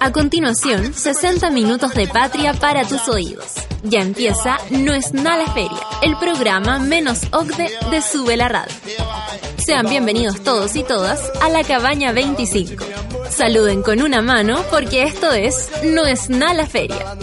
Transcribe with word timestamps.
A 0.00 0.12
continuación, 0.12 0.94
60 0.94 1.50
minutos 1.50 1.92
de 1.94 2.06
patria 2.06 2.54
para 2.54 2.84
tus 2.86 3.08
oídos. 3.08 3.54
Ya 3.82 4.00
empieza 4.00 4.56
No 4.70 4.94
es 4.94 5.12
nada 5.12 5.44
la 5.44 5.52
feria, 5.52 5.78
el 6.02 6.16
programa 6.18 6.78
menos 6.78 7.22
OCDE 7.32 7.70
de 7.90 8.00
Sube 8.00 8.36
la 8.36 8.48
Radio. 8.48 8.74
Sean 9.56 9.88
bienvenidos 9.88 10.42
todos 10.42 10.76
y 10.76 10.84
todas 10.84 11.20
a 11.42 11.48
la 11.48 11.64
cabaña 11.64 12.12
25. 12.12 12.84
Saluden 13.28 13.82
con 13.82 14.00
una 14.00 14.22
mano 14.22 14.62
porque 14.70 15.02
esto 15.02 15.32
es 15.32 15.68
No 15.84 16.06
es 16.06 16.30
nada 16.30 16.54
la 16.54 16.66
feria. 16.66 17.16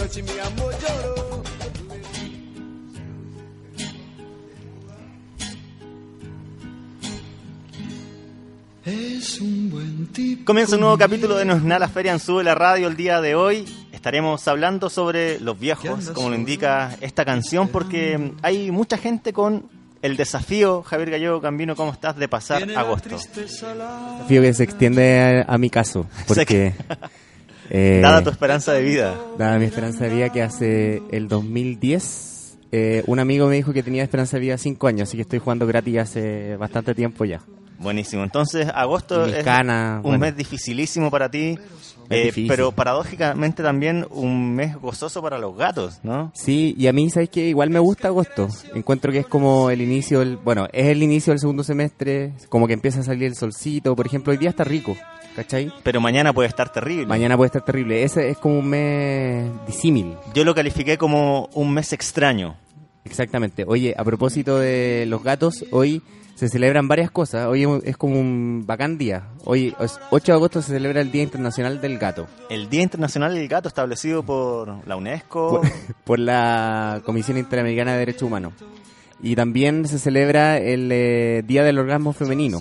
Comienza 10.44 10.76
un 10.76 10.80
nuevo 10.82 10.96
capítulo 10.96 11.36
de 11.36 11.44
Nos 11.44 11.62
Na 11.62 11.78
la 11.78 11.88
Feria 11.88 12.12
en 12.12 12.20
Sube 12.20 12.44
la 12.44 12.54
Radio 12.54 12.86
el 12.86 12.96
día 12.96 13.20
de 13.20 13.34
hoy. 13.34 13.64
Estaremos 13.92 14.46
hablando 14.46 14.88
sobre 14.88 15.40
los 15.40 15.58
viejos, 15.58 16.10
como 16.10 16.30
lo 16.30 16.36
indica 16.36 16.96
esta 17.00 17.24
canción, 17.24 17.68
porque 17.68 18.32
hay 18.42 18.70
mucha 18.70 18.98
gente 18.98 19.32
con 19.32 19.68
el 20.02 20.16
desafío, 20.16 20.82
Javier 20.82 21.10
Gallego 21.10 21.40
Cambino, 21.40 21.74
¿cómo 21.74 21.90
estás? 21.90 22.16
De 22.16 22.28
pasar 22.28 22.68
agosto. 22.76 23.16
Desafío 23.16 24.42
que 24.42 24.54
se 24.54 24.62
extiende 24.62 25.44
a, 25.48 25.54
a 25.54 25.58
mi 25.58 25.70
caso, 25.70 26.06
porque... 26.28 26.74
eh, 27.70 27.98
Dada 28.00 28.22
tu 28.22 28.30
esperanza 28.30 28.72
de 28.74 28.82
vida. 28.82 29.16
dada 29.38 29.58
mi 29.58 29.64
esperanza 29.64 30.04
de 30.04 30.14
vida 30.14 30.28
que 30.28 30.42
hace 30.42 31.02
el 31.10 31.26
2010, 31.26 32.58
eh, 32.70 33.02
un 33.06 33.18
amigo 33.18 33.48
me 33.48 33.56
dijo 33.56 33.72
que 33.72 33.82
tenía 33.82 34.04
esperanza 34.04 34.36
de 34.36 34.42
vida 34.42 34.56
5 34.56 34.86
años, 34.86 35.08
así 35.08 35.16
que 35.16 35.22
estoy 35.22 35.40
jugando 35.40 35.66
gratis 35.66 35.98
hace 35.98 36.56
bastante 36.56 36.94
tiempo 36.94 37.24
ya. 37.24 37.40
Buenísimo. 37.78 38.22
Entonces, 38.22 38.68
agosto 38.74 39.26
es 39.26 39.46
un 39.46 40.02
bueno. 40.02 40.18
mes 40.18 40.36
dificilísimo 40.36 41.10
para 41.10 41.30
ti, 41.30 41.58
eh, 42.10 42.32
pero 42.48 42.72
paradójicamente 42.72 43.62
también 43.62 44.06
un 44.10 44.54
mes 44.54 44.76
gozoso 44.76 45.22
para 45.22 45.38
los 45.38 45.56
gatos, 45.56 46.00
¿no? 46.02 46.32
Sí, 46.34 46.74
y 46.78 46.86
a 46.86 46.92
mí, 46.92 47.10
¿sabes 47.10 47.28
que 47.30 47.46
Igual 47.46 47.70
me 47.70 47.78
gusta 47.78 48.08
agosto. 48.08 48.48
Encuentro 48.74 49.12
que 49.12 49.20
es 49.20 49.26
como 49.26 49.70
el 49.70 49.80
inicio 49.80 50.20
del... 50.20 50.36
Bueno, 50.36 50.68
es 50.72 50.86
el 50.86 51.02
inicio 51.02 51.32
del 51.32 51.40
segundo 51.40 51.62
semestre, 51.62 52.32
como 52.48 52.66
que 52.66 52.72
empieza 52.72 53.00
a 53.00 53.02
salir 53.02 53.24
el 53.24 53.36
solcito. 53.36 53.94
Por 53.94 54.06
ejemplo, 54.06 54.32
hoy 54.32 54.36
día 54.36 54.50
está 54.50 54.64
rico, 54.64 54.96
¿cachai? 55.34 55.72
Pero 55.82 56.00
mañana 56.00 56.32
puede 56.32 56.48
estar 56.48 56.72
terrible. 56.72 57.06
Mañana 57.06 57.36
puede 57.36 57.46
estar 57.46 57.64
terrible. 57.64 58.02
Ese 58.02 58.30
es 58.30 58.38
como 58.38 58.58
un 58.58 58.68
mes 58.68 59.50
disímil. 59.66 60.16
Yo 60.34 60.44
lo 60.44 60.54
califiqué 60.54 60.98
como 60.98 61.48
un 61.54 61.72
mes 61.72 61.92
extraño. 61.92 62.56
Exactamente. 63.06 63.64
Oye, 63.66 63.94
a 63.96 64.04
propósito 64.04 64.58
de 64.58 65.04
los 65.06 65.22
gatos, 65.22 65.64
hoy 65.70 66.02
se 66.34 66.48
celebran 66.48 66.88
varias 66.88 67.10
cosas. 67.10 67.46
Hoy 67.46 67.66
es 67.84 67.96
como 67.96 68.18
un 68.18 68.64
bacán 68.66 68.98
día. 68.98 69.28
Hoy, 69.44 69.74
es 69.80 69.98
8 70.10 70.32
de 70.32 70.36
agosto, 70.36 70.60
se 70.60 70.72
celebra 70.72 71.00
el 71.00 71.12
Día 71.12 71.22
Internacional 71.22 71.80
del 71.80 71.98
Gato. 71.98 72.26
El 72.50 72.68
Día 72.68 72.82
Internacional 72.82 73.34
del 73.34 73.48
Gato 73.48 73.68
establecido 73.68 74.22
por 74.24 74.86
la 74.86 74.96
UNESCO. 74.96 75.60
Por, 75.60 75.70
por 76.04 76.18
la 76.18 77.00
Comisión 77.04 77.38
Interamericana 77.38 77.92
de 77.92 77.98
Derechos 78.00 78.22
Humanos. 78.22 78.52
Y 79.22 79.34
también 79.36 79.86
se 79.86 79.98
celebra 79.98 80.58
el 80.58 80.90
eh, 80.92 81.42
Día 81.46 81.62
del 81.62 81.78
Orgasmo 81.78 82.12
Femenino. 82.12 82.60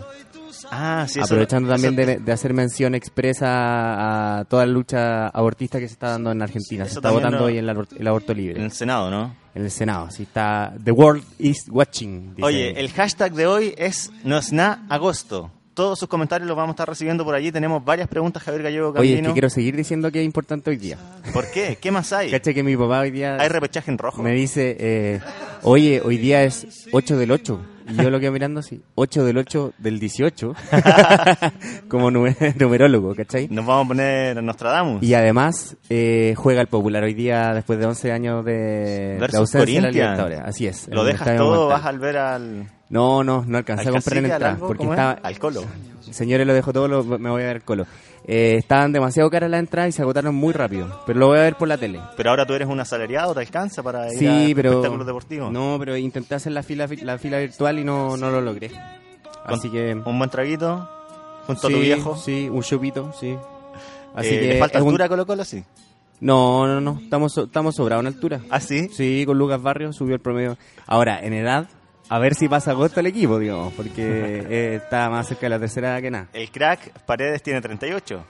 Ah, 0.71 1.05
sí, 1.07 1.19
eso- 1.19 1.25
aprovechando 1.25 1.69
también 1.69 1.97
eso- 1.99 2.07
de, 2.11 2.17
de 2.17 2.31
hacer 2.31 2.53
mención 2.53 2.95
expresa 2.95 4.39
a 4.39 4.45
toda 4.45 4.65
la 4.65 4.71
lucha 4.71 5.27
abortista 5.29 5.79
que 5.79 5.87
se 5.87 5.93
está 5.93 6.09
dando 6.09 6.31
en 6.31 6.41
Argentina. 6.41 6.83
Eso 6.83 6.93
se 6.93 6.99
está 6.99 7.11
votando 7.11 7.39
lo- 7.39 7.45
hoy 7.45 7.57
el, 7.57 7.69
abor- 7.69 7.87
el 7.97 8.07
aborto 8.07 8.33
libre. 8.33 8.57
En 8.59 8.65
el 8.65 8.71
Senado, 8.71 9.09
¿no? 9.09 9.35
en 9.53 9.63
el 9.63 9.71
Senado. 9.71 10.05
Así 10.07 10.23
está. 10.23 10.73
The 10.83 10.91
world 10.91 11.23
is 11.39 11.65
watching. 11.69 12.31
dice. 12.35 12.43
Oye, 12.45 12.79
el 12.79 12.89
hashtag 12.91 13.33
de 13.33 13.47
hoy 13.47 13.73
es 13.77 14.11
Nosna 14.25 14.85
Agosto. 14.89 15.49
Todos 15.73 15.99
sus 15.99 16.07
comentarios 16.09 16.47
los 16.47 16.55
vamos 16.55 16.69
a 16.69 16.75
estar 16.75 16.89
recibiendo 16.89 17.23
por 17.25 17.35
allí. 17.35 17.51
Tenemos 17.51 17.83
varias 17.83 18.07
preguntas, 18.07 18.41
Javier 18.43 18.63
Gallego 18.63 18.93
Oye, 18.97 19.15
es 19.19 19.25
que 19.27 19.33
quiero 19.33 19.49
seguir 19.49 19.75
diciendo 19.75 20.09
que 20.11 20.19
es 20.21 20.25
importante 20.25 20.69
hoy 20.69 20.77
día. 20.77 20.97
¿Por 21.33 21.49
qué? 21.51 21.77
¿Qué 21.81 21.91
más 21.91 22.11
hay? 22.13 22.31
Cacha 22.31 22.53
que 22.53 22.63
mi 22.63 22.75
papá 22.77 23.01
hoy 23.01 23.11
día 23.11 23.35
¿Hay 23.39 23.49
repechaje 23.49 23.91
en 23.91 23.97
rojo? 23.97 24.21
me 24.23 24.31
dice, 24.33 24.75
eh, 24.79 25.19
oye, 25.63 26.01
hoy 26.03 26.17
día 26.17 26.43
es 26.43 26.87
8 26.93 27.17
del 27.17 27.31
8. 27.31 27.59
Y 27.87 27.95
yo 28.01 28.09
lo 28.09 28.19
quedo 28.19 28.31
mirando 28.31 28.59
así, 28.61 28.81
8 28.95 29.25
del 29.25 29.37
8 29.37 29.73
del 29.77 29.99
18. 29.99 30.53
Como 31.87 32.09
numer- 32.11 32.55
numerólogo, 32.59 33.13
¿cachai? 33.15 33.47
Nos 33.49 33.65
vamos 33.65 33.85
a 33.85 33.87
poner 33.89 34.43
Nostradamus. 34.43 35.03
Y 35.03 35.13
además 35.13 35.77
eh, 35.89 36.33
juega 36.37 36.61
el 36.61 36.67
popular 36.67 37.03
hoy 37.03 37.13
día 37.13 37.53
después 37.53 37.79
de 37.79 37.85
11 37.85 38.11
años 38.11 38.45
de, 38.45 39.17
de 39.31 39.37
ausencia 39.37 39.81
de 39.81 39.91
la. 40.37 40.43
Así 40.45 40.67
es. 40.67 40.87
Lo 40.89 41.03
dejas 41.03 41.37
todo, 41.37 41.67
vas 41.67 41.85
al 41.85 41.99
ver 41.99 42.17
al... 42.17 42.67
No, 42.89 43.23
no, 43.23 43.43
no 43.47 43.57
alcancé 43.57 43.83
al 43.83 43.87
a 43.89 43.91
comprar 43.93 44.17
en 44.19 44.25
al 44.25 44.31
entrada 44.31 44.53
algo, 44.53 44.67
porque 44.67 44.83
estaba... 44.83 45.11
Al 45.23 45.39
colo. 45.39 45.63
Señores, 46.11 46.45
lo 46.45 46.53
dejo 46.53 46.71
todo, 46.71 46.87
lo- 46.87 47.03
me 47.03 47.29
voy 47.31 47.41
a 47.41 47.47
ver 47.47 47.55
el 47.57 47.61
colo. 47.63 47.85
Eh, 48.27 48.55
estaban 48.57 48.91
demasiado 48.91 49.29
caras 49.29 49.49
las 49.49 49.59
entradas 49.59 49.89
y 49.89 49.91
se 49.91 50.01
agotaron 50.03 50.35
muy 50.35 50.53
rápido. 50.53 51.01
Pero 51.05 51.19
lo 51.19 51.27
voy 51.27 51.39
a 51.39 51.41
ver 51.41 51.55
por 51.55 51.67
la 51.67 51.77
tele. 51.77 51.99
Pero 52.15 52.29
ahora 52.29 52.45
tú 52.45 52.53
eres 52.53 52.67
un 52.67 52.79
asalariado, 52.79 53.33
¿te 53.33 53.39
alcanza 53.39 53.81
para 53.83 54.11
ir 54.13 54.19
Sí, 54.19 54.27
a 54.51 54.55
pero. 54.55 54.69
espectáculos 54.71 55.07
deportivos? 55.07 55.51
No, 55.51 55.77
pero 55.79 55.97
intenté 55.97 56.35
hacer 56.35 56.51
la 56.51 56.61
fila, 56.63 56.87
la 57.01 57.17
fila 57.17 57.39
virtual 57.39 57.79
y 57.79 57.83
no, 57.83 58.17
no 58.17 58.29
lo 58.29 58.41
logré. 58.41 58.71
Así 59.45 59.69
que. 59.69 59.93
Un 59.93 60.17
buen 60.17 60.29
traguito 60.29 60.87
junto 61.47 61.67
sí, 61.67 61.73
a 61.73 61.77
tu 61.77 61.81
viejo. 61.83 62.17
Sí, 62.17 62.49
un 62.49 62.61
chupito, 62.61 63.11
sí. 63.19 63.35
Así 64.15 64.29
Eh, 64.29 64.39
que. 64.39 64.47
¿Le 64.47 64.59
falta 64.59 64.79
un- 64.81 64.87
altura 64.89 65.05
a 65.05 65.09
Colo 65.09 65.25
Colo? 65.25 65.43
Sí. 65.43 65.63
No, 66.19 66.65
no, 66.67 66.79
no. 66.81 66.99
Estamos, 67.03 67.37
estamos 67.37 67.75
sobrados 67.75 68.03
en 68.03 68.07
altura. 68.07 68.41
¿Ah, 68.49 68.59
sí? 68.59 68.89
Sí, 68.89 69.23
con 69.25 69.37
Lucas 69.37 69.61
Barrios 69.61 69.95
subió 69.95 70.15
el 70.15 70.21
promedio. 70.21 70.57
Ahora, 70.87 71.19
en 71.21 71.33
edad, 71.33 71.67
a 72.09 72.19
ver 72.19 72.35
si 72.35 72.47
pasa 72.47 72.71
agosto 72.71 72.99
el 72.99 73.07
equipo, 73.07 73.39
digamos, 73.39 73.73
porque 73.73 74.01
eh, 74.49 74.75
está 74.75 75.09
más 75.09 75.27
cerca 75.27 75.47
de 75.47 75.49
la 75.49 75.59
tercera 75.59 75.93
edad 75.93 76.01
que 76.01 76.11
nada. 76.11 76.27
El 76.33 76.51
crack 76.51 76.99
Paredes 77.05 77.41
tiene 77.41 77.61
38. 77.61 78.25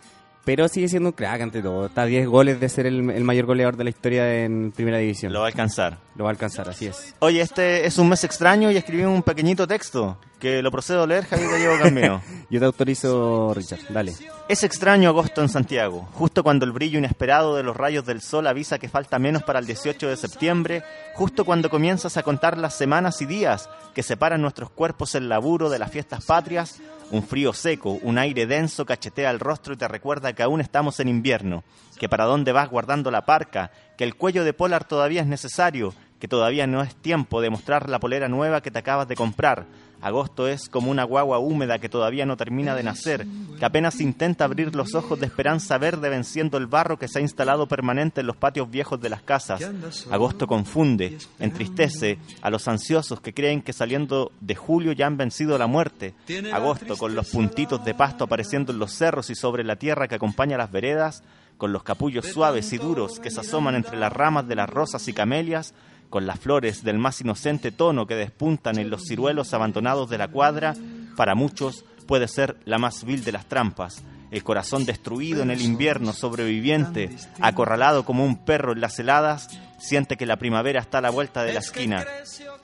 Pero 0.45 0.67
sigue 0.67 0.87
siendo 0.87 1.09
un 1.09 1.13
crack 1.13 1.41
ante 1.41 1.61
todo. 1.61 1.87
Está 1.87 2.03
a 2.03 2.05
10 2.05 2.27
goles 2.27 2.59
de 2.59 2.69
ser 2.69 2.85
el, 2.85 3.09
el 3.09 3.23
mayor 3.23 3.47
goleador 3.47 3.77
de 3.77 3.83
la 3.83 3.89
historia 3.89 4.43
en 4.43 4.71
primera 4.71 4.99
división. 4.99 5.33
Lo 5.33 5.39
va 5.39 5.45
a 5.45 5.49
alcanzar. 5.49 5.97
Lo 6.15 6.23
va 6.23 6.29
a 6.29 6.33
alcanzar, 6.33 6.69
así 6.69 6.85
es. 6.85 7.15
Oye, 7.19 7.41
este 7.41 7.87
es 7.87 7.97
un 7.97 8.07
mes 8.09 8.23
extraño 8.23 8.69
y 8.69 8.77
escribí 8.77 9.03
un 9.03 9.23
pequeñito 9.23 9.67
texto 9.67 10.19
que 10.45 10.61
lo 10.61 10.69
procedo 10.69 11.01
a 11.01 11.07
leer, 11.07 11.25
Javier 11.25 11.49
Gallego 11.49 11.79
Cambino. 11.81 12.21
Yo 12.51 12.59
te 12.59 12.67
autorizo, 12.67 13.51
Richard. 13.55 13.79
Dale. 13.89 14.13
Es 14.47 14.61
extraño 14.61 15.09
agosto 15.09 15.41
en 15.41 15.49
Santiago, 15.49 16.07
justo 16.13 16.43
cuando 16.43 16.65
el 16.65 16.71
brillo 16.71 16.99
inesperado 16.99 17.55
de 17.55 17.63
los 17.63 17.75
rayos 17.75 18.05
del 18.05 18.21
sol 18.21 18.45
avisa 18.45 18.77
que 18.77 18.87
falta 18.87 19.17
menos 19.17 19.41
para 19.41 19.57
el 19.57 19.65
18 19.65 20.07
de 20.07 20.15
septiembre, 20.15 20.83
justo 21.15 21.45
cuando 21.45 21.71
comienzas 21.71 22.17
a 22.17 22.21
contar 22.21 22.59
las 22.59 22.75
semanas 22.77 23.23
y 23.23 23.25
días 23.25 23.71
que 23.95 24.03
separan 24.03 24.39
nuestros 24.39 24.69
cuerpos 24.69 25.15
el 25.15 25.29
laburo 25.29 25.71
de 25.71 25.79
las 25.79 25.89
fiestas 25.89 26.23
patrias, 26.23 26.79
un 27.09 27.23
frío 27.23 27.51
seco, 27.51 27.97
un 28.03 28.19
aire 28.19 28.45
denso 28.45 28.85
cachetea 28.85 29.31
el 29.31 29.39
rostro 29.39 29.73
y 29.73 29.77
te 29.77 29.87
recuerda 29.87 30.33
que 30.33 30.43
aún 30.43 30.61
estamos 30.61 30.99
en 30.99 31.07
invierno, 31.07 31.63
que 31.99 32.07
para 32.07 32.25
dónde 32.25 32.51
vas 32.51 32.69
guardando 32.69 33.09
la 33.09 33.25
parca, 33.25 33.71
que 33.97 34.03
el 34.03 34.13
cuello 34.13 34.43
de 34.43 34.53
polar 34.53 34.83
todavía 34.83 35.21
es 35.21 35.27
necesario, 35.27 35.95
que 36.19 36.27
todavía 36.27 36.67
no 36.67 36.83
es 36.83 36.95
tiempo 36.95 37.41
de 37.41 37.49
mostrar 37.49 37.89
la 37.89 37.99
polera 37.99 38.27
nueva 38.27 38.61
que 38.61 38.71
te 38.71 38.79
acabas 38.79 39.07
de 39.07 39.15
comprar. 39.15 39.65
Agosto 40.05 40.47
es 40.47 40.69
como 40.69 40.91
una 40.91 41.03
guagua 41.03 41.39
húmeda 41.39 41.79
que 41.79 41.89
todavía 41.89 42.27
no 42.27 42.37
termina 42.37 42.75
de 42.75 42.83
nacer, 42.83 43.25
que 43.57 43.65
apenas 43.65 43.99
intenta 43.99 44.45
abrir 44.45 44.75
los 44.75 44.93
ojos 44.93 45.19
de 45.19 45.25
esperanza 45.25 45.79
verde 45.79 46.09
venciendo 46.09 46.59
el 46.59 46.67
barro 46.67 46.99
que 46.99 47.07
se 47.07 47.17
ha 47.17 47.21
instalado 47.23 47.67
permanente 47.67 48.21
en 48.21 48.27
los 48.27 48.35
patios 48.35 48.69
viejos 48.69 49.01
de 49.01 49.09
las 49.09 49.23
casas. 49.23 49.67
Agosto 50.11 50.45
confunde, 50.45 51.17
entristece 51.39 52.19
a 52.43 52.51
los 52.51 52.67
ansiosos 52.67 53.19
que 53.19 53.33
creen 53.33 53.63
que 53.63 53.73
saliendo 53.73 54.31
de 54.41 54.53
julio 54.53 54.91
ya 54.91 55.07
han 55.07 55.17
vencido 55.17 55.57
la 55.57 55.65
muerte. 55.65 56.13
Agosto 56.53 56.97
con 56.97 57.15
los 57.15 57.27
puntitos 57.31 57.83
de 57.83 57.95
pasto 57.95 58.25
apareciendo 58.25 58.73
en 58.73 58.77
los 58.77 58.91
cerros 58.91 59.31
y 59.31 59.35
sobre 59.35 59.63
la 59.63 59.77
tierra 59.77 60.07
que 60.07 60.13
acompaña 60.13 60.55
las 60.55 60.71
veredas, 60.71 61.23
con 61.57 61.73
los 61.73 61.81
capullos 61.81 62.27
suaves 62.27 62.73
y 62.73 62.77
duros 62.77 63.19
que 63.19 63.31
se 63.31 63.39
asoman 63.39 63.73
entre 63.73 63.97
las 63.97 64.13
ramas 64.13 64.47
de 64.47 64.55
las 64.55 64.69
rosas 64.69 65.07
y 65.07 65.13
camelias, 65.13 65.73
con 66.09 66.25
las 66.25 66.39
flores 66.39 66.83
del 66.83 66.97
más 66.97 67.21
inocente 67.21 67.71
tono 67.71 68.07
que 68.07 68.15
despuntan 68.15 68.77
en 68.77 68.89
los 68.89 69.03
ciruelos 69.05 69.53
abandonados 69.53 70.09
de 70.09 70.17
la 70.17 70.27
cuadra, 70.27 70.75
para 71.15 71.35
muchos 71.35 71.85
puede 72.07 72.27
ser 72.27 72.57
la 72.65 72.77
más 72.77 73.03
vil 73.03 73.23
de 73.23 73.31
las 73.31 73.45
trampas. 73.47 74.03
el 74.31 74.43
corazón 74.43 74.85
destruido 74.85 75.43
en 75.43 75.51
el 75.51 75.61
invierno, 75.61 76.11
sobreviviente, 76.11 77.09
acorralado 77.39 78.03
como 78.03 78.25
un 78.25 78.43
perro 78.43 78.73
en 78.73 78.81
las 78.81 78.99
heladas, 78.99 79.47
siente 79.77 80.17
que 80.17 80.25
la 80.25 80.37
primavera 80.37 80.81
está 80.81 80.97
a 80.97 81.01
la 81.01 81.09
vuelta 81.09 81.43
de 81.43 81.53
la 81.53 81.59
esquina. 81.59 82.03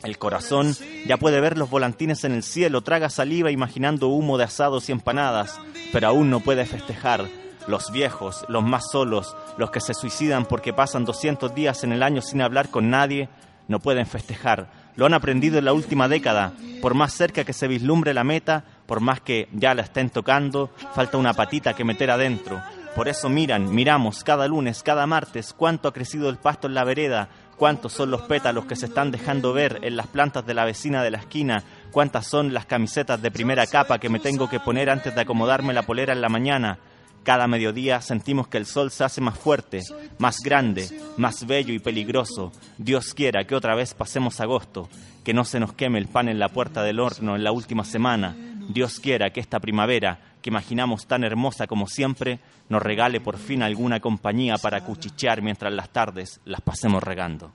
El 0.04 0.18
corazón 0.18 0.76
ya 1.06 1.18
puede 1.18 1.40
ver 1.40 1.58
los 1.58 1.70
volantines 1.70 2.24
en 2.24 2.34
el 2.34 2.44
cielo, 2.44 2.82
traga 2.82 3.10
saliva 3.10 3.52
imaginando 3.52 4.08
humo 4.08 4.38
de 4.38 4.46
asados 4.46 4.90
y 4.90 4.92
empanadas, 4.92 5.60
pero 5.94 6.08
aún 6.08 6.30
no 6.30 6.40
puede 6.40 6.66
festejar. 6.66 7.28
Los 7.68 7.92
viejos, 7.92 8.46
los 8.48 8.64
más 8.64 8.84
solos, 8.92 9.36
los 9.58 9.72
que 9.72 9.82
se 9.82 9.94
suicidan 9.94 10.46
porque 10.46 10.74
pasan 10.74 11.06
200 11.06 11.54
días 11.54 11.84
en 11.84 11.92
el 11.92 12.04
año 12.04 12.22
sin 12.22 12.42
hablar 12.42 12.70
con 12.70 12.90
nadie, 12.90 13.30
no 13.68 13.80
pueden 13.80 14.06
festejar. 14.06 14.68
Lo 14.96 15.06
han 15.06 15.14
aprendido 15.14 15.58
en 15.58 15.66
la 15.66 15.74
última 15.74 16.08
década. 16.08 16.54
Por 16.82 16.94
más 16.94 17.14
cerca 17.14 17.44
que 17.44 17.54
se 17.54 17.68
vislumbre 17.68 18.14
la 18.14 18.24
meta, 18.24 18.64
por 18.86 19.00
más 19.00 19.22
que 19.22 19.48
ya 19.54 19.74
la 19.74 19.84
estén 19.84 20.10
tocando, 20.10 20.72
falta 20.94 21.18
una 21.18 21.34
patita 21.34 21.74
que 21.74 21.86
meter 21.86 22.12
adentro. 22.12 22.62
Por 22.96 23.08
eso 23.08 23.30
miran, 23.30 23.74
miramos 23.74 24.24
cada 24.24 24.48
lunes, 24.48 24.84
cada 24.84 25.08
martes, 25.08 25.54
cuánto 25.54 25.88
ha 25.88 25.94
crecido 25.94 26.30
el 26.30 26.38
pasto 26.38 26.68
en 26.68 26.74
la 26.74 26.84
vereda, 26.84 27.30
cuántos 27.56 27.94
son 27.94 28.12
los 28.12 28.24
pétalos 28.24 28.66
que 28.66 28.76
se 28.76 28.88
están 28.88 29.12
dejando 29.12 29.54
ver 29.54 29.80
en 29.84 29.96
las 29.96 30.08
plantas 30.08 30.46
de 30.46 30.54
la 30.54 30.66
vecina 30.66 31.02
de 31.02 31.12
la 31.12 31.20
esquina, 31.20 31.64
cuántas 31.92 32.28
son 32.28 32.54
las 32.54 32.66
camisetas 32.66 33.22
de 33.22 33.32
primera 33.32 33.66
capa 33.66 34.00
que 34.00 34.10
me 34.10 34.20
tengo 34.20 34.50
que 34.50 34.60
poner 34.60 34.90
antes 34.90 35.16
de 35.16 35.22
acomodarme 35.22 35.74
la 35.74 35.84
polera 35.84 36.12
en 36.12 36.20
la 36.20 36.28
mañana. 36.28 36.80
Cada 37.24 37.48
mediodía 37.48 38.02
sentimos 38.02 38.48
que 38.48 38.58
el 38.58 38.66
sol 38.66 38.90
se 38.90 39.04
hace 39.04 39.22
más 39.22 39.38
fuerte, 39.38 39.82
más 40.18 40.38
grande, 40.44 40.90
más 41.18 41.46
bello 41.46 41.74
y 41.74 41.80
peligroso. 41.80 42.52
Dios 42.80 43.14
quiera 43.14 43.46
que 43.46 43.54
otra 43.54 43.76
vez 43.76 43.94
pasemos 43.94 44.40
agosto, 44.42 44.90
que 45.24 45.34
no 45.34 45.46
se 45.46 45.60
nos 45.60 45.74
queme 45.74 46.00
el 46.00 46.08
pan 46.08 46.30
en 46.30 46.40
la 46.40 46.50
puerta 46.50 46.82
del 46.82 47.00
horno 47.00 47.36
en 47.36 47.44
la 47.44 47.52
última 47.52 47.84
semana. 47.84 48.36
Dios 48.70 49.00
quiera 49.00 49.30
que 49.30 49.40
esta 49.40 49.60
primavera, 49.60 50.20
que 50.42 50.50
imaginamos 50.50 51.06
tan 51.06 51.24
hermosa 51.24 51.68
como 51.68 51.88
siempre, 51.88 52.40
nos 52.70 52.82
regale 52.82 53.22
por 53.22 53.38
fin 53.38 53.62
alguna 53.62 54.00
compañía 54.00 54.56
para 54.58 54.82
cuchichear 54.82 55.44
mientras 55.44 55.72
las 55.72 55.90
tardes 55.90 56.40
las 56.46 56.62
pasemos 56.62 57.04
regando. 57.04 57.52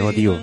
Emotivo, 0.00 0.36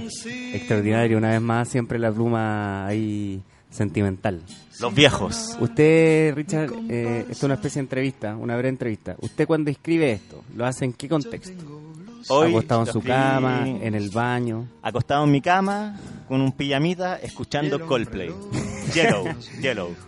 extraordinario, 0.54 1.18
una 1.18 1.32
vez 1.32 1.42
más, 1.42 1.70
siempre 1.70 2.00
la 2.00 2.12
pluma 2.12 2.88
ahí 2.88 3.44
sentimental. 3.70 4.42
Los 4.80 4.94
viejos. 4.94 5.58
Usted, 5.60 6.36
Richard, 6.36 6.72
eh, 6.90 7.20
esto 7.22 7.32
es 7.32 7.44
una 7.44 7.56
especie 7.56 7.80
de 7.80 7.86
entrevista, 7.86 8.36
una 8.36 8.54
breve 8.56 8.70
entrevista. 8.70 9.16
¿Usted 9.20 9.48
cuando 9.48 9.72
escribe 9.72 10.12
esto, 10.12 10.44
lo 10.56 10.66
hace 10.66 10.86
en 10.86 10.94
qué 10.94 11.10
contexto? 11.10 11.82
Hoy 12.30 12.50
acostado 12.50 12.82
en 12.82 12.88
su 12.88 13.02
cama, 13.02 13.68
en 13.68 13.96
el 13.96 14.10
baño. 14.10 14.68
Acostado 14.82 15.24
en 15.24 15.32
mi 15.32 15.42
cama, 15.42 15.98
con 16.28 16.42
un 16.42 16.52
pijamita, 16.52 17.18
escuchando 17.18 17.86
Coldplay. 17.86 18.34
Yellow, 18.94 19.26
Yellow. 19.62 19.96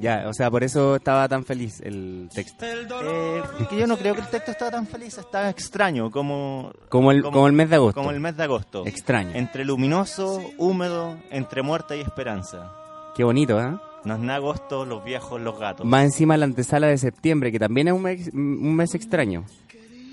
Ya, 0.00 0.24
o 0.28 0.34
sea, 0.34 0.50
por 0.50 0.62
eso 0.64 0.96
estaba 0.96 1.28
tan 1.28 1.44
feliz 1.44 1.80
el 1.80 2.28
texto. 2.32 2.64
Eh, 2.66 3.42
que 3.70 3.76
yo 3.76 3.86
no 3.86 3.96
creo 3.96 4.14
que 4.14 4.20
el 4.20 4.28
texto 4.28 4.50
estaba 4.50 4.70
tan 4.70 4.86
feliz, 4.86 5.16
estaba 5.16 5.48
extraño, 5.48 6.10
como, 6.10 6.72
Como 6.88 7.10
el, 7.10 7.22
como, 7.22 7.46
el 7.46 7.54
mes 7.54 7.70
de 7.70 7.76
agosto. 7.76 7.98
como 8.00 8.10
el 8.10 8.20
mes 8.20 8.36
de 8.36 8.42
agosto. 8.42 8.86
Extraño. 8.86 9.30
Entre 9.34 9.64
luminoso, 9.64 10.42
húmedo, 10.58 11.16
entre 11.30 11.62
muerte 11.62 11.96
y 11.96 12.00
esperanza. 12.02 12.72
Qué 13.16 13.24
bonito, 13.24 13.58
¿eh? 13.60 13.76
Nos 14.04 14.18
na 14.18 14.34
agosto, 14.36 14.84
los 14.84 15.02
viejos, 15.02 15.40
los 15.40 15.58
gatos. 15.58 15.86
Más 15.86 16.04
encima 16.04 16.36
la 16.36 16.44
antesala 16.44 16.88
de 16.88 16.98
septiembre, 16.98 17.50
que 17.50 17.58
también 17.58 17.88
es 17.88 17.94
un 17.94 18.02
mes, 18.02 18.30
un 18.34 18.76
mes 18.76 18.94
extraño. 18.94 19.44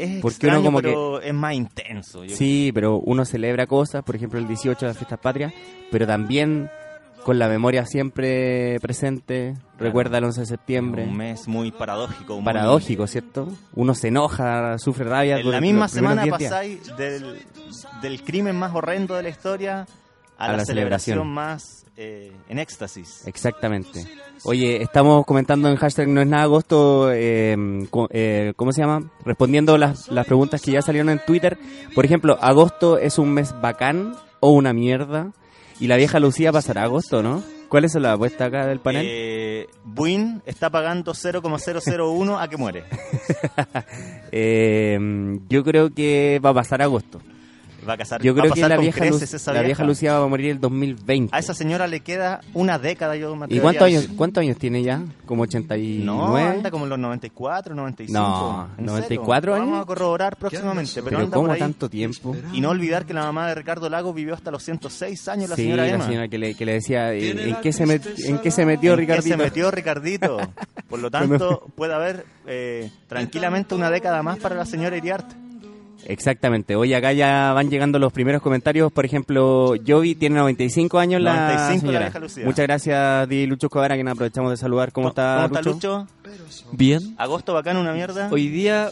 Es 0.03 0.21
porque 0.21 0.47
uno 0.47 0.57
extraño, 0.57 0.63
como 0.63 0.81
pero 0.81 1.21
es 1.21 1.33
más 1.33 1.53
intenso. 1.53 2.23
Yo 2.25 2.35
Sí, 2.35 2.71
pero 2.73 2.97
uno 2.99 3.25
celebra 3.25 3.67
cosas, 3.67 4.03
por 4.03 4.15
ejemplo 4.15 4.39
el 4.39 4.47
18 4.47 4.79
de 4.79 4.87
las 4.87 4.97
fiestas 4.97 5.19
patrias, 5.19 5.53
pero 5.91 6.05
también 6.07 6.69
con 7.23 7.37
la 7.37 7.47
memoria 7.47 7.85
siempre 7.85 8.79
presente, 8.81 9.53
recuerda 9.77 10.17
el 10.17 10.23
11 10.23 10.39
de 10.41 10.45
septiembre. 10.47 11.03
Un 11.03 11.17
mes 11.17 11.47
muy 11.47 11.71
paradójico. 11.71 12.35
muy- 12.35 12.43
Paradójico, 12.45 13.05
¿cierto? 13.05 13.47
Uno 13.75 13.93
se 13.93 14.07
enoja, 14.07 14.77
sufre 14.79 15.05
rabia. 15.05 15.37
En 15.37 15.51
la 15.51 15.61
misma 15.61 15.87
semana 15.87 16.23
10 16.23 16.37
días. 16.39 16.51
pasáis 16.51 16.97
del, 16.97 17.39
del 18.01 18.23
crimen 18.23 18.55
más 18.57 18.73
horrendo 18.73 19.13
de 19.15 19.21
la 19.23 19.29
historia 19.29 19.85
a, 20.37 20.45
A 20.45 20.51
la, 20.51 20.57
la 20.57 20.65
celebración, 20.65 21.17
celebración. 21.17 21.27
más 21.27 21.85
eh, 22.03 22.31
en 22.49 22.57
éxtasis. 22.57 23.27
Exactamente. 23.27 24.07
Oye, 24.43 24.81
estamos 24.81 25.23
comentando 25.25 25.69
en 25.69 25.75
hashtag 25.75 26.07
no 26.07 26.19
es 26.21 26.27
nada 26.27 26.43
agosto, 26.43 27.11
eh, 27.11 27.55
eh, 28.09 28.53
¿cómo 28.55 28.71
se 28.71 28.81
llama? 28.81 29.11
Respondiendo 29.23 29.77
las, 29.77 30.07
las 30.09 30.25
preguntas 30.25 30.61
que 30.61 30.71
ya 30.71 30.81
salieron 30.81 31.09
en 31.09 31.21
Twitter. 31.23 31.59
Por 31.93 32.05
ejemplo, 32.05 32.39
agosto 32.41 32.97
es 32.97 33.19
un 33.19 33.31
mes 33.33 33.53
bacán 33.61 34.15
o 34.39 34.49
una 34.49 34.73
mierda. 34.73 35.31
Y 35.79 35.87
la 35.87 35.97
vieja 35.97 36.19
Lucía 36.19 36.51
pasará 36.51 36.83
agosto, 36.83 37.21
¿no? 37.21 37.43
¿Cuál 37.69 37.85
es 37.85 37.95
la 37.95 38.13
apuesta 38.13 38.45
acá 38.45 38.65
del 38.65 38.79
panel? 38.79 39.05
Eh, 39.07 39.67
Buin 39.83 40.41
está 40.45 40.69
pagando 40.69 41.13
0,001 41.13 42.39
a 42.39 42.47
que 42.47 42.57
muere. 42.57 42.83
Eh, 44.33 44.97
yo 45.49 45.61
creo 45.61 45.89
que 45.93 46.39
va 46.39 46.51
a 46.51 46.53
pasar 46.53 46.81
agosto. 46.81 47.19
Va 47.87 47.93
a 47.93 47.97
casar, 47.97 48.21
Yo 48.21 48.35
va 48.35 48.39
a 48.39 48.43
creo 48.43 48.53
que 48.53 48.61
la 48.69 48.77
vieja, 48.77 48.99
creces 48.99 49.31
Lu- 49.31 49.35
esa 49.37 49.53
la 49.53 49.61
vieja 49.63 49.83
Lucía 49.83 50.19
va 50.19 50.25
a 50.25 50.27
morir 50.27 50.51
el 50.51 50.59
2020. 50.59 51.35
A 51.35 51.39
esa 51.39 51.53
señora 51.55 51.87
le 51.87 52.01
queda 52.01 52.41
una 52.53 52.77
década, 52.77 53.15
yo 53.15 53.35
me 53.35 53.47
¿Y 53.49 53.59
cuántos 53.59 53.83
años, 53.83 54.07
cuántos 54.15 54.41
años 54.43 54.57
tiene 54.57 54.83
ya? 54.83 55.01
¿Como 55.25 55.43
89? 55.43 56.05
No, 56.05 56.35
anda 56.35 56.69
como 56.69 56.83
en 56.85 56.89
los 56.91 56.99
94, 56.99 57.73
95. 57.73 58.19
No, 58.19 58.67
¿En 58.77 58.85
94 58.85 59.53
serio? 59.53 59.55
años. 59.55 59.67
Vamos 59.71 59.83
a 59.83 59.87
corroborar 59.87 60.35
próximamente, 60.37 60.91
pero, 60.95 61.05
Pero 61.05 61.17
anda 61.19 61.33
¿cómo 61.35 61.47
por 61.47 61.53
ahí. 61.55 61.59
tanto 61.59 61.89
tiempo? 61.89 62.35
Y 62.53 62.61
no 62.61 62.69
olvidar 62.69 63.05
que 63.05 63.13
la 63.15 63.23
mamá 63.23 63.47
de 63.47 63.55
Ricardo 63.55 63.89
Lagos 63.89 64.13
vivió 64.13 64.35
hasta 64.35 64.51
los 64.51 64.61
106 64.63 65.27
años, 65.27 65.49
la 65.49 65.55
sí, 65.55 65.63
señora 65.63 65.83
la 65.85 65.89
Emma. 65.89 66.05
señora 66.05 66.27
que 66.27 66.37
le, 66.37 66.53
que 66.53 66.65
le 66.65 66.73
decía, 66.73 67.13
eh, 67.13 67.49
¿en 67.49 67.55
qué, 67.61 67.73
se 67.73 67.85
met- 67.85 68.25
¿en 68.29 68.37
qué 68.39 68.51
se 68.51 68.65
metió 68.65 68.91
¿En 68.91 68.97
qué 68.97 69.01
Ricardito? 69.01 69.37
se 69.37 69.37
metió 69.43 69.71
Ricardito? 69.71 70.37
Por 70.87 70.99
lo 70.99 71.09
tanto, 71.11 71.65
puede 71.75 71.93
haber 71.95 72.25
eh, 72.45 72.91
tranquilamente 73.07 73.73
una 73.73 73.89
década 73.89 74.21
más 74.21 74.37
para 74.37 74.53
la 74.55 74.65
señora 74.65 74.95
Iriarte. 74.97 75.35
Exactamente. 76.05 76.75
Hoy 76.75 76.93
acá 76.93 77.13
ya 77.13 77.53
van 77.53 77.69
llegando 77.69 77.99
los 77.99 78.11
primeros 78.11 78.41
comentarios. 78.41 78.91
Por 78.91 79.05
ejemplo, 79.05 79.75
Jovi 79.85 80.15
tiene 80.15 80.37
95 80.37 80.99
años 80.99 81.21
la 81.21 81.33
95 81.33 81.73
la 81.73 81.79
señora. 81.79 81.99
vieja 82.05 82.19
Lucía. 82.19 82.45
Muchas 82.45 82.63
gracias, 82.67 83.29
Di 83.29 83.45
Lucho 83.45 83.67
Escobar, 83.67 83.91
a 83.91 83.95
quien 83.95 84.07
aprovechamos 84.07 84.51
de 84.51 84.57
saludar. 84.57 84.91
¿Cómo, 84.91 85.09
está, 85.09 85.47
¿Cómo 85.47 85.59
está 85.59 85.69
Lucho? 85.69 86.07
Lucho? 86.29 86.69
Bien. 86.71 87.15
¿Agosto 87.17 87.53
bacán 87.53 87.77
una 87.77 87.93
mierda? 87.93 88.29
Hoy 88.31 88.47
día, 88.49 88.91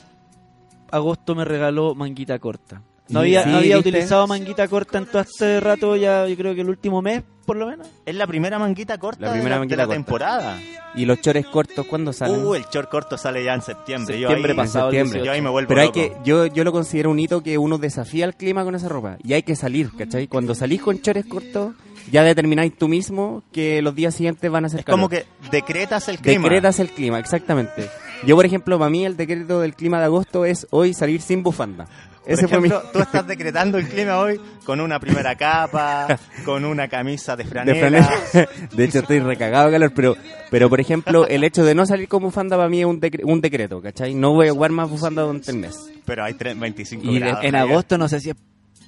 agosto 0.91 1.35
me 1.35 1.45
regaló 1.45 1.95
manguita 1.95 2.37
corta. 2.39 2.81
No 3.09 3.21
había, 3.21 3.43
sí, 3.43 3.49
no 3.49 3.57
había 3.57 3.75
¿viste? 3.77 3.89
utilizado 3.89 4.27
manguita 4.27 4.67
corta 4.67 4.97
en 4.99 5.05
todo 5.07 5.21
este 5.21 5.59
rato, 5.59 5.95
ya 5.95 6.27
yo 6.27 6.35
creo 6.37 6.53
que 6.55 6.61
el 6.61 6.69
último 6.69 7.01
mes, 7.01 7.23
por 7.45 7.57
lo 7.57 7.67
menos. 7.67 7.87
Es 8.05 8.13
la 8.15 8.27
primera 8.27 8.59
manguita 8.59 8.97
corta 8.99 9.25
La 9.25 9.31
primera 9.31 9.45
de 9.45 9.49
la, 9.55 9.59
manguita 9.59 9.75
de 9.75 9.77
la 9.81 9.85
corta. 9.87 9.95
temporada. 9.95 10.59
¿Y 10.95 11.05
los 11.05 11.21
chores 11.21 11.45
cortos 11.47 11.85
cuándo 11.87 12.13
salen? 12.13 12.45
Uh, 12.45 12.55
el 12.55 12.65
short 12.71 12.89
corto 12.89 13.17
sale 13.17 13.43
ya 13.43 13.53
en 13.53 13.61
septiembre. 13.61 14.15
Septiembre 14.17 14.53
yo 14.53 14.61
ahí, 14.61 14.67
pasado, 14.67 14.91
septiembre. 14.91 15.25
Yo 15.25 15.31
ahí 15.31 15.41
me 15.41 15.49
vuelvo 15.49 15.67
Pero 15.69 15.81
hay 15.81 15.87
loco. 15.87 15.99
que, 15.99 16.13
yo, 16.23 16.45
yo 16.47 16.63
lo 16.63 16.71
considero 16.71 17.09
un 17.11 17.19
hito 17.19 17.41
que 17.41 17.57
uno 17.57 17.77
desafía 17.77 18.25
el 18.25 18.35
clima 18.35 18.63
con 18.63 18.75
esa 18.75 18.89
ropa. 18.89 19.17
Y 19.23 19.33
hay 19.33 19.43
que 19.43 19.55
salir, 19.55 19.89
¿cachai? 19.97 20.27
Cuando 20.27 20.53
salís 20.55 20.81
con 20.81 20.99
chores 21.01 21.25
cortos, 21.25 21.73
ya 22.11 22.23
determináis 22.23 22.75
tú 22.77 22.87
mismo 22.87 23.43
que 23.51 23.81
los 23.81 23.93
días 23.95 24.15
siguientes 24.15 24.49
van 24.51 24.65
a 24.65 24.69
ser 24.69 24.79
Es 24.81 24.85
como 24.85 25.09
que 25.09 25.25
decretas 25.51 26.07
el 26.09 26.19
clima. 26.19 26.43
Decretas 26.43 26.79
el 26.79 26.89
clima, 26.89 27.19
exactamente. 27.19 27.87
Yo, 28.25 28.35
por 28.35 28.45
ejemplo, 28.45 28.77
para 28.77 28.89
mí 28.89 29.05
el 29.05 29.15
decreto 29.15 29.61
del 29.61 29.75
clima 29.75 29.99
de 29.99 30.05
agosto 30.05 30.43
es 30.45 30.67
hoy 30.71 30.93
salir 30.93 31.21
sin 31.21 31.41
bufanda. 31.43 31.87
Por 32.29 32.33
Ese 32.37 32.47
fue 32.47 32.61
mi... 32.61 32.67
ejemplo, 32.67 32.89
tú 32.93 32.99
estás 32.99 33.25
decretando 33.27 33.77
el 33.77 33.87
clima 33.87 34.19
hoy 34.19 34.39
con 34.63 34.79
una 34.81 34.99
primera 34.99 35.35
capa, 35.35 36.07
con 36.45 36.63
una 36.65 36.87
camisa 36.87 37.35
de 37.35 37.43
de 37.43 37.49
franela. 37.49 37.79
franela. 38.03 38.49
De 38.71 38.83
hecho, 38.83 38.99
estoy 38.99 39.19
recagado 39.19 39.65
de 39.67 39.71
calor, 39.71 39.91
pero, 39.95 40.15
pero 40.51 40.69
por 40.69 40.79
ejemplo, 40.79 41.25
el 41.27 41.43
hecho 41.43 41.63
de 41.65 41.73
no 41.75 41.85
salir 41.85 42.07
con 42.07 42.21
bufanda 42.21 42.55
para 42.55 42.69
mí 42.69 42.79
es 42.81 42.85
un, 42.85 43.01
decre- 43.01 43.23
un 43.23 43.41
decreto, 43.41 43.81
¿cachai? 43.81 44.13
No 44.13 44.33
voy 44.33 44.47
a 44.47 44.51
jugar 44.51 44.71
más 44.71 44.89
bufanda 44.89 45.23
durante 45.23 45.51
el 45.51 45.57
mes. 45.57 45.75
Pero 46.05 46.23
hay 46.23 46.33
tre- 46.33 46.57
25 46.57 47.03
Y 47.05 47.13
de- 47.15 47.19
grados. 47.19 47.43
En 47.43 47.51
Javier. 47.53 47.71
agosto 47.71 47.97
no 47.97 48.07
sé 48.07 48.19
si 48.19 48.29
es 48.29 48.35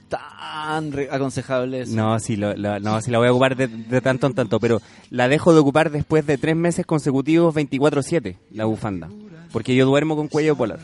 tan 0.07 0.93
aconsejable 1.09 1.81
eso. 1.81 1.95
No, 1.95 2.19
sí, 2.19 2.35
lo, 2.35 2.53
lo- 2.55 2.79
no, 2.79 3.01
sí 3.01 3.11
la 3.11 3.17
voy 3.17 3.27
a 3.27 3.31
ocupar 3.31 3.55
de, 3.55 3.67
de 3.67 4.01
tanto 4.01 4.27
en 4.27 4.33
tanto, 4.33 4.59
pero 4.59 4.81
la 5.09 5.27
dejo 5.27 5.53
de 5.53 5.59
ocupar 5.59 5.89
después 5.91 6.25
de 6.25 6.37
tres 6.37 6.55
meses 6.55 6.85
consecutivos 6.85 7.55
24-7, 7.55 8.35
la 8.51 8.65
bufanda. 8.65 9.09
Porque 9.51 9.75
yo 9.75 9.85
duermo 9.85 10.15
con 10.15 10.27
cuello 10.27 10.55
polar. 10.55 10.79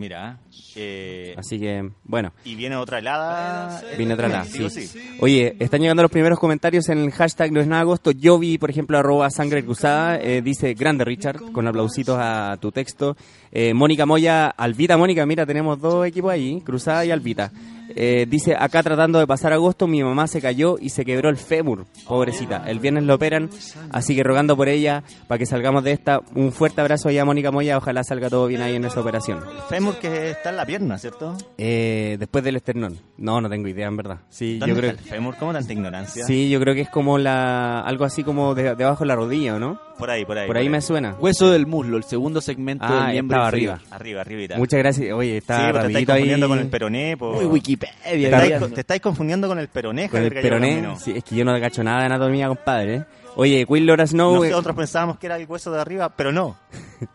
Mira, 0.00 0.38
eh, 0.76 1.34
Así 1.36 1.60
que, 1.60 1.90
bueno, 2.04 2.32
y 2.42 2.54
viene 2.54 2.74
otra 2.74 3.00
helada. 3.00 3.82
viene 3.98 4.14
otra 4.14 4.28
la, 4.28 4.44
Digo, 4.44 4.70
sí. 4.70 4.88
Oye, 5.20 5.56
están 5.58 5.82
llegando 5.82 6.00
los 6.02 6.10
primeros 6.10 6.38
comentarios 6.38 6.88
en 6.88 7.00
el 7.00 7.10
hashtag 7.10 7.52
no 7.52 7.60
es 7.60 7.66
nada 7.66 7.82
agosto. 7.82 8.10
Yo 8.10 8.38
vi, 8.38 8.56
por 8.56 8.70
ejemplo, 8.70 8.96
arroba 8.96 9.28
sangre 9.28 9.62
cruzada, 9.62 10.16
eh, 10.16 10.40
dice 10.40 10.72
grande 10.72 11.04
Richard, 11.04 11.52
con 11.52 11.68
aplausitos 11.68 12.16
a 12.18 12.56
tu 12.62 12.72
texto. 12.72 13.14
Eh, 13.52 13.74
Mónica 13.74 14.06
Moya, 14.06 14.48
Alvita 14.48 14.96
Mónica, 14.96 15.26
mira, 15.26 15.44
tenemos 15.44 15.78
dos 15.78 16.06
equipos 16.06 16.32
ahí, 16.32 16.62
Cruzada 16.62 17.04
y 17.04 17.10
Alvita. 17.10 17.52
Eh, 17.96 18.26
dice, 18.28 18.54
acá 18.58 18.82
tratando 18.82 19.18
de 19.18 19.26
pasar 19.26 19.52
agosto, 19.52 19.86
mi 19.86 20.02
mamá 20.02 20.26
se 20.26 20.40
cayó 20.40 20.76
y 20.80 20.90
se 20.90 21.04
quebró 21.04 21.28
el 21.28 21.36
fémur, 21.36 21.86
pobrecita. 22.06 22.64
El 22.66 22.78
viernes 22.78 23.04
lo 23.04 23.14
operan, 23.14 23.50
así 23.90 24.14
que 24.14 24.22
rogando 24.22 24.56
por 24.56 24.68
ella 24.68 25.02
para 25.28 25.38
que 25.38 25.46
salgamos 25.46 25.84
de 25.84 25.92
esta. 25.92 26.20
Un 26.34 26.52
fuerte 26.52 26.80
abrazo 26.80 27.08
allá 27.08 27.22
a 27.22 27.24
Mónica 27.24 27.50
Moya, 27.50 27.76
ojalá 27.78 28.04
salga 28.04 28.28
todo 28.30 28.46
bien 28.46 28.62
ahí 28.62 28.76
en 28.76 28.84
esa 28.84 29.00
operación. 29.00 29.40
Fémur 29.68 29.96
que 29.98 30.30
está 30.30 30.50
en 30.50 30.56
la 30.56 30.66
pierna, 30.66 30.98
¿cierto? 30.98 31.36
Eh, 31.58 32.16
después 32.18 32.42
del 32.44 32.56
esternón. 32.56 32.98
No, 33.18 33.40
no 33.40 33.48
tengo 33.48 33.68
idea, 33.68 33.88
en 33.88 33.96
verdad. 33.96 34.18
Sí, 34.28 34.58
¿Dónde 34.58 34.74
yo 34.74 34.78
creo 34.80 34.90
está 34.92 35.02
el 35.02 35.08
fémur? 35.08 35.36
¿Cómo 35.36 35.52
tanta 35.52 35.72
ignorancia? 35.72 36.24
Sí, 36.24 36.48
yo 36.50 36.60
creo 36.60 36.74
que 36.74 36.82
es 36.82 36.90
como 36.90 37.18
la 37.18 37.80
algo 37.80 38.04
así 38.04 38.22
como 38.24 38.54
de- 38.54 38.74
debajo 38.74 39.04
de 39.04 39.08
la 39.08 39.16
rodilla, 39.16 39.56
¿o 39.56 39.58
¿no? 39.58 39.80
Por 39.98 40.10
ahí, 40.10 40.24
por 40.24 40.38
ahí. 40.38 40.46
Por 40.46 40.56
ahí 40.56 40.68
me 40.70 40.80
suena. 40.80 41.14
Hueso 41.20 41.50
del 41.50 41.66
muslo, 41.66 41.98
el 41.98 42.04
segundo 42.04 42.40
segmento 42.40 42.86
Ah, 42.88 43.04
del 43.04 43.12
miembro 43.12 43.42
arriba. 43.42 43.80
Arriba, 43.90 44.22
arribita. 44.22 44.56
Muchas 44.56 44.78
gracias. 44.78 45.12
Oye, 45.12 45.32
sí, 45.32 45.36
está 45.36 45.56
pues 45.72 45.82
te 45.82 45.86
estáis 45.88 46.08
ahí 46.08 46.40
con 46.40 46.58
el 46.58 46.68
peroné. 46.68 47.16
po. 47.18 47.32
Uy, 47.38 47.60
Wikipedia. 47.80 48.58
Te 48.58 48.80
estáis, 48.80 48.86
te 48.86 49.00
confundiendo 49.00 49.48
con 49.48 49.58
el 49.58 49.68
peroné, 49.68 50.08
con 50.08 50.22
el 50.22 50.32
peroné. 50.32 50.96
Sí, 50.98 51.12
es 51.16 51.24
que 51.24 51.34
yo 51.36 51.44
no 51.44 51.58
cacho 51.60 51.82
nada 51.82 52.00
de 52.00 52.06
anatomía, 52.06 52.48
compadre. 52.48 52.94
¿eh? 52.96 53.04
Oye, 53.36 53.64
Will 53.68 53.86
Laura 53.86 54.06
Snow. 54.06 54.44
eh, 54.44 54.50
Nosotros 54.50 54.76
pensábamos 54.76 55.18
que 55.18 55.26
era 55.26 55.36
el 55.36 55.46
hueso 55.46 55.70
de 55.70 55.80
arriba, 55.80 56.08
pero 56.16 56.32
no. 56.32 56.56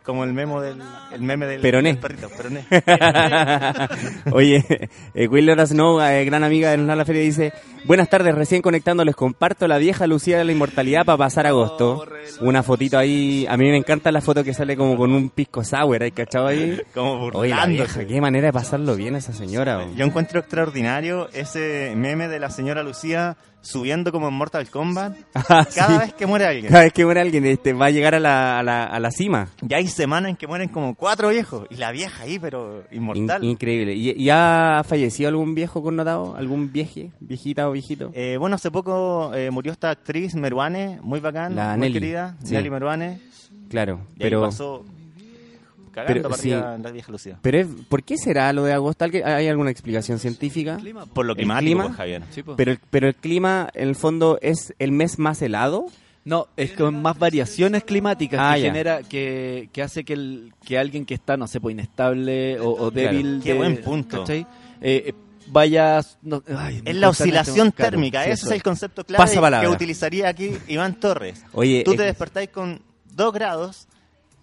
Como 0.04 0.24
el 0.24 0.34
memo 0.34 0.62
del 0.62 0.82
el 1.14 1.22
meme 1.22 1.46
del, 1.46 1.62
Peroné. 1.62 1.90
del 1.94 2.00
perrito, 2.00 2.30
peroné. 2.30 2.66
Oye, 4.32 4.64
eh, 5.14 5.28
Will 5.28 5.50
Snow, 5.68 6.02
eh, 6.02 6.26
gran 6.26 6.44
amiga 6.44 6.72
de 6.72 6.78
la 6.78 7.06
Feria, 7.06 7.22
dice: 7.22 7.54
Buenas 7.86 8.10
tardes, 8.10 8.34
recién 8.36 8.62
conectando, 8.62 9.04
les 9.06 9.16
comparto 9.16 9.68
la 9.68 9.78
vieja 9.78 10.08
Lucía 10.08 10.38
de 10.38 10.44
la 10.46 10.52
Inmortalidad 10.52 11.06
para 11.06 11.18
pasar 11.18 11.48
agosto. 11.48 12.06
Una 12.42 12.64
fotito 12.64 12.98
ahí. 12.98 13.46
A 13.50 13.58
mí 13.58 13.70
me 13.70 13.78
encanta 13.78 14.12
la 14.12 14.22
foto 14.22 14.44
que 14.44 14.54
sale 14.54 14.76
como 14.76 14.98
con 14.98 15.12
un 15.12 15.30
pisco 15.30 15.64
sour, 15.64 16.02
¿hay 16.02 16.12
cachado 16.12 16.48
ahí? 16.48 16.82
Como 16.94 17.28
Oye, 17.28 17.50
la 17.52 17.66
vieja, 17.66 18.06
qué 18.06 18.22
manera 18.22 18.48
de 18.48 18.54
pasarlo 18.54 18.96
bien 18.96 19.16
esa 19.16 19.34
señora. 19.34 19.86
Yo 19.96 20.06
encuentro 20.06 20.40
extraordinario 20.40 21.30
ese 21.34 21.94
meme 21.96 22.28
de 22.28 22.40
la 22.40 22.50
señora 22.50 22.84
Lucía 22.84 23.38
subiendo 23.62 24.12
como 24.12 24.28
en 24.28 24.36
Mortal 24.36 24.70
Kombat 24.70 25.18
Ah, 25.34 25.66
cada 25.76 25.94
sí. 25.94 25.98
vez 25.98 26.14
que 26.14 26.26
muere 26.28 26.46
alguien. 26.46 26.72
Cada 26.72 26.84
vez 26.84 26.94
que 26.94 27.04
muere 27.04 27.22
alguien 27.22 27.46
este, 27.46 27.74
va 27.74 27.88
a 27.88 27.90
llegar 27.90 28.14
a 28.14 28.20
la, 28.20 28.60
a 28.60 28.64
la, 28.64 28.84
a 28.84 29.00
la 29.00 29.10
cima. 29.12 29.48
Ya 29.62 29.75
hay 29.76 29.88
semanas 29.88 30.30
en 30.32 30.36
que 30.36 30.48
mueren 30.48 30.70
como 30.70 30.96
cuatro 30.96 31.30
viejos 31.30 31.68
y 31.70 31.76
la 31.76 31.92
vieja 31.92 32.24
ahí, 32.24 32.40
pero 32.40 32.84
In- 32.92 32.98
inmortal. 32.98 33.44
increíble. 33.44 33.94
¿Y, 33.94 34.12
y 34.12 34.30
ha 34.30 34.82
fallecido 34.88 35.30
algún 35.30 35.54
viejo 35.56 35.84
connotado? 35.84 36.36
¿Algún 36.36 36.72
vieje? 36.72 37.12
¿Viejita 37.20 37.68
o 37.70 37.74
viejito? 37.74 38.12
Eh, 38.14 38.38
bueno, 38.40 38.56
hace 38.56 38.72
poco 38.72 39.34
eh, 39.34 39.52
murió 39.52 39.72
esta 39.72 39.90
actriz 39.92 40.36
Meruane, 40.36 41.00
muy 41.02 41.20
bacán, 41.20 41.56
La 41.56 41.72
muy 41.72 41.82
Nelly. 41.82 41.94
querida, 41.94 42.38
Sí. 42.44 42.54
Nelly 42.54 42.70
Meruane. 42.70 43.20
Claro, 43.70 44.00
Y 44.16 44.20
pero... 44.20 44.40
ahí 44.40 44.46
pasó 44.46 44.86
cagando 45.92 46.14
pero, 46.14 46.30
para 46.30 46.42
sí. 46.42 46.50
la 46.50 46.92
vieja 46.92 47.12
Lucía. 47.12 47.40
Pero 47.42 47.58
es- 47.60 47.68
¿por 47.88 48.04
qué 48.04 48.18
será 48.18 48.52
lo 48.54 48.64
de 48.64 48.74
agosto? 48.74 49.06
¿Alguien- 49.06 49.26
¿Hay 49.26 49.48
alguna 49.48 49.72
explicación 49.72 50.20
científica? 50.20 50.78
Por 51.14 51.26
lo 51.26 51.34
¿El 51.34 51.38
climático, 51.38 51.66
clima? 51.68 51.84
pues, 51.86 51.96
Javier. 51.98 52.24
Sí, 52.32 52.44
po. 52.44 52.56
Pero, 52.56 52.76
pero 52.90 53.08
el 53.08 53.16
clima, 53.16 53.70
en 53.74 53.88
el 53.90 53.96
fondo, 53.96 54.38
es 54.42 54.74
el 54.80 54.92
mes 54.92 55.20
más 55.20 55.42
helado. 55.42 55.86
No, 56.26 56.48
es 56.58 56.72
con 56.74 57.02
más 57.02 57.18
variaciones 57.20 57.84
climáticas 57.84 58.40
Ah, 58.44 58.56
que 58.56 58.62
ya. 58.62 58.68
genera, 58.68 59.04
que, 59.04 59.70
que 59.72 59.82
hace 59.84 60.04
que, 60.04 60.14
el, 60.14 60.54
que 60.66 60.78
alguien 60.80 61.06
que 61.06 61.14
está, 61.14 61.38
no 61.38 61.48
sé, 61.48 61.62
pues 61.62 61.74
inestable 61.74 62.60
o, 62.60 62.70
o 62.72 62.76
Claro. 62.76 62.92
débil. 62.92 63.42
Qué 63.44 63.52
de- 63.54 63.58
buen 63.60 63.78
punto. 63.78 64.22
¿cachai? 64.22 64.40
Eh, 64.82 65.04
eh, 65.08 65.14
vaya. 65.48 66.02
no, 66.24 66.42
ay, 66.58 66.82
Es 66.84 66.96
la 66.96 67.10
este 67.12 67.24
oscilación 67.24 67.70
claro, 67.72 67.92
térmica, 67.92 68.24
sí, 68.24 68.32
ese 68.32 68.46
es 68.48 68.52
el 68.54 68.64
concepto 68.64 69.04
clave 69.06 69.32
que 69.62 69.68
utilizaría 69.68 70.28
aquí 70.28 70.52
Iván 70.68 70.96
Torres. 71.00 71.44
Oye, 71.54 71.84
Tú 71.86 71.92
es- 71.92 71.98
te 71.98 72.04
despertáis 72.04 72.50
con 72.50 72.82
2 73.14 73.32
grados, 73.32 73.88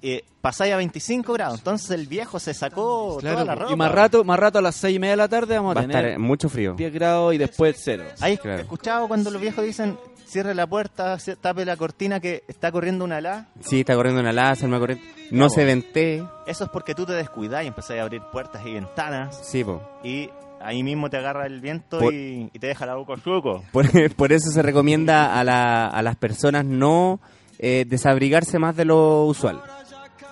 eh, 0.03 0.23
pasáis 0.41 0.73
a 0.73 0.77
25 0.77 1.33
grados, 1.33 1.59
entonces 1.59 1.91
el 1.91 2.07
viejo 2.07 2.39
se 2.39 2.55
sacó 2.55 3.19
Claro, 3.21 3.39
toda 3.41 3.45
la 3.45 3.55
ropa. 3.57 3.73
y 3.73 3.77
más 3.77 3.91
rato, 3.93 4.23
más 4.25 4.39
rato 4.39 4.59
a 4.59 4.62
las 4.62 4.75
seis 4.77 4.97
y 4.97 4.99
media 5.01 5.12
de 5.12 5.17
la 5.17 5.29
tarde 5.29 5.57
vamos 5.57 5.77
va 5.77 5.81
a 5.81 5.83
a 5.83 5.87
estar 5.87 6.03
tener 6.03 6.19
mucho 6.21 6.49
frío. 6.49 6.75
10 6.75 6.93
grados 6.93 7.35
y 7.35 7.39
después 7.39 7.77
cero. 7.83 8.05
¿Hay 8.21 8.37
Claro. 8.39 8.62
escuchado 8.62 9.09
cuando 9.09 9.31
los 9.33 9.41
viejos 9.41 9.65
dicen 9.65 9.97
cierre 10.33 10.55
la 10.55 10.67
puerta, 10.67 11.19
tape 11.41 11.65
la 11.65 11.77
cortina 11.77 12.19
que 12.19 12.43
está 12.49 12.73
corriendo 12.73 13.05
una 13.05 13.19
helada? 13.19 13.49
Sí, 13.61 13.81
está 13.81 13.95
corriendo 13.95 14.21
una 14.21 14.31
me 14.67 14.79
corriendo. 14.79 15.05
No 15.31 15.49
se 15.51 15.65
ventee. 15.65 16.25
Eso 16.47 16.65
es 16.65 16.71
porque 16.71 16.95
tú 16.95 17.05
te 17.07 17.12
descuidas 17.12 17.65
y 17.65 17.67
empezás 17.69 17.99
a 17.99 18.03
abrir 18.03 18.23
puertas 18.33 18.65
y 18.67 18.73
ventanas 18.73 19.39
Sí, 19.45 19.62
po. 19.62 19.83
y 20.03 20.31
ahí 20.61 20.83
mismo 20.83 21.11
te 21.11 21.19
agarra 21.19 21.47
el 21.47 21.61
viento 21.61 21.99
Por- 21.99 22.15
y, 22.15 22.51
y 22.53 22.59
te 22.59 22.67
deja 22.69 22.87
la 22.87 22.95
boca 22.95 23.15
chueco. 23.23 23.62
Por, 23.73 23.87
por 24.17 24.33
eso 24.33 24.51
se 24.51 24.62
recomienda 24.62 25.39
a, 25.39 25.45
la- 25.45 25.87
a 25.89 26.03
las 26.03 26.17
personas 26.17 26.65
no 26.65 27.21
eh, 27.59 27.85
desabrigarse 27.87 28.59
más 28.59 28.75
de 28.77 28.85
lo 28.87 29.25
usual. 29.27 29.61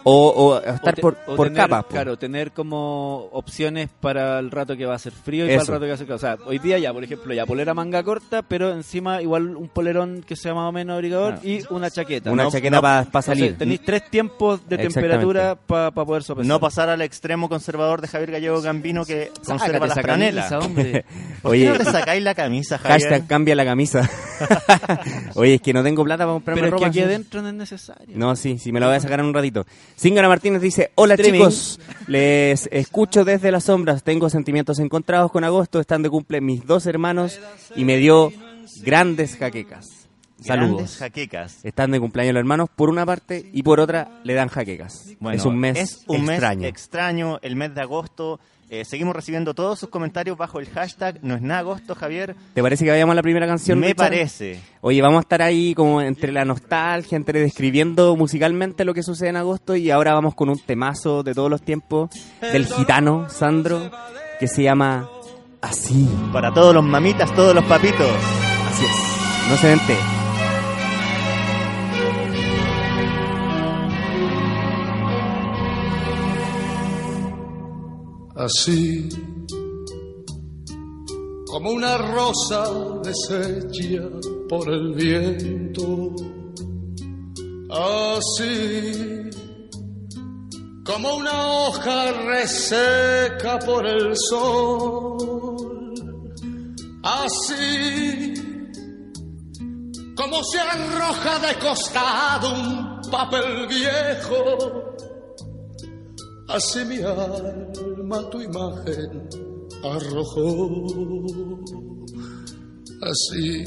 O, 0.04 0.28
o 0.28 0.59
estar 0.59 0.92
O 0.92 0.95
te- 0.95 1.02
por, 1.02 1.16
o 1.26 1.37
por 1.37 1.49
tener, 1.49 1.62
capas. 1.62 1.85
po. 1.85 1.90
Claro, 1.90 2.16
tener 2.19 2.52
como 2.52 3.28
opciones 3.33 3.88
para 4.00 4.38
el 4.38 4.50
rato 4.50 4.76
que 4.76 4.87
va 4.87 4.95
a 4.95 4.99
ser 4.99 5.12
frío 5.12 5.45
y 5.45 5.49
para 5.49 5.61
el 5.61 5.66
rato 5.66 5.80
que 5.80 5.88
va 5.88 5.95
a 5.95 5.97
ser 5.99 6.07
calor. 6.07 6.16
O 6.16 6.21
sea, 6.21 6.38
hoy 6.47 6.59
día 6.59 6.78
ya, 6.78 6.92
por 6.92 7.04
ejemplo, 7.04 7.35
ya 7.35 7.45
polera 7.47 7.75
manga 7.75 8.02
corta, 8.02 8.42
pero 8.42 8.73
encima 8.73 9.21
igual 9.21 9.57
un 9.57 9.69
polerón 9.69 10.25
que 10.26 10.37
sea 10.37 10.54
más 10.54 10.69
o 10.69 10.73
menos 10.73 10.95
abrigador 10.95 11.35
Claro. 11.40 11.49
y 11.49 11.62
una 11.71 11.90
chaqueta. 11.90 12.30
Una 12.33 12.45
No- 12.45 12.50
chaqueta 12.50 12.76
no- 12.76 12.83
para 12.83 13.00
Entonces, 13.02 13.25
salir. 13.38 13.59
tenéis 13.59 13.80
tres 13.85 14.09
tiempos 14.11 14.66
de 14.69 14.78
temperatura 14.78 15.54
para 15.54 15.90
poder 15.90 16.23
sopesar. 16.23 16.49
No 16.49 16.61
pasar 16.61 16.88
al 16.88 17.02
extremo 17.02 17.49
conservador 17.49 18.00
de 18.00 18.09
Javier 18.09 18.30
Gallego 18.33 18.62
Gambino 18.62 19.04
que 19.04 19.30
conserva 19.45 19.87
las 19.87 20.00
franelas. 20.00 20.49
camisa, 20.49 20.66
hombre. 20.66 21.04
¿Por 21.42 21.52
Oye. 21.52 21.64
qué 21.64 21.71
no 21.73 21.78
te 21.78 21.85
sacáis 21.85 22.23
la 22.23 22.35
camisa, 22.35 22.78
Javier? 22.78 23.00
Hashtag 23.00 23.26
cambia 23.26 23.54
la 23.54 23.64
camisa. 23.64 24.09
Oye, 25.35 25.54
es 25.54 25.61
que 25.61 25.73
no 25.73 25.83
tengo 25.83 26.04
plata 26.04 26.25
para 26.25 26.33
comprarme 26.35 26.62
pero 26.62 26.76
es 26.76 26.80
que 26.80 26.87
ropa. 26.87 26.88
aquí 26.88 27.00
adentro 27.00 27.42
no 27.42 27.49
es 27.49 27.54
necesario. 27.54 28.16
No, 28.16 28.35
sí, 28.37 28.59
sí, 28.59 28.73
me 28.73 28.80
la 28.80 28.87
voy 28.87 28.97
a 28.97 29.00
sacar 29.00 29.21
en 29.21 29.26
un 29.26 29.35
ratito. 29.35 29.66
Zingara 30.00 30.28
Martínez 30.28 30.62
dice, 30.62 30.92
hola 30.95 31.12
Streaming. 31.12 31.40
chicos, 31.40 31.78
les 32.07 32.71
escucho 32.73 33.23
desde 33.23 33.52
las 33.52 33.64
sombras, 33.64 34.02
tengo 34.02 34.30
sentimientos 34.30 34.78
encontrados 34.78 35.30
con 35.30 35.45
agosto, 35.45 35.78
están 35.78 36.02
de 36.02 36.09
cumple 36.09 36.40
mis 36.40 36.66
dos 36.66 36.87
hermanos 36.87 37.38
y 37.76 37.85
me 37.85 37.99
dio 37.99 38.33
grandes 38.83 39.37
jaquecas. 39.37 40.00
Grandes 40.44 40.68
Saludos. 40.68 40.97
jaquecas. 40.97 41.64
Están 41.64 41.90
de 41.90 42.00
cumpleaños 42.00 42.35
los 42.35 42.40
hermanos 42.40 42.68
por 42.75 42.88
una 42.90 43.04
parte 43.06 43.49
y 43.52 43.62
por 43.62 43.80
otra 43.80 44.20
le 44.25 44.35
dan 44.35 44.49
jaquecas. 44.49 45.11
Bueno, 45.20 45.37
es 45.37 45.44
un 45.44 45.59
mes 45.59 45.78
es 45.78 46.04
un 46.06 46.23
mes 46.23 46.30
extraño. 46.30 46.66
extraño, 46.66 47.38
el 47.42 47.56
mes 47.56 47.75
de 47.75 47.80
agosto. 47.82 48.40
Eh, 48.73 48.85
seguimos 48.85 49.16
recibiendo 49.16 49.52
todos 49.52 49.80
sus 49.80 49.88
comentarios 49.88 50.38
bajo 50.38 50.61
el 50.61 50.68
hashtag 50.68 51.18
no 51.23 51.35
es 51.35 51.42
nada 51.42 51.59
agosto, 51.61 51.97
Javier. 51.97 52.37
¿Te 52.54 52.62
parece 52.62 52.85
que 52.85 52.90
vayamos 52.92 53.12
a 53.14 53.16
la 53.16 53.23
primera 53.23 53.44
canción? 53.47 53.80
Me 53.80 53.88
Richard? 53.88 54.06
parece. 54.11 54.61
Oye, 54.80 55.02
vamos 55.02 55.18
a 55.18 55.20
estar 55.23 55.42
ahí 55.42 55.75
como 55.75 56.00
entre 56.00 56.30
la 56.30 56.44
nostalgia, 56.44 57.16
entre 57.16 57.40
describiendo 57.40 58.14
musicalmente 58.14 58.85
lo 58.85 58.94
que 58.94 59.02
sucede 59.02 59.30
en 59.30 59.37
agosto 59.38 59.75
y 59.75 59.90
ahora 59.90 60.14
vamos 60.14 60.37
con 60.37 60.49
un 60.50 60.59
temazo 60.61 61.25
de 61.25 61.35
todos 61.35 61.50
los 61.50 61.62
tiempos 61.62 62.11
del 62.40 62.64
gitano 62.66 63.28
Sandro 63.28 63.90
que 64.38 64.47
se 64.47 64.62
llama 64.62 65.09
Así. 65.61 66.09
Para 66.32 66.54
todos 66.54 66.73
los 66.73 66.85
mamitas, 66.85 67.35
todos 67.35 67.54
los 67.54 67.64
papitos. 67.64 68.09
Así 68.70 68.85
es. 68.85 69.50
No 69.50 69.56
se 69.56 69.66
vente. 69.66 70.19
Así 78.40 79.09
como 81.47 81.73
una 81.73 81.99
rosa 81.99 82.64
deshecha 83.02 84.09
por 84.49 84.68
el 84.73 84.94
viento, 84.94 86.14
así 87.70 89.30
como 90.85 91.16
una 91.16 91.49
hoja 91.49 92.12
reseca 92.12 93.59
por 93.59 93.87
el 93.87 94.16
sol, 94.16 95.94
así 97.02 98.35
como 100.16 100.42
se 100.44 100.61
arroja 100.61 101.38
de 101.40 101.59
costado 101.59 102.54
un 102.54 103.00
papel 103.11 103.66
viejo 103.66 104.89
Así 106.52 106.85
mi 106.85 106.99
alma 106.99 108.28
tu 108.28 108.40
imagen 108.40 109.28
arrojó, 109.85 110.69
así 113.02 113.64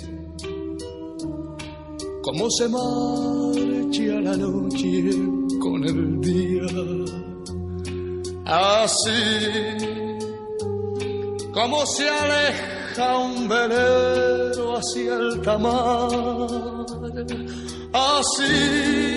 como 2.23 2.49
se 2.51 2.67
marcha 2.67 4.19
la 4.21 4.35
noche 4.35 5.11
con 5.61 5.85
el 5.85 6.19
día, 6.19 6.67
así 8.47 9.21
como 11.53 11.85
se 11.85 12.09
aleja 12.09 13.17
un 13.17 13.47
velero 13.47 14.75
hacia 14.75 15.15
el 15.15 15.41
tamar, 15.41 16.85
así 17.93 19.13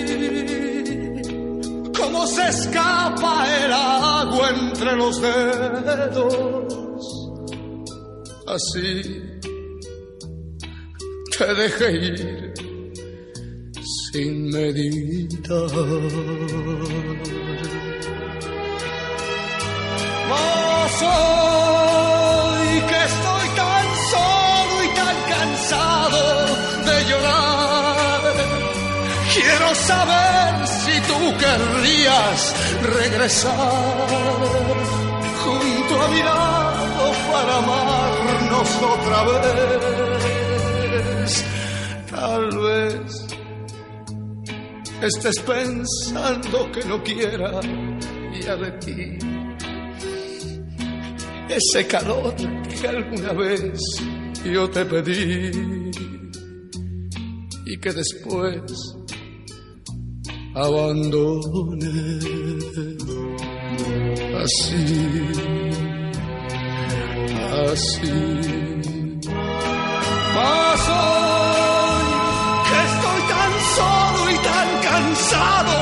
cómo 1.97 2.27
se 2.27 2.47
escapa 2.47 3.45
el 3.63 3.73
agua 3.73 4.49
entre 4.49 4.95
los 4.95 5.19
dedos. 5.21 7.03
Así 8.47 9.21
te 11.37 11.53
dejé 11.55 11.91
ir 11.91 12.53
sin 14.11 14.49
meditar. 14.49 15.71
Mas 20.29 21.01
hoy 21.01 22.69
que 22.89 22.99
estoy 23.11 23.47
tan 23.55 23.85
solo 24.11 24.75
y 24.83 24.89
tan 24.95 25.17
cansado 25.33 26.21
de 26.85 26.95
llorar, 27.09 28.21
quiero 29.33 29.75
saber 29.75 30.26
querrías 31.57 32.53
regresar 32.83 33.97
junto 35.43 36.01
a 36.01 36.07
mi 36.09 36.19
lado 36.19 37.11
para 37.31 37.57
amarnos 37.57 38.69
otra 38.81 39.23
vez. 39.39 41.45
Tal 42.09 42.57
vez 42.57 43.27
estés 45.01 45.39
pensando 45.41 46.71
que 46.71 46.85
no 46.85 47.03
quiera 47.03 47.59
ya 48.41 48.55
de 48.55 48.71
ti 48.71 49.17
ese 51.49 51.85
calor 51.87 52.35
que 52.35 52.87
alguna 52.87 53.33
vez 53.33 53.79
yo 54.43 54.69
te 54.69 54.85
pedí 54.85 55.51
y 57.65 57.77
que 57.77 57.93
después 57.93 58.96
abandone 60.65 61.93
así, 64.43 64.85
así. 67.71 68.17
Mas 70.35 70.81
hoy 70.97 72.09
que 72.67 72.77
estoy 72.89 73.21
tan 73.33 73.53
solo 73.75 74.19
y 74.31 74.37
tan 74.49 74.69
cansado 74.89 75.77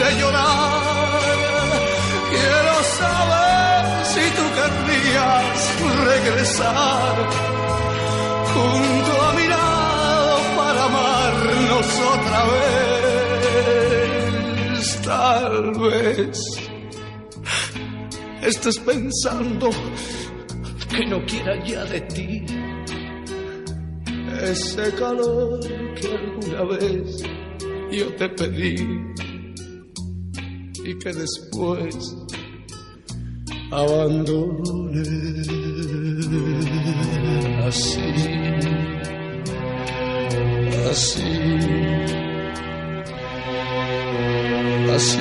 de 0.00 0.08
llorar, 0.20 1.70
quiero 2.32 2.74
saber 3.00 3.80
si 4.12 4.24
tú 4.36 4.44
querrías 4.58 5.54
regresar 6.10 7.14
junto 8.54 9.12
a 9.22 9.32
mi 9.34 9.46
lado 9.48 10.36
para 10.56 10.84
amarnos 10.84 11.86
otra 12.14 12.40
vez. 12.52 13.13
Tal 15.04 15.72
vez 15.78 16.40
estés 18.42 18.78
pensando 18.78 19.70
que 20.90 21.06
no 21.06 21.24
quiera 21.26 21.62
ya 21.64 21.84
de 21.84 22.00
ti 22.02 22.44
ese 24.42 24.92
calor 24.94 25.60
que 25.94 26.08
alguna 26.08 26.76
vez 26.76 27.22
yo 27.90 28.14
te 28.16 28.28
pedí 28.30 29.14
y 30.84 30.98
que 30.98 31.12
después 31.12 32.16
abandone. 33.70 35.02
Así, 37.66 38.00
así, 40.90 41.22
así. 44.94 45.18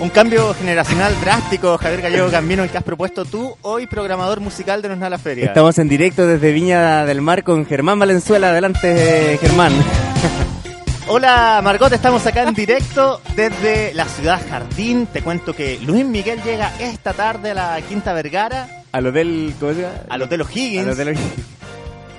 Un 0.00 0.08
cambio 0.08 0.54
generacional 0.54 1.12
drástico, 1.20 1.76
Javier 1.76 2.00
Gallego 2.00 2.30
Gambino, 2.30 2.62
el 2.62 2.70
que 2.70 2.78
has 2.78 2.84
propuesto 2.84 3.24
tú, 3.24 3.56
hoy 3.62 3.86
programador 3.86 4.40
musical 4.40 4.80
de 4.80 4.88
Nos 4.88 5.10
la 5.10 5.18
Feria. 5.18 5.44
Estamos 5.44 5.78
en 5.78 5.88
directo 5.88 6.26
desde 6.26 6.52
Viña 6.52 7.04
del 7.04 7.20
Mar 7.20 7.44
con 7.44 7.66
Germán 7.66 7.98
Valenzuela. 7.98 8.48
Adelante, 8.48 9.38
Germán. 9.40 9.72
Hola 11.08 11.60
Margot, 11.62 11.92
estamos 11.92 12.24
acá 12.26 12.44
en 12.44 12.54
directo 12.54 13.20
desde 13.34 13.92
la 13.94 14.06
ciudad 14.06 14.40
Jardín. 14.48 15.06
Te 15.06 15.22
cuento 15.22 15.52
que 15.54 15.78
Luis 15.80 16.04
Miguel 16.06 16.40
llega 16.42 16.72
esta 16.78 17.12
tarde 17.12 17.50
a 17.50 17.54
la 17.54 17.80
Quinta 17.82 18.12
Vergara, 18.12 18.79
Al 18.92 19.06
hotel, 19.06 19.54
¿cómo 19.60 19.72
se 19.72 19.82
llama? 19.82 19.94
al 20.08 20.22
Hotel 20.22 20.40
O'Higgins. 20.42 20.86
Al 20.86 20.92
hotel 20.92 21.08
O'Higgins. 21.08 21.46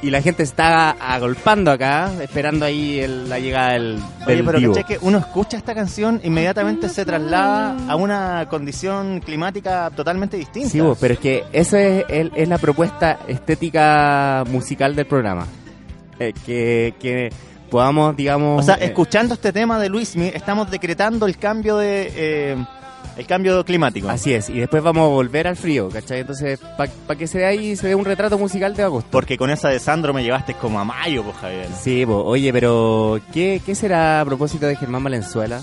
Y 0.03 0.09
la 0.09 0.21
gente 0.21 0.41
está 0.41 0.91
agolpando 0.91 1.69
acá, 1.69 2.09
esperando 2.23 2.65
ahí 2.65 2.99
el- 2.99 3.29
la 3.29 3.37
llegada 3.37 3.73
del, 3.73 3.99
Oye, 4.25 4.35
del 4.37 4.45
pero 4.45 4.59
divo. 4.59 4.73
¿cachai 4.73 4.97
que 4.97 5.05
uno 5.05 5.19
escucha 5.19 5.57
esta 5.57 5.75
canción, 5.75 6.19
inmediatamente 6.23 6.89
se 6.89 7.05
traslada 7.05 7.75
a 7.87 7.95
una 7.95 8.47
condición 8.49 9.19
climática 9.19 9.91
totalmente 9.95 10.37
distinta. 10.37 10.69
Sí, 10.69 10.79
vos, 10.79 10.97
pero 10.99 11.13
es 11.13 11.19
que 11.19 11.43
esa 11.53 11.79
es, 11.79 12.05
el- 12.09 12.31
es 12.35 12.47
la 12.49 12.57
propuesta 12.57 13.19
estética 13.27 14.43
musical 14.49 14.95
del 14.95 15.05
programa. 15.05 15.45
Eh, 16.19 16.33
que, 16.45 16.95
que 16.99 17.29
podamos, 17.69 18.15
digamos... 18.15 18.63
O 18.63 18.65
sea, 18.65 18.75
eh, 18.75 18.85
escuchando 18.85 19.35
este 19.35 19.53
tema 19.53 19.77
de 19.79 19.89
Luismi, 19.89 20.27
estamos 20.33 20.71
decretando 20.71 21.27
el 21.27 21.37
cambio 21.37 21.77
de 21.77 22.11
eh, 22.15 22.65
el 23.17 23.25
cambio 23.27 23.63
climático. 23.65 24.09
Así 24.09 24.33
es, 24.33 24.49
y 24.49 24.59
después 24.59 24.81
vamos 24.83 25.03
a 25.03 25.07
volver 25.09 25.47
al 25.47 25.55
frío, 25.55 25.89
¿cachai? 25.89 26.21
Entonces, 26.21 26.59
para 26.77 27.17
que 27.17 27.27
se 27.27 27.39
dé 27.39 27.45
ahí, 27.45 27.75
se 27.75 27.87
dé 27.87 27.95
un 27.95 28.05
retrato 28.05 28.37
musical 28.37 28.75
de 28.75 28.83
agosto. 28.83 29.09
Porque 29.11 29.37
con 29.37 29.49
esa 29.49 29.69
de 29.69 29.79
Sandro 29.79 30.13
me 30.13 30.23
llevaste 30.23 30.53
como 30.55 30.79
a 30.79 30.83
mayo, 30.85 31.23
pues 31.23 31.35
Javier. 31.37 31.67
Sí, 31.79 32.05
po. 32.05 32.23
oye, 32.23 32.51
pero 32.53 33.19
¿qué, 33.33 33.61
¿qué 33.65 33.75
será 33.75 34.21
a 34.21 34.25
propósito 34.25 34.65
de 34.67 34.75
Germán 34.75 35.03
Valenzuela? 35.03 35.61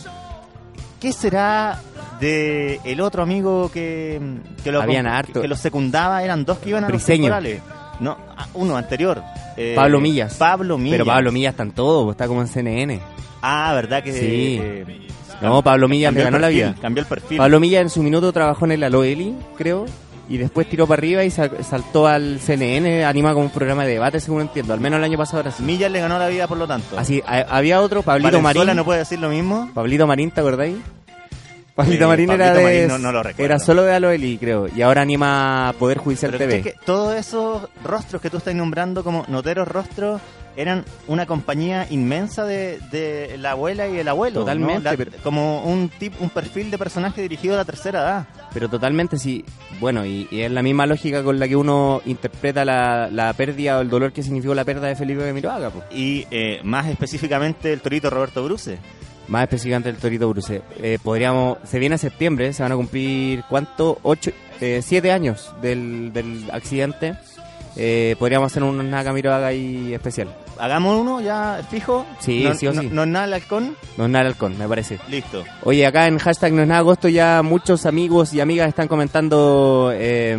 ¿Qué 1.00 1.12
será 1.12 1.80
de 2.20 2.80
el 2.84 3.00
otro 3.00 3.22
amigo 3.22 3.70
que, 3.72 4.20
que 4.64 4.72
lo 4.72 4.82
Habían 4.82 5.06
harto. 5.06 5.40
que 5.40 5.46
lo 5.48 5.56
secundaba? 5.56 6.22
Eran 6.24 6.44
dos 6.44 6.58
que 6.58 6.70
iban 6.70 6.84
a 6.84 6.88
los 6.88 6.96
Briseño. 6.96 7.24
temporales. 7.24 7.62
No, 8.00 8.16
ah, 8.36 8.46
uno 8.54 8.76
anterior. 8.76 9.22
Eh, 9.56 9.74
Pablo 9.76 10.00
Millas. 10.00 10.34
Pablo 10.34 10.76
Millas. 10.78 10.94
Pero 10.98 11.04
Pablo 11.06 11.32
Millas 11.32 11.52
está 11.52 11.62
en 11.62 11.70
todo, 11.72 12.10
está 12.10 12.26
como 12.28 12.40
en 12.42 12.48
CNN. 12.48 13.00
Ah, 13.42 13.72
¿verdad 13.74 14.02
que 14.02 14.12
Sí. 14.12 14.58
eh, 14.60 15.06
No, 15.40 15.62
Pablo 15.62 15.88
Millas 15.88 16.12
le 16.12 16.22
ganó 16.24 16.38
la 16.38 16.48
vida. 16.48 16.74
Cambió 16.80 17.02
el 17.02 17.08
perfil. 17.08 17.38
Pablo 17.38 17.60
Millas 17.60 17.82
en 17.82 17.90
su 17.90 18.02
minuto 18.02 18.32
trabajó 18.32 18.64
en 18.64 18.72
el 18.72 18.82
Aloeli, 18.84 19.34
creo, 19.56 19.86
y 20.28 20.36
después 20.36 20.68
tiró 20.68 20.86
para 20.86 21.00
arriba 21.00 21.24
y 21.24 21.30
sal- 21.30 21.52
saltó 21.62 22.06
al 22.06 22.38
CNN, 22.40 23.04
anima 23.04 23.32
como 23.32 23.46
un 23.46 23.50
programa 23.50 23.84
de 23.84 23.92
debate, 23.92 24.20
según 24.20 24.42
entiendo. 24.42 24.72
Al 24.74 24.80
menos 24.80 24.98
el 24.98 25.04
año 25.04 25.16
pasado 25.16 25.40
era 25.40 25.50
así. 25.50 25.62
Millas 25.62 25.90
le 25.90 26.00
ganó 26.00 26.18
la 26.18 26.28
vida, 26.28 26.46
por 26.48 26.58
lo 26.58 26.66
tanto. 26.66 26.98
Así, 26.98 27.22
a- 27.26 27.46
había 27.56 27.80
otro, 27.80 28.02
Pablito 28.02 28.32
Valenzuela 28.42 28.64
Marín. 28.72 28.76
no 28.76 28.84
puede 28.84 28.98
decir 29.00 29.18
lo 29.20 29.28
mismo. 29.30 29.70
Pablito 29.74 30.06
Marín, 30.06 30.30
¿te 30.30 30.40
acordáis? 30.40 30.76
Pablito 31.74 32.04
Eh, 32.04 32.08
Marín 32.08 32.30
era 32.30 32.52
de... 32.54 32.88
No- 32.88 32.98
no 32.98 33.12
lo 33.12 33.22
recuerdo. 33.22 33.44
Era 33.44 33.58
solo 33.60 33.84
de 33.84 33.94
Aloeli, 33.94 34.36
creo, 34.38 34.66
y 34.74 34.82
ahora 34.82 35.02
anima 35.02 35.72
Poder 35.78 35.98
Judicial 35.98 36.32
Pero 36.32 36.44
TV. 36.44 36.56
es 36.58 36.62
que 36.64 36.74
todos 36.84 37.14
esos 37.16 37.68
rostros 37.84 38.20
que 38.20 38.28
tú 38.30 38.38
estás 38.38 38.54
nombrando 38.56 39.04
como 39.04 39.24
noteros 39.28 39.68
rostros 39.68 40.20
eran 40.56 40.84
una 41.06 41.26
compañía 41.26 41.86
inmensa 41.90 42.44
de, 42.44 42.78
de 42.90 43.36
la 43.38 43.52
abuela 43.52 43.86
y 43.88 43.98
el 43.98 44.08
abuelo. 44.08 44.40
¿no? 44.40 44.46
Totalmente, 44.46 44.82
La- 44.82 44.96
pero- 44.96 45.12
Como 45.22 45.62
un 45.64 45.88
tip, 45.88 46.14
un 46.20 46.30
perfil 46.30 46.70
de 46.70 46.78
personaje 46.78 47.22
dirigido 47.22 47.54
a 47.54 47.58
la 47.58 47.64
tercera 47.64 48.00
edad. 48.00 48.26
Pero 48.52 48.68
totalmente 48.68 49.18
sí. 49.18 49.44
Bueno, 49.80 50.04
y, 50.04 50.26
y 50.30 50.40
es 50.42 50.50
la 50.50 50.62
misma 50.62 50.86
lógica 50.86 51.22
con 51.22 51.38
la 51.38 51.46
que 51.46 51.54
uno 51.56 52.00
interpreta 52.06 52.64
la, 52.64 53.08
la 53.12 53.32
pérdida 53.34 53.78
o 53.78 53.80
el 53.82 53.90
dolor 53.90 54.12
que 54.12 54.22
significó 54.22 54.54
la 54.54 54.64
pérdida 54.64 54.88
de 54.88 54.96
Felipe 54.96 55.22
de 55.22 55.32
Miroaga. 55.32 55.70
po. 55.70 55.84
Y 55.92 56.26
eh, 56.30 56.60
más 56.64 56.86
específicamente 56.86 57.72
el 57.72 57.80
torito 57.80 58.10
Roberto 58.10 58.42
Bruce. 58.44 58.78
Más 59.28 59.42
específicamente 59.42 59.90
el 59.90 59.96
Torito 59.96 60.26
Bruce. 60.30 60.62
Eh, 60.82 60.98
podríamos, 61.02 61.58
se 61.64 61.78
viene 61.78 61.98
septiembre, 61.98 62.50
se 62.54 62.62
van 62.62 62.72
a 62.72 62.76
cumplir, 62.76 63.44
¿cuánto? 63.46 63.98
Ocho, 64.02 64.30
eh, 64.62 64.80
siete 64.82 65.12
años 65.12 65.52
del, 65.60 66.14
del 66.14 66.50
accidente. 66.50 67.14
Eh, 67.80 68.16
podríamos 68.18 68.50
hacer 68.52 68.64
un 68.64 68.90
Naka 68.90 69.12
Miroaga 69.12 69.46
ahí 69.46 69.94
especial. 69.94 70.28
Hagamos 70.58 71.00
uno 71.00 71.20
ya 71.20 71.60
fijo. 71.70 72.04
Sí, 72.18 72.42
no, 72.44 72.54
sí 72.54 72.66
o 72.66 72.72
no- 72.72 72.80
sí. 72.82 72.88
No 72.90 73.02
es 73.04 73.08
nada 73.08 73.26
el 73.26 73.34
halcón. 73.34 73.76
No 73.96 74.04
es 74.06 74.10
nada 74.10 74.22
el 74.22 74.32
halcón, 74.32 74.58
me 74.58 74.66
parece. 74.66 74.98
Listo. 75.08 75.44
Oye, 75.62 75.86
acá 75.86 76.06
en 76.08 76.18
hashtag 76.18 76.52
no 76.52 76.62
es 76.62 76.68
nada 76.68 76.80
agosto 76.80 77.08
ya 77.08 77.40
muchos 77.42 77.86
amigos 77.86 78.34
y 78.34 78.40
amigas 78.40 78.68
están 78.68 78.88
comentando 78.88 79.92
eh, 79.94 80.36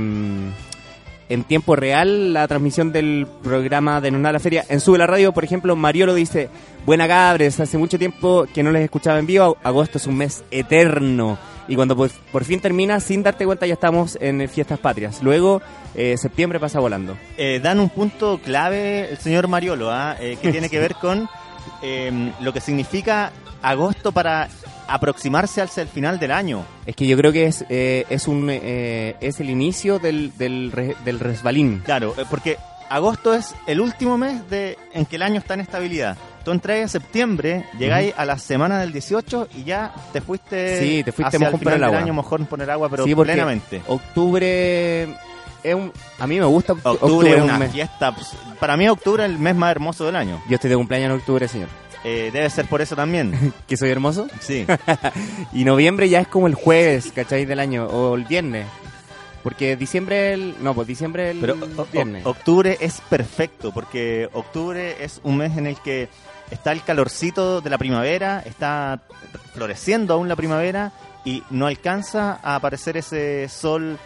en 1.30 1.44
tiempo 1.44 1.76
real 1.76 2.34
la 2.34 2.48
transmisión 2.48 2.92
del 2.92 3.28
programa 3.44 4.02
de 4.02 4.12
No 4.12 4.18
es 4.18 4.24
nada 4.24 4.34
la 4.34 4.40
feria. 4.40 4.66
En 4.68 4.80
Sube 4.80 4.98
la 4.98 5.08
Radio, 5.08 5.32
por 5.32 5.44
ejemplo, 5.44 5.76
Mariolo 5.76 6.16
dice, 6.16 6.50
buena 6.86 7.08
cabres, 7.08 7.60
hace 7.60 7.78
mucho 7.78 8.00
tiempo 8.00 8.46
que 8.54 8.64
no 8.64 8.72
les 8.72 8.84
escuchaba 8.84 9.20
en 9.20 9.28
vivo, 9.28 9.58
agosto 9.64 10.00
es 10.00 10.08
un 10.08 10.18
mes 10.18 10.44
eterno. 10.52 11.38
Y 11.68 11.76
cuando 11.76 11.96
por, 11.96 12.10
por 12.32 12.44
fin 12.44 12.60
termina, 12.60 13.00
sin 13.00 13.22
darte 13.22 13.46
cuenta, 13.46 13.68
ya 13.68 13.76
estamos 13.76 14.18
en 14.20 14.50
Fiestas 14.50 14.80
Patrias. 14.80 15.22
Luego, 15.22 15.62
eh, 15.94 16.18
septiembre 16.18 16.60
pasa 16.60 16.80
volando. 16.80 17.16
Eh, 17.38 17.60
dan 17.62 17.80
un 17.80 17.90
punto 17.90 18.40
clave 18.44 19.12
el 19.12 19.18
señor 19.20 19.48
Mariolo, 19.48 19.92
¿ah? 19.92 20.16
Eh, 20.20 20.38
que 20.42 20.52
tiene 20.52 20.68
que 20.68 20.80
ver 20.80 20.96
con 20.96 21.30
eh, 21.84 22.34
lo 22.40 22.54
que 22.54 22.60
significa 22.60 23.32
agosto 23.62 24.12
para 24.12 24.50
aproximarse 24.94 25.62
hacia 25.62 25.84
el 25.84 25.90
final 25.90 26.20
del 26.20 26.32
año. 26.32 26.66
Es 26.86 26.96
que 26.96 27.08
yo 27.08 27.16
creo 27.18 27.32
que 27.32 27.46
es, 27.46 27.66
eh, 27.70 28.06
es, 28.10 28.28
un, 28.28 28.48
eh, 28.50 29.16
es 29.22 29.40
el 29.40 29.50
inicio 29.50 30.00
del, 30.00 30.32
del, 30.38 30.72
re- 30.72 30.96
del 31.06 31.20
resbalín. 31.20 31.80
Claro, 31.86 32.14
eh, 32.18 32.26
porque 32.30 32.58
agosto 32.90 33.34
es 33.34 33.54
el 33.68 33.80
último 33.82 34.18
mes 34.18 34.50
de 34.50 34.78
en 34.94 35.06
que 35.06 35.18
el 35.18 35.22
año 35.22 35.40
está 35.40 35.54
en 35.54 35.62
estabilidad. 35.62 36.18
Tú 36.44 36.52
entras 36.52 36.78
en 36.78 36.90
septiembre, 36.90 37.66
llegáis 37.78 38.14
a 38.18 38.26
la 38.26 38.38
semana 38.40 38.80
del 38.80 38.92
18 38.94 39.50
y 39.58 39.64
ya 39.66 39.94
te 40.14 40.22
fuiste, 40.22 40.80
Sí, 40.80 41.04
te 41.04 41.12
fuiste 41.12 41.36
hacia 41.38 41.52
mojón 41.52 41.60
del 41.74 41.84
agua. 41.84 42.00
año 42.00 42.14
mojón 42.14 42.46
por 42.46 42.62
el 42.62 42.70
agua, 42.70 42.90
pero 42.90 43.04
Sí, 43.04 43.14
plenamente. 43.14 43.82
Octubre 43.88 45.04
es 45.64 45.76
un, 45.76 45.92
a 46.18 46.26
mí 46.28 46.40
me 46.40 46.46
gusta 46.46 46.74
oct- 46.74 46.82
Octubre 46.86 47.30
es 47.32 47.36
un 47.38 47.44
una 47.44 47.60
mes. 47.60 47.72
fiesta. 47.72 48.14
pues, 48.16 48.34
Para 48.60 48.78
mí 48.78 48.88
octubre 48.88 49.24
es 49.26 49.30
el 49.30 49.38
mes 49.38 49.56
más 49.56 49.72
hermoso 49.72 50.06
del 50.06 50.16
año. 50.16 50.42
Yo 50.50 50.56
estoy 50.56 50.70
de 50.70 50.78
cumpleaños 50.78 51.12
en 51.12 51.18
octubre, 51.18 51.48
señor. 51.48 51.68
Eh, 52.04 52.30
debe 52.32 52.50
ser 52.50 52.66
por 52.68 52.82
eso 52.82 52.96
también. 52.96 53.54
Que 53.68 53.76
soy 53.78 53.90
hermoso. 53.90 54.28
Sí. 54.40 54.66
Y 55.54 55.66
noviembre 55.66 56.08
ya 56.10 56.20
es 56.22 56.28
como 56.28 56.48
el 56.48 56.56
jueves, 56.56 57.12
¿cachai? 57.14 57.46
Del 57.46 57.60
año, 57.60 57.86
o 57.88 58.16
el 58.16 58.26
viernes. 58.26 58.66
Porque 59.44 59.76
diciembre 59.78 60.34
el... 60.34 60.56
No, 60.62 60.74
pues 60.74 60.88
diciembre 60.88 61.32
el 61.32 61.40
Pero 61.40 61.56
o- 61.56 61.82
o- 61.82 61.86
viernes. 61.86 62.26
octubre 62.26 62.78
es 62.82 63.00
perfecto 63.10 63.72
porque 63.72 64.28
octubre 64.34 65.02
es 65.04 65.22
un 65.24 65.38
mes 65.38 65.58
en 65.58 65.66
el 65.68 65.78
que 65.78 66.10
está 66.52 66.72
el 66.74 66.84
calorcito 66.84 67.62
de 67.62 67.70
la 67.70 67.78
primavera, 67.78 68.44
está 68.46 69.02
floreciendo 69.54 70.14
aún 70.14 70.28
la 70.28 70.36
primavera 70.36 70.92
y 71.24 71.42
no 71.52 71.68
alcanza 71.68 72.40
a 72.44 72.56
aparecer 72.56 72.98
ese 72.98 73.48
sol 73.48 73.98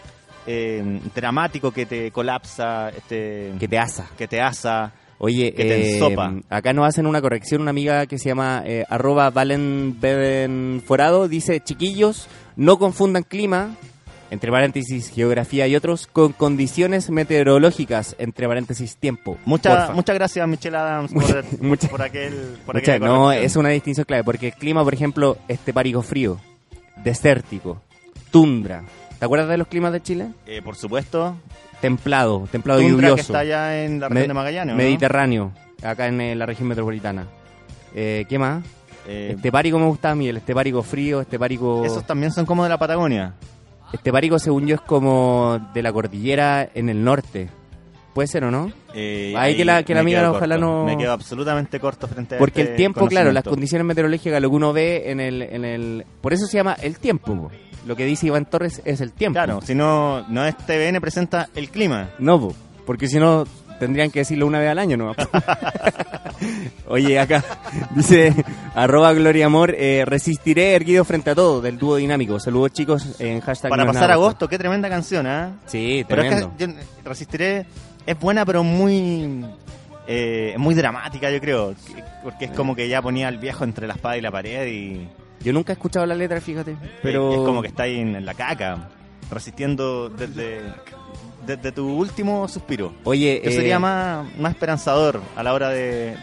eh, 0.45 0.99
dramático 1.15 1.71
que 1.71 1.85
te 1.87 2.11
colapsa, 2.11 2.89
este, 2.89 3.53
que 3.59 3.67
te 3.67 3.79
asa. 3.79 4.07
que 4.17 4.27
te 4.27 4.39
asa. 4.41 4.91
Oye, 5.25 5.53
Que 5.53 5.63
te 5.63 5.93
ensopa. 5.93 6.33
acá 6.49 6.73
nos 6.73 6.85
hacen 6.85 7.07
una 7.07 7.21
corrección, 7.21 7.61
una 7.61 7.69
amiga 7.69 8.07
que 8.07 8.17
se 8.19 8.27
llama 8.27 8.61
eh, 8.65 8.83
arroba 8.89 9.29
Valen 9.29 9.97
dice, 11.29 11.61
chiquillos, 11.61 12.27
no 12.57 12.77
confundan 12.77 13.23
clima, 13.23 13.77
entre 14.31 14.51
paréntesis 14.51 15.09
geografía 15.09 15.65
y 15.65 15.77
otros, 15.77 16.07
con 16.07 16.33
condiciones 16.33 17.09
meteorológicas, 17.09 18.17
entre 18.19 18.49
paréntesis 18.49 18.97
tiempo. 18.97 19.37
Mucha, 19.45 19.91
muchas 19.93 20.15
gracias 20.15 20.45
Michelle 20.45 20.75
Adams 20.75 21.13
por, 21.13 21.23
mucha- 21.61 21.87
por 21.89 22.01
aquel... 22.01 22.57
Por 22.65 22.75
Mucha- 22.75 22.95
aquella 22.95 23.07
no, 23.07 23.31
es 23.31 23.55
una 23.55 23.69
distinción 23.69 24.03
clave, 24.05 24.25
porque 24.25 24.47
el 24.47 24.53
clima, 24.55 24.83
por 24.83 24.93
ejemplo, 24.93 25.37
estepárico 25.47 26.01
frío, 26.01 26.37
desértico, 27.01 27.81
tundra. 28.29 28.83
¿Te 29.19 29.25
acuerdas 29.25 29.47
de 29.47 29.57
los 29.57 29.67
climas 29.67 29.93
de 29.93 30.01
Chile? 30.01 30.27
Eh, 30.47 30.61
por 30.61 30.75
supuesto, 30.75 31.37
Templado, 31.83 32.47
templado 32.49 32.81
y 32.81 32.87
lluvioso. 32.89 33.15
que 33.15 33.21
está 33.21 33.39
allá 33.39 33.83
en 33.83 33.99
la 33.99 34.07
región 34.07 34.29
de 34.29 34.33
Magallanes, 34.33 34.73
¿o 34.73 34.77
no? 34.77 34.83
Mediterráneo, 34.83 35.51
acá 35.83 36.07
en 36.07 36.21
eh, 36.21 36.33
la 36.33 36.45
región 36.45 36.69
metropolitana. 36.69 37.27
Eh, 37.93 38.23
¿Qué 38.29 38.39
más? 38.39 38.63
Eh, 39.05 39.33
Estepárico 39.35 39.77
me 39.79 39.85
gusta 39.87 40.11
a 40.11 40.15
mí, 40.15 40.29
el 40.29 40.37
estepárico 40.37 40.81
frío, 40.81 41.19
estepárico... 41.19 41.83
esos 41.83 42.05
también 42.07 42.31
son 42.31 42.45
como 42.45 42.63
de 42.63 42.69
la 42.69 42.77
Patagonia. 42.77 43.33
Estepárico, 43.91 44.39
según 44.39 44.65
yo, 44.65 44.75
es 44.75 44.81
como 44.81 45.59
de 45.73 45.83
la 45.83 45.91
cordillera 45.91 46.69
en 46.73 46.87
el 46.87 47.03
norte. 47.03 47.49
¿Puede 48.13 48.27
ser 48.29 48.45
o 48.45 48.51
no? 48.51 48.71
Eh, 48.93 49.33
Ahí 49.35 49.57
que 49.57 49.65
la- 49.65 49.83
que 49.83 49.93
la 49.93 49.99
amiga 49.99 50.31
ojalá 50.31 50.57
no- 50.57 50.85
Me 50.85 50.95
quedo 50.97 51.11
absolutamente 51.11 51.81
corto 51.81 52.07
frente 52.07 52.35
a 52.35 52.37
Porque 52.37 52.61
este 52.61 52.71
el 52.71 52.77
tiempo, 52.77 53.07
claro, 53.07 53.33
las 53.33 53.43
condiciones 53.43 53.85
meteorológicas, 53.85 54.41
lo 54.41 54.49
que 54.49 54.55
uno 54.55 54.71
ve 54.71 55.11
en 55.11 55.19
el, 55.19 55.41
en 55.41 55.65
el... 55.65 56.05
Por 56.21 56.31
eso 56.31 56.45
se 56.45 56.55
llama 56.55 56.77
el 56.81 56.97
tiempo. 56.97 57.51
Lo 57.85 57.95
que 57.95 58.05
dice 58.05 58.27
Iván 58.27 58.45
Torres 58.45 58.81
es 58.85 59.01
el 59.01 59.11
tiempo. 59.11 59.35
Claro, 59.35 59.59
si 59.61 59.75
no, 59.75 60.25
no 60.29 60.45
es 60.45 60.55
TVN 60.57 60.99
presenta 61.01 61.49
el 61.55 61.69
clima. 61.69 62.09
No, 62.19 62.39
po, 62.39 62.55
porque 62.85 63.07
si 63.07 63.19
no 63.19 63.45
tendrían 63.79 64.09
que 64.11 64.19
decirlo 64.19 64.47
una 64.47 64.59
vez 64.59 64.69
al 64.69 64.79
año, 64.79 64.95
¿no? 64.95 65.13
Oye, 66.87 67.19
acá 67.19 67.43
dice 67.95 68.33
arroba 68.75 69.13
Gloria 69.13 69.45
Amor, 69.47 69.73
eh, 69.77 70.03
resistiré 70.05 70.75
erguido 70.75 71.03
frente 71.05 71.31
a 71.31 71.35
todo 71.35 71.61
del 71.61 71.77
dúo 71.77 71.95
dinámico. 71.97 72.39
Saludos 72.39 72.71
chicos 72.73 73.19
en 73.19 73.39
hashtag 73.41 73.69
Para 73.69 73.83
no 73.83 73.87
pasar 73.87 74.03
nada 74.03 74.13
agosto, 74.13 74.47
qué 74.47 74.57
tremenda 74.57 74.89
canción, 74.89 75.27
¿ah? 75.27 75.51
Sí, 75.65 76.05
Pero 76.07 76.21
es 76.21 76.29
tremendo. 76.29 76.53
que 76.57 76.67
yo 76.67 76.73
resistiré, 77.09 77.65
es 78.05 78.19
buena 78.19 78.45
pero 78.45 78.63
muy 78.63 79.45
eh, 80.07 80.55
muy 80.57 80.75
dramática 80.75 81.31
yo 81.31 81.39
creo, 81.39 81.73
que- 81.87 82.03
porque 82.23 82.45
es 82.45 82.51
como 82.51 82.75
que 82.75 82.87
ya 82.89 83.01
ponía 83.01 83.27
al 83.27 83.37
viejo 83.37 83.63
entre 83.63 83.87
la 83.87 83.93
espada 83.93 84.17
y 84.17 84.21
la 84.21 84.31
pared 84.31 84.67
y, 84.67 85.07
Yo 85.43 85.53
nunca 85.53 85.73
he 85.73 85.75
escuchado 85.75 86.05
la 86.05 86.15
letra, 86.15 86.39
fíjate. 86.41 86.75
pero 87.01 87.31
es 87.33 87.37
como 87.39 87.61
que 87.61 87.67
está 87.67 87.83
ahí 87.83 87.99
en, 87.99 88.25
la 88.25 88.33
caca, 88.33 88.89
resistiendo 89.29 90.09
desde, 90.09 90.61
desde 91.45 91.71
tu 91.71 91.87
último 91.89 92.47
suspiro. 92.47 92.93
Oye, 93.03 93.41
Yo 93.43 93.49
eh, 93.49 93.53
sería 93.53 93.79
más, 93.79 94.25
más 94.37 94.53
esperanzador 94.53 95.21
a 95.35 95.43
la 95.43 95.53
hora 95.53 95.69
de, 95.69 96.15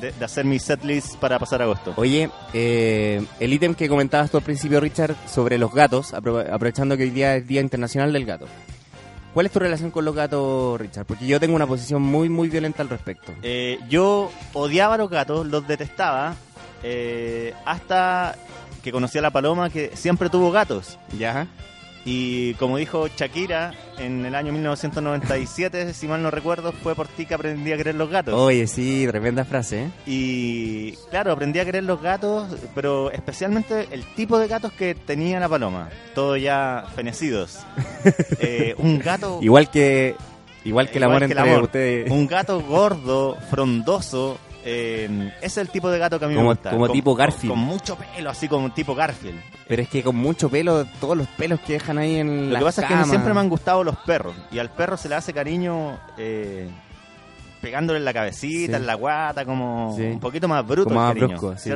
de, 0.00 0.12
de 0.12 0.24
hacer 0.24 0.44
mi 0.44 0.58
setlist 0.58 1.16
para 1.16 1.38
pasar 1.38 1.62
agosto. 1.62 1.92
Oye, 1.96 2.28
eh, 2.52 3.24
el 3.40 3.52
ítem 3.52 3.74
que 3.74 3.88
comentabas 3.88 4.30
tú 4.30 4.38
al 4.38 4.42
principio, 4.42 4.80
Richard, 4.80 5.14
sobre 5.28 5.58
los 5.58 5.72
gatos, 5.72 6.12
apro- 6.14 6.46
aprovechando 6.52 6.96
que 6.96 7.04
hoy 7.04 7.10
día 7.10 7.36
es 7.36 7.46
Día 7.46 7.60
Internacional 7.60 8.12
del 8.12 8.24
Gato. 8.24 8.46
¿Cuál 9.34 9.44
es 9.46 9.52
tu 9.52 9.58
relación 9.58 9.90
con 9.90 10.04
los 10.06 10.14
gatos, 10.14 10.80
Richard? 10.80 11.04
Porque 11.04 11.26
yo 11.26 11.38
tengo 11.38 11.54
una 11.54 11.66
posición 11.66 12.00
muy, 12.00 12.30
muy 12.30 12.48
violenta 12.48 12.82
al 12.82 12.88
respecto. 12.88 13.32
Eh, 13.42 13.78
yo 13.86 14.30
odiaba 14.54 14.94
a 14.94 14.98
los 14.98 15.10
gatos, 15.10 15.46
los 15.46 15.68
detestaba, 15.68 16.34
eh, 16.82 17.52
hasta 17.64 18.36
que 18.82 18.92
conocí 18.92 19.18
a 19.18 19.22
la 19.22 19.30
paloma 19.30 19.70
que 19.70 19.90
siempre 19.94 20.30
tuvo 20.30 20.50
gatos. 20.52 20.98
¿Ya? 21.18 21.46
Y 22.08 22.54
como 22.54 22.76
dijo 22.76 23.08
Shakira 23.08 23.74
en 23.98 24.24
el 24.24 24.36
año 24.36 24.52
1997, 24.52 25.92
si 25.92 26.06
mal 26.06 26.22
no 26.22 26.30
recuerdo, 26.30 26.70
fue 26.70 26.94
por 26.94 27.08
ti 27.08 27.26
que 27.26 27.34
aprendí 27.34 27.72
a 27.72 27.76
querer 27.76 27.96
los 27.96 28.08
gatos. 28.08 28.32
Oye, 28.34 28.68
sí, 28.68 29.04
tremenda 29.08 29.44
frase, 29.44 29.86
¿eh? 29.86 29.90
Y 30.06 30.92
claro, 31.10 31.32
aprendí 31.32 31.58
a 31.58 31.64
querer 31.64 31.82
los 31.82 32.00
gatos, 32.00 32.54
pero 32.76 33.10
especialmente 33.10 33.88
el 33.90 34.04
tipo 34.14 34.38
de 34.38 34.46
gatos 34.46 34.70
que 34.72 34.94
tenía 34.94 35.40
la 35.40 35.48
paloma. 35.48 35.88
Todos 36.14 36.40
ya 36.40 36.84
fenecidos. 36.94 37.58
Eh, 38.38 38.74
un 38.78 39.00
gato... 39.00 39.40
Igual 39.42 39.68
que 39.70 40.14
igual 40.64 40.88
que 40.90 40.98
el 40.98 41.04
Igual 41.04 41.16
amor 41.16 41.26
que 41.26 41.32
el 41.32 41.38
entre 41.38 41.50
amor. 41.52 41.62
ustedes. 41.64 42.10
Un 42.12 42.26
gato 42.28 42.60
gordo, 42.60 43.36
frondoso. 43.50 44.38
Eh, 44.68 45.32
ese 45.38 45.46
es 45.46 45.56
el 45.58 45.68
tipo 45.70 45.88
de 45.88 45.98
gato 45.98 46.18
que 46.18 46.24
a 46.24 46.28
mí 46.28 46.34
Como- 46.34 46.48
me 46.48 46.54
gusta. 46.54 46.70
como 46.70 46.86
Con- 46.86 46.92
tipo 46.92 47.14
Garfield. 47.14 47.50
Con, 47.54 47.58
mucho 47.60 47.96
pelo, 47.96 48.30
así 48.30 48.48
como 48.48 48.72
tipo 48.72 48.94
Garfield. 48.94 49.40
Pero 49.68 49.82
es 49.82 49.88
que 49.88 50.02
con 50.02 50.16
mucho 50.16 50.48
pelo, 50.50 50.84
todos 51.00 51.16
los 51.16 51.28
pelos 51.28 51.60
que 51.60 51.74
dejan 51.74 51.98
ahí 51.98 52.16
en 52.16 52.50
Lo 52.52 52.58
que 52.58 52.64
pasa 52.64 52.82
es 52.82 52.88
que 52.88 53.04
siempre 53.04 53.32
me 53.32 53.40
han 53.40 53.48
gustado 53.48 53.84
los 53.84 53.96
perros. 53.98 54.34
Y 54.50 54.58
al 54.58 54.70
perro 54.70 54.96
se 54.96 55.08
le 55.08 55.14
hace 55.14 55.32
cariño 55.32 55.98
eh, 56.18 56.68
pegándole 57.60 57.98
en 57.98 58.04
la 58.04 58.12
cabecita, 58.12 58.72
Sí. 58.76 58.80
en 58.80 58.86
la 58.86 58.94
guata, 58.94 59.44
como 59.44 59.94
Sí. 59.96 60.02
un 60.02 60.20
poquito 60.20 60.46
más 60.48 60.66
bruto 60.66 60.88
Como 60.88 61.00
el 61.00 61.06
más 61.06 61.14
cariño, 61.14 61.28
brusco, 61.38 61.56
sí. 61.58 61.70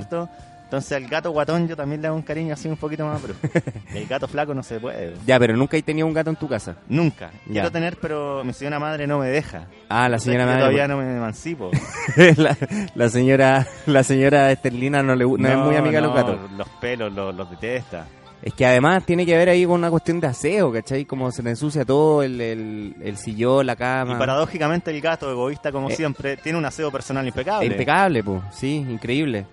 Entonces 0.70 0.92
al 0.92 1.08
gato 1.08 1.32
guatón 1.32 1.66
yo 1.66 1.74
también 1.74 2.00
le 2.00 2.06
hago 2.06 2.16
un 2.16 2.22
cariño 2.22 2.54
así 2.54 2.68
un 2.68 2.76
poquito 2.76 3.04
más 3.04 3.20
brusco. 3.20 3.48
el 3.92 4.06
gato 4.06 4.28
flaco 4.28 4.54
no 4.54 4.62
se 4.62 4.78
puede. 4.78 5.14
Ya, 5.26 5.36
pero 5.40 5.56
nunca 5.56 5.76
he 5.76 5.82
tenido 5.82 6.06
un 6.06 6.14
gato 6.14 6.30
en 6.30 6.36
tu 6.36 6.46
casa. 6.48 6.76
Nunca. 6.88 7.32
Ya. 7.46 7.52
Quiero 7.54 7.72
tener, 7.72 7.96
pero 8.00 8.44
mi 8.44 8.52
señora 8.52 8.78
madre 8.78 9.04
no 9.08 9.18
me 9.18 9.26
deja. 9.28 9.66
Ah, 9.88 10.02
la 10.08 10.16
Entonces, 10.16 10.22
señora 10.26 10.44
yo 10.44 10.46
madre. 10.50 10.60
todavía 10.60 10.86
no 10.88 10.96
me 10.98 11.16
emancipo. 11.16 11.70
la, 12.36 12.56
la 12.94 13.08
señora 13.08 13.66
la 13.86 14.02
señora 14.04 14.52
Esterlina 14.52 15.02
no, 15.02 15.16
le, 15.16 15.24
gu- 15.26 15.38
no 15.38 15.48
es 15.48 15.56
muy 15.56 15.74
amiga 15.74 16.00
de 16.00 16.06
los 16.06 16.10
no, 16.10 16.16
gatos. 16.16 16.50
Los 16.56 16.68
pelos 16.80 17.12
los, 17.12 17.34
los 17.34 17.50
detesta. 17.50 18.06
Es 18.40 18.54
que 18.54 18.64
además 18.64 19.04
tiene 19.04 19.26
que 19.26 19.36
ver 19.36 19.48
ahí 19.48 19.64
con 19.66 19.74
una 19.74 19.90
cuestión 19.90 20.20
de 20.20 20.28
aseo, 20.28 20.72
¿cachai? 20.72 21.04
Como 21.04 21.32
se 21.32 21.42
te 21.42 21.50
ensucia 21.50 21.84
todo, 21.84 22.22
el, 22.22 22.40
el, 22.40 22.94
el 23.02 23.16
sillón, 23.18 23.66
la 23.66 23.74
cama. 23.76 24.14
Y 24.14 24.18
paradójicamente 24.18 24.92
el 24.92 25.00
gato, 25.00 25.30
egoísta 25.30 25.72
como 25.72 25.90
Eh. 25.90 25.96
siempre, 25.96 26.36
tiene 26.38 26.56
un 26.56 26.64
aseo 26.64 26.90
personal 26.92 27.26
impecable. 27.26 27.66
Impecable, 27.66 28.22
pues, 28.24 28.40
sí, 28.52 28.76
increíble. 28.76 29.44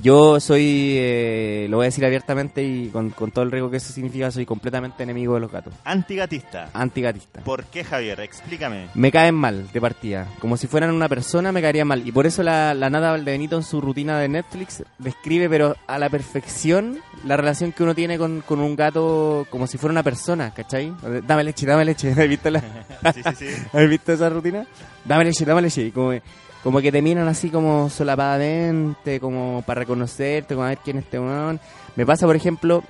Yo 0.00 0.38
soy, 0.38 0.94
eh, 0.96 1.66
lo 1.68 1.78
voy 1.78 1.84
a 1.84 1.88
decir 1.88 2.04
abiertamente 2.04 2.62
y 2.62 2.88
con, 2.88 3.10
con 3.10 3.32
todo 3.32 3.44
el 3.44 3.50
riesgo 3.50 3.68
que 3.68 3.78
eso 3.78 3.92
significa, 3.92 4.30
soy 4.30 4.46
completamente 4.46 5.02
enemigo 5.02 5.34
de 5.34 5.40
los 5.40 5.50
gatos. 5.50 5.74
Antigatista. 5.84 6.70
Antigatista. 6.72 7.40
¿Por 7.40 7.64
qué, 7.64 7.82
Javier? 7.82 8.20
Explícame. 8.20 8.88
Me 8.94 9.10
caen 9.10 9.34
mal 9.34 9.66
de 9.72 9.80
partida. 9.80 10.28
Como 10.38 10.56
si 10.56 10.68
fueran 10.68 10.92
una 10.92 11.08
persona, 11.08 11.50
me 11.50 11.60
caerían 11.60 11.88
mal. 11.88 12.06
Y 12.06 12.12
por 12.12 12.26
eso 12.26 12.44
la, 12.44 12.74
la 12.74 12.90
Nada 12.90 13.10
Valdebenito 13.10 13.56
en 13.56 13.64
su 13.64 13.80
rutina 13.80 14.20
de 14.20 14.28
Netflix 14.28 14.84
describe, 14.98 15.48
pero 15.48 15.74
a 15.88 15.98
la 15.98 16.08
perfección, 16.08 17.00
la 17.24 17.36
relación 17.36 17.72
que 17.72 17.82
uno 17.82 17.94
tiene 17.96 18.18
con, 18.18 18.42
con 18.42 18.60
un 18.60 18.76
gato 18.76 19.48
como 19.50 19.66
si 19.66 19.78
fuera 19.78 19.92
una 19.92 20.04
persona, 20.04 20.54
¿cachai? 20.54 20.94
Dame 21.26 21.42
leche, 21.42 21.66
dame 21.66 21.84
leche. 21.84 22.12
¿Has 22.16 22.28
visto, 22.28 22.50
la, 22.50 22.60
Sí, 23.12 23.22
sí, 23.22 23.30
sí. 23.36 23.46
¿Has 23.72 23.88
visto 23.88 24.12
esa 24.12 24.28
rutina? 24.28 24.64
Dame 25.04 25.24
leche, 25.24 25.44
dame 25.44 25.62
leche. 25.62 25.82
Y 25.82 25.90
como, 25.90 26.12
como 26.62 26.80
que 26.80 26.90
te 26.92 27.02
miran 27.02 27.28
así 27.28 27.50
como 27.50 27.88
solapadamente, 27.90 29.20
como 29.20 29.62
para 29.66 29.80
reconocerte, 29.80 30.54
como 30.54 30.64
a 30.66 30.70
ver 30.70 30.78
quién 30.78 30.98
es 30.98 31.04
este 31.04 31.18
weón. 31.18 31.60
Me 31.96 32.04
pasa, 32.06 32.26
por 32.26 32.36
ejemplo, 32.36 32.82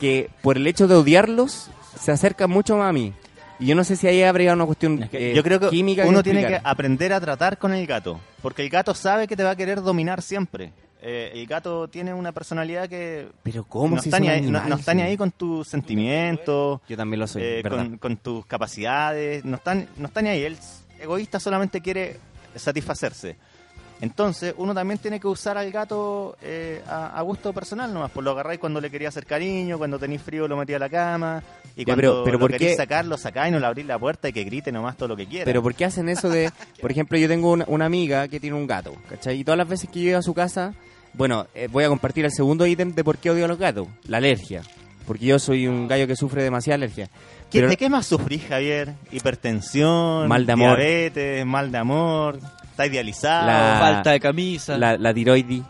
que 0.00 0.30
por 0.42 0.56
el 0.56 0.66
hecho 0.66 0.88
de 0.88 0.94
odiarlos, 0.94 1.70
se 1.98 2.12
acercan 2.12 2.50
mucho 2.50 2.76
más 2.76 2.90
a 2.90 2.92
mí. 2.92 3.12
Y 3.58 3.66
yo 3.66 3.74
no 3.74 3.84
sé 3.84 3.96
si 3.96 4.06
ahí 4.06 4.22
habría 4.22 4.52
una 4.52 4.66
cuestión 4.66 5.08
eh, 5.12 5.32
yo 5.34 5.42
creo 5.42 5.58
que 5.58 5.68
química 5.70 6.04
uno 6.04 6.22
tiene 6.22 6.46
que 6.46 6.60
aprender 6.62 7.12
a 7.14 7.20
tratar 7.20 7.56
con 7.58 7.72
el 7.72 7.86
gato. 7.86 8.20
Porque 8.42 8.62
el 8.62 8.68
gato 8.68 8.94
sabe 8.94 9.26
que 9.26 9.36
te 9.36 9.44
va 9.44 9.50
a 9.52 9.56
querer 9.56 9.80
dominar 9.80 10.20
siempre. 10.20 10.72
Eh, 11.00 11.30
el 11.34 11.46
gato 11.46 11.88
tiene 11.88 12.12
una 12.12 12.32
personalidad 12.32 12.88
que 12.88 13.28
Pero 13.42 13.64
¿cómo 13.64 13.96
no, 13.96 14.02
si 14.02 14.08
está 14.08 14.18
ni 14.18 14.28
ahí, 14.28 14.40
no- 14.42 14.52
no, 14.52 14.58
animales, 14.58 14.80
está 14.80 14.94
ni 14.94 15.02
ahí 15.02 15.16
con 15.16 15.30
tus 15.30 15.68
sentimientos, 15.68 16.80
Yo 16.88 16.96
también 16.96 17.20
lo 17.20 17.26
soy, 17.26 17.42
eh, 17.44 17.62
con, 17.68 17.96
con 17.98 18.16
tus 18.16 18.44
capacidades. 18.46 19.44
No 19.44 19.56
está, 19.56 19.74
no 19.74 20.06
está 20.06 20.20
ni 20.22 20.30
ahí. 20.30 20.42
El 20.42 20.58
egoísta 21.00 21.38
solamente 21.38 21.80
quiere 21.80 22.18
satisfacerse. 22.56 23.36
Entonces, 23.98 24.52
uno 24.58 24.74
también 24.74 24.98
tiene 24.98 25.18
que 25.18 25.26
usar 25.26 25.56
al 25.56 25.70
gato 25.72 26.36
eh, 26.42 26.82
a, 26.86 27.18
a 27.18 27.22
gusto 27.22 27.54
personal 27.54 27.92
nomás. 27.94 28.10
Pues 28.10 28.22
lo 28.24 28.32
agarráis 28.32 28.60
cuando 28.60 28.78
le 28.78 28.90
quería 28.90 29.08
hacer 29.08 29.24
cariño, 29.24 29.78
cuando 29.78 29.98
tenéis 29.98 30.20
frío 30.20 30.46
lo 30.46 30.54
metí 30.56 30.74
a 30.74 30.78
la 30.78 30.90
cama. 30.90 31.42
Y 31.74 31.80
Ya, 31.80 31.94
cuando 31.94 32.00
pero- 32.02 32.24
pero 32.24 32.34
lo 32.34 32.40
¿por 32.40 32.50
queréis 32.52 32.72
qué? 32.72 32.76
sacar, 32.76 33.06
lo 33.06 33.16
sacáis, 33.16 33.52
no 33.52 33.58
le 33.58 33.64
abrís 33.66 33.86
la 33.86 33.98
puerta 33.98 34.28
y 34.28 34.34
que 34.34 34.44
grite 34.44 34.70
nomás 34.70 34.98
todo 34.98 35.08
lo 35.08 35.16
que 35.16 35.26
quiera. 35.26 35.46
Pero 35.46 35.62
¿por 35.62 35.74
qué 35.74 35.86
hacen 35.86 36.10
eso 36.10 36.28
de, 36.28 36.50
por 36.82 36.90
ejemplo, 36.90 37.16
yo 37.16 37.26
tengo 37.26 37.52
una, 37.52 37.64
una 37.68 37.86
amiga 37.86 38.28
que 38.28 38.38
tiene 38.38 38.56
un 38.56 38.66
gato, 38.66 38.94
¿cachai? 39.08 39.40
Y 39.40 39.44
todas 39.44 39.56
las 39.56 39.68
veces 39.68 39.88
que 39.90 40.02
yo 40.02 40.10
iba 40.10 40.18
a 40.18 40.22
su 40.22 40.34
casa, 40.34 40.74
bueno, 41.14 41.46
eh, 41.54 41.68
voy 41.72 41.84
a 41.84 41.88
compartir 41.88 42.26
el 42.26 42.32
segundo 42.32 42.66
ítem 42.66 42.94
de 42.94 43.02
por 43.02 43.16
qué 43.16 43.30
odio 43.30 43.46
a 43.46 43.48
los 43.48 43.58
gatos, 43.58 43.88
la 44.06 44.18
alergia. 44.18 44.60
Porque 45.06 45.24
yo 45.24 45.38
soy 45.38 45.66
un 45.68 45.86
gallo 45.88 46.06
que 46.06 46.16
sufre 46.16 46.42
demasiada 46.42 46.74
alergia. 46.74 47.08
¿Qué- 47.50 47.58
Pero- 47.60 47.68
¿De 47.68 47.76
qué 47.76 47.88
más 47.88 48.06
sufrís, 48.06 48.44
Javier? 48.48 48.94
Hipertensión, 49.12 50.28
Mal 50.28 50.46
de 50.46 50.52
amor. 50.52 50.76
diabetes, 50.76 51.46
mal 51.46 51.70
de 51.70 51.78
amor, 51.78 52.38
está 52.70 52.86
idealizado. 52.86 53.46
La- 53.46 53.72
La... 53.74 53.78
Falta 53.80 54.10
de 54.10 54.20
camisa. 54.20 54.76
La, 54.76 54.96
la 54.98 55.14
tiroides, 55.14 55.62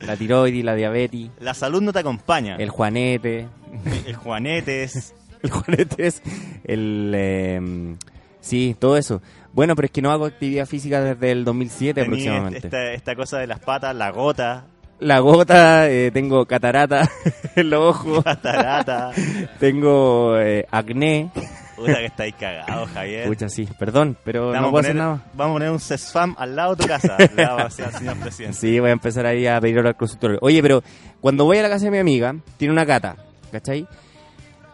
la 0.00 0.16
tiroides, 0.16 0.64
la 0.64 0.74
diabetes, 0.74 1.28
salud 1.54 1.82
no 1.82 1.92
te 1.92 1.98
acompaña. 2.00 2.56
el 2.56 2.70
juanete, 2.70 3.48
El 4.06 4.16
juanetes, 4.16 5.14
el 5.42 5.50
juanete 5.50 6.06
es 6.06 6.22
el... 6.64 7.12
eh, 7.14 7.96
sí, 8.40 8.74
todo 8.78 8.96
eso. 8.96 9.20
Bueno, 9.52 9.76
pero 9.76 9.86
es 9.86 9.92
que 9.92 10.02
no 10.02 10.10
hago 10.10 10.24
actividad 10.26 10.66
física 10.66 11.00
desde 11.00 11.30
el 11.30 11.44
2007 11.44 11.94
Tení 11.94 12.06
aproximadamente. 12.06 12.58
Esta, 12.66 12.92
esta 12.92 13.14
cosa 13.14 13.38
de 13.38 13.46
las 13.46 13.60
patas, 13.60 13.94
la 13.94 14.10
gota, 14.10 14.64
La 15.00 15.18
gota, 15.18 15.90
eh, 15.90 16.10
tengo 16.12 16.46
catarata 16.46 17.08
en 17.56 17.68
los 17.70 17.80
ojos, 17.96 18.24
catarata. 18.24 19.10
tengo 19.60 20.38
eh, 20.38 20.66
acné. 20.70 21.30
Puta 21.76 21.94
que 21.96 22.04
estáis 22.06 22.34
cagados, 22.36 22.88
Javier. 22.90 23.26
Pucha, 23.26 23.48
sí, 23.48 23.68
perdón, 23.78 24.16
pero 24.24 24.52
Vamos 24.52 24.60
no 24.62 24.68
a 24.68 24.70
puedo 24.70 24.82
poner- 24.84 24.90
hacer 24.90 24.96
nada. 24.96 25.22
Vamos 25.34 25.50
a 25.50 25.54
poner 25.56 25.70
un 25.70 25.80
CESFAM 25.80 26.36
al 26.38 26.54
lado 26.56 26.76
de 26.76 26.82
tu 26.84 26.88
casa. 26.88 27.16
Le 27.36 27.44
vamos 27.44 27.60
a 27.62 27.64
decir 27.64 27.84
al 27.84 27.92
señor 27.92 28.16
presidente. 28.18 28.56
Sí, 28.58 28.78
voy 28.78 28.90
a 28.90 28.92
empezar 28.92 29.26
ahí 29.26 29.46
a 29.48 29.60
pedir 29.60 29.78
al 29.80 29.96
consultorio. 29.96 30.38
Oye, 30.40 30.62
pero 30.62 30.82
cuando 31.20 31.44
voy 31.44 31.58
a 31.58 31.62
la 31.62 31.68
casa 31.68 31.86
de 31.86 31.90
mi 31.90 31.98
amiga, 31.98 32.34
tiene 32.56 32.72
una 32.72 32.84
gata, 32.84 33.16
¿cachai? 33.50 33.86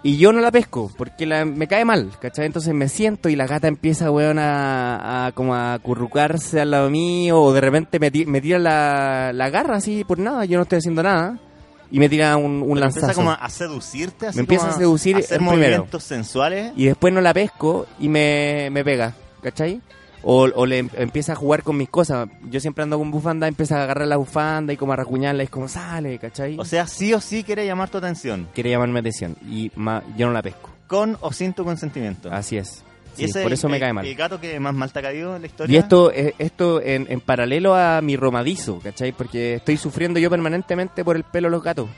Y 0.03 0.17
yo 0.17 0.33
no 0.33 0.41
la 0.41 0.51
pesco, 0.51 0.91
porque 0.97 1.27
la- 1.27 1.45
me 1.45 1.67
cae 1.67 1.85
mal, 1.85 2.11
¿cachai? 2.21 2.47
Entonces 2.47 2.73
me 2.73 2.89
siento 2.89 3.29
y 3.29 3.37
la 3.37 3.47
gata 3.47 3.69
empieza, 3.69 4.11
weón, 4.11 4.39
a, 4.39 5.27
a 5.27 5.33
como 5.33 5.55
a 5.55 5.79
currucarse 5.79 6.59
al 6.61 6.71
lado 6.71 6.89
mío, 6.89 7.39
o 7.41 7.53
de 7.53 7.61
repente 7.61 7.99
me, 7.99 8.11
me 8.27 8.41
tira 8.41 8.59
la, 8.59 9.33
la 9.35 9.51
garra 9.51 9.77
así 9.77 10.03
por 10.05 10.19
nada, 10.19 10.47
yo 10.47 10.57
no 10.57 10.63
estoy 10.63 10.79
haciendo 10.79 11.03
nada, 11.03 11.39
y 11.91 11.99
me 11.99 12.09
tira 12.09 12.35
un, 12.39 12.63
un 12.67 12.81
lanzazo. 12.81 13.07
empieza 13.09 13.15
como 13.21 13.31
a 13.33 13.49
seducirte, 13.51 14.29
así 14.29 14.37
Me 14.39 14.41
empieza 14.43 14.65
como 14.65 14.75
a 14.75 14.79
seducir 14.79 15.17
hacer 15.19 15.39
en 15.39 15.47
primero. 15.49 15.69
movimientos 15.71 16.03
sensuales. 16.05 16.73
Y 16.77 16.87
después 16.87 17.13
no 17.13 17.21
la 17.21 17.35
pesco 17.35 17.87
y 17.99 18.09
me, 18.09 18.71
me 18.73 18.83
pega, 18.83 19.13
¿cachai? 19.43 19.83
O, 20.23 20.43
o 20.55 20.67
le 20.67 20.79
em- 20.79 20.91
empieza 20.97 21.33
a 21.33 21.37
jugar 21.37 21.63
con 21.63 21.77
mis 21.77 21.89
cosas. 21.89 22.29
Yo 22.51 22.61
siempre 22.61 22.83
ando 22.83 22.99
con 22.99 23.11
bufanda, 23.11 23.49
empieza 23.49 23.79
a 23.81 23.85
agarrar 23.85 24.07
la 24.07 24.17
bufanda 24.17 24.73
y 24.73 24.77
como 24.77 24.93
a 24.93 24.97
racuñarla 24.97 25.43
y 25.43 25.45
es 25.45 25.51
como 25.51 25.67
sale, 25.69 26.19
¿cachai? 26.19 26.57
O 26.59 26.65
sea, 26.65 26.87
sí 26.87 27.15
o 27.15 27.21
sí 27.21 27.43
quiere 27.43 27.65
llamar 27.65 27.89
tu 27.89 27.99
atención. 27.99 28.49
quiere 28.55 28.71
llamarme 28.71 29.01
atención 29.01 29.37
y 29.49 29.71
ma- 29.77 30.03
yo 30.17 30.27
no 30.27 30.33
la 30.33 30.43
pesco. 30.43 30.69
Con 30.87 31.17
o 31.21 31.33
sin 31.33 31.53
tu 31.55 31.65
consentimiento. 31.65 32.31
Así 32.33 32.57
es. 32.59 32.85
Y 33.17 33.27
Sí, 33.29 33.33
por 33.43 33.53
es 33.53 33.59
eso 33.59 33.67
el- 33.67 33.73
me 33.73 33.81
cae 33.81 33.93
mal. 33.93 34.07
El 34.07 34.15
gato 34.15 34.41
que 34.41 34.59
más 34.61 34.75
mal 34.75 34.93
te 34.93 34.99
ha 34.99 35.03
caído 35.03 35.35
en 35.37 35.43
la 35.43 35.47
historia. 35.47 35.75
Y 35.75 35.79
esto, 35.79 36.11
esto 36.13 36.81
en, 36.83 37.07
en 37.11 37.21
paralelo 37.21 37.75
a 37.75 38.01
mi 38.03 38.17
romadizo, 38.17 38.79
¿cachai? 38.81 39.13
Porque 39.13 39.55
estoy 39.55 39.77
sufriendo 39.77 40.21
yo 40.21 40.31
permanentemente 40.31 41.05
por 41.05 41.17
el 41.17 41.25
pelo 41.25 41.49
de 41.49 41.53
los 41.53 41.63
gatos 41.63 41.89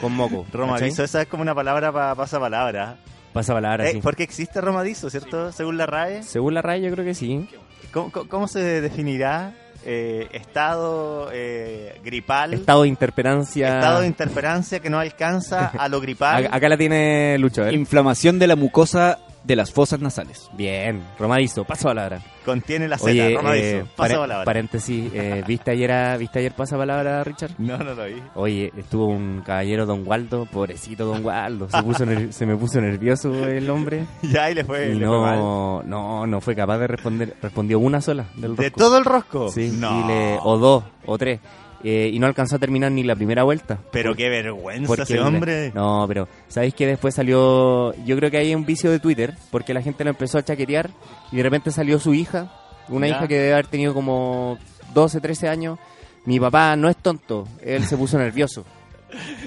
con 0.00 0.12
moco. 0.14 0.46
Romadizo, 0.52 1.02
esa 1.04 1.22
es 1.22 1.28
como 1.28 1.42
una 1.42 1.54
palabra 1.54 1.90
para 1.92 2.14
pasapalabra. 2.14 2.96
Pasa 3.32 3.52
palabra, 3.54 3.88
Eh, 3.88 3.92
sí. 3.92 4.00
Porque 4.02 4.22
existe 4.22 4.60
romadizo, 4.60 5.10
¿cierto? 5.10 5.52
Según 5.52 5.76
la 5.76 5.86
RAE. 5.86 6.22
Según 6.22 6.54
la 6.54 6.62
RAE 6.62 6.80
yo 6.82 6.90
creo 6.92 7.04
que 7.04 7.14
sí. 7.14 7.48
¿Cómo, 7.92 8.48
se 8.48 8.80
definirá 8.80 9.52
eh, 9.84 10.28
estado 10.32 11.30
eh, 11.32 11.98
gripal? 12.04 12.54
Estado 12.54 12.82
de 12.82 12.88
interperancia. 12.88 13.78
estado 13.78 14.00
de 14.00 14.06
interferencia 14.06 14.80
que 14.80 14.90
no 14.90 14.98
alcanza 14.98 15.72
a 15.78 15.88
lo 15.88 16.00
gripal. 16.02 16.46
Acá, 16.46 16.56
acá 16.56 16.68
la 16.68 16.76
tiene 16.76 17.38
Lucho, 17.38 17.62
ver. 17.62 17.74
Inflamación 17.74 18.38
de 18.38 18.46
la 18.46 18.56
mucosa 18.56 19.18
de 19.44 19.56
las 19.56 19.72
fosas 19.72 20.00
nasales. 20.00 20.50
Bien, 20.54 21.02
romadizo, 21.18 21.64
paso 21.64 21.84
palabra. 21.88 22.20
Contiene 22.44 22.88
la 22.88 22.96
Z, 22.98 23.10
Oye, 23.10 23.34
romadizo. 23.36 23.66
eh, 23.66 23.80
Pasa 23.80 23.94
pare- 23.96 24.14
palabra. 24.16 24.44
paréntesis, 24.44 25.10
eh, 25.14 25.42
¿viste, 25.46 25.70
ayer 25.70 25.92
a- 25.92 26.16
¿viste 26.16 26.38
ayer 26.38 26.52
pasa 26.52 26.76
palabra, 26.76 27.22
Richard? 27.24 27.52
No, 27.58 27.76
no 27.78 27.94
lo 27.94 28.04
vi. 28.04 28.22
Oye, 28.34 28.72
estuvo 28.76 29.06
un 29.06 29.42
caballero 29.44 29.86
Don 29.86 30.06
Waldo, 30.06 30.46
pobrecito 30.46 31.04
Don 31.06 31.24
Waldo, 31.24 31.68
se, 31.68 31.82
puso 31.82 32.04
se 32.30 32.46
me 32.46 32.56
puso 32.56 32.80
nervioso 32.80 33.32
el 33.46 33.68
hombre 33.70 34.04
Ya, 34.22 34.50
y 34.50 34.54
le 34.54 34.64
fue, 34.64 34.88
y 34.90 34.94
le 34.94 35.06
fue 35.06 35.18
mal. 35.20 35.36
no, 35.38 35.82
no, 35.84 36.26
no 36.26 36.40
fue 36.40 36.54
capaz 36.54 36.78
de 36.78 36.86
responder, 36.86 37.36
respondió 37.40 37.78
una 37.78 38.00
sola 38.00 38.26
del 38.36 38.56
¿De 38.56 38.64
rosco. 38.64 38.78
todo 38.80 38.98
el 38.98 39.04
rosco? 39.04 39.48
Sí, 39.50 39.70
no. 39.78 40.00
y 40.00 40.08
le- 40.08 40.38
o 40.42 40.58
dos, 40.58 40.84
o 41.06 41.16
tres, 41.18 41.40
eh, 41.84 42.10
y 42.12 42.18
no 42.18 42.26
alcanzó 42.26 42.56
a 42.56 42.58
terminar 42.58 42.90
ni 42.92 43.02
la 43.02 43.14
primera 43.16 43.44
vuelta. 43.44 43.78
Pero 43.92 44.14
qué 44.14 44.28
vergüenza 44.28 44.86
Porque 44.86 45.02
ese 45.02 45.20
hombre. 45.20 45.70
No, 45.74 46.04
pero 46.08 46.28
¿sabéis 46.48 46.74
que 46.74 46.86
después 46.86 47.14
salió? 47.14 47.94
Yo 48.04 48.16
creo 48.16 48.30
que 48.30 48.38
hay 48.38 48.54
un 48.54 48.64
vicio 48.66 48.90
de 48.90 48.98
Twitter, 48.98 49.34
porque 49.50 49.72
la 49.74 49.82
gente 49.82 50.04
lo 50.04 50.10
empezó 50.10 50.38
a 50.38 50.44
chaquetear 50.44 50.90
y 51.32 51.36
de 51.36 51.42
repente 51.42 51.70
salió 51.70 51.98
su 51.98 52.14
hija, 52.14 52.52
una 52.88 53.06
Ya. 53.06 53.16
hija 53.16 53.28
que 53.28 53.36
debe 53.38 53.52
haber 53.52 53.66
tenido 53.68 53.94
como 53.94 54.58
12, 54.94 55.20
13 55.20 55.48
años. 55.48 55.78
Mi 56.24 56.38
papá 56.40 56.76
no 56.76 56.88
es 56.88 56.96
tonto, 56.96 57.46
él 57.62 57.84
se 57.84 57.96
puso 57.96 58.18
nervioso. 58.18 58.64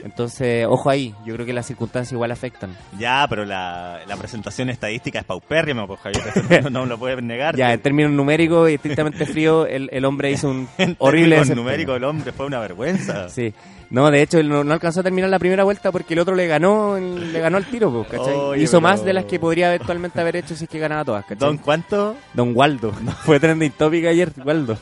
Entonces, 0.04 0.66
ojo 0.68 0.90
ahí, 0.90 1.14
yo 1.26 1.34
creo 1.36 1.46
que 1.46 1.54
las 1.54 1.66
circunstancias 1.68 2.14
igual 2.14 2.32
afectan. 2.32 2.76
Ya, 2.98 3.26
pero 3.30 3.46
la, 3.46 4.00
la 4.08 4.16
presentación 4.18 4.70
estadística 4.70 5.20
es 5.20 5.26
paupérrima, 5.26 5.86
pues 5.88 6.00
Javier, 6.02 6.64
no, 6.64 6.70
no 6.72 6.86
lo 6.86 6.98
puedes 6.98 7.22
negar. 7.24 7.56
Ya, 7.56 7.74
en 7.74 7.80
términos 7.82 8.12
numéricos 8.12 8.70
y 8.70 8.76
estrictamente 8.76 9.26
frío, 9.26 9.66
el, 9.68 9.90
el 9.92 10.06
hombre 10.06 10.32
hizo 10.32 10.50
un 10.50 10.68
En 10.78 10.96
horrible 11.00 11.38
desempeño. 11.38 11.64
numérico 11.64 11.96
el 11.96 12.04
hombre 12.04 12.32
fue 12.32 12.46
una 12.46 12.60
vergüenza. 12.60 13.30
Sí. 13.30 13.54
No, 13.90 14.10
de 14.10 14.22
hecho, 14.22 14.40
él 14.40 14.48
no, 14.48 14.64
no 14.64 14.74
alcanzó 14.74 15.02
a 15.02 15.04
terminar 15.04 15.30
la 15.30 15.38
primera 15.38 15.66
vuelta 15.66 15.92
porque 15.92 16.14
el 16.14 16.22
otro 16.22 16.34
le 16.34 16.48
ganó 16.48 16.98
le 16.98 17.40
ganó 17.42 17.58
al 17.58 17.66
tiro, 17.66 17.92
pues, 17.92 18.08
¿cachai? 18.08 18.34
Oye, 18.36 18.64
Hizo 18.64 18.78
pero- 18.78 18.82
más 18.82 19.04
de 19.04 19.12
las 19.14 19.26
que 19.26 19.38
podría 19.38 19.68
eventualmente 19.76 20.22
haber 20.22 20.38
hecho 20.38 20.56
si 20.56 20.64
es 20.64 20.70
que 20.70 20.80
ganaba 20.80 21.04
todas, 21.04 21.24
¿cachai? 21.26 21.40
Don, 21.40 21.58
¿cuánto? 21.58 22.16
Don 22.34 22.56
Waldo. 22.56 22.94
Fue 23.26 23.38
trending 23.40 23.72
topic 23.72 24.06
ayer, 24.06 24.32
Waldo. 24.46 24.78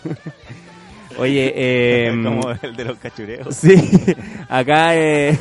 Oye, 1.20 1.54
eh, 1.56 2.12
Como 2.24 2.52
el 2.62 2.76
de 2.76 2.84
los 2.86 2.98
cachureos. 2.98 3.56
sí, 3.56 3.76
acá 4.50 4.96
eh, 4.96 5.38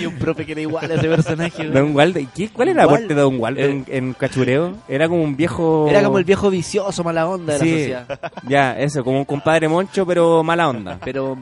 Y 0.00 0.06
un 0.06 0.14
profe 0.14 0.46
que 0.46 0.52
era 0.52 0.60
igual 0.60 0.88
a 0.92 0.94
ese 0.94 1.08
personaje. 1.08 1.64
Don 1.68 1.94
Waldo. 1.96 2.20
¿y 2.20 2.26
qué- 2.26 2.50
¿Cuál 2.50 2.68
era 2.68 2.82
el 2.84 2.88
aporte 2.88 3.08
de 3.08 3.20
Don 3.20 3.40
Waldo 3.40 3.60
en, 3.62 3.84
en 3.88 4.12
Cachureo? 4.12 4.76
Era 4.88 5.08
como 5.08 5.24
un 5.24 5.34
viejo... 5.36 5.88
Era 5.90 6.04
como 6.04 6.18
el 6.18 6.24
viejo 6.24 6.50
vicioso, 6.50 7.02
mala 7.02 7.26
onda 7.26 7.54
de 7.54 7.58
la 7.58 7.64
Sí, 7.64 7.70
sociedad. 7.72 8.20
ya, 8.48 8.78
eso, 8.78 9.02
como 9.02 9.18
un 9.18 9.24
compadre 9.24 9.66
moncho, 9.68 10.06
pero 10.06 10.44
mala 10.44 10.68
onda. 10.68 11.00
Pero 11.04 11.36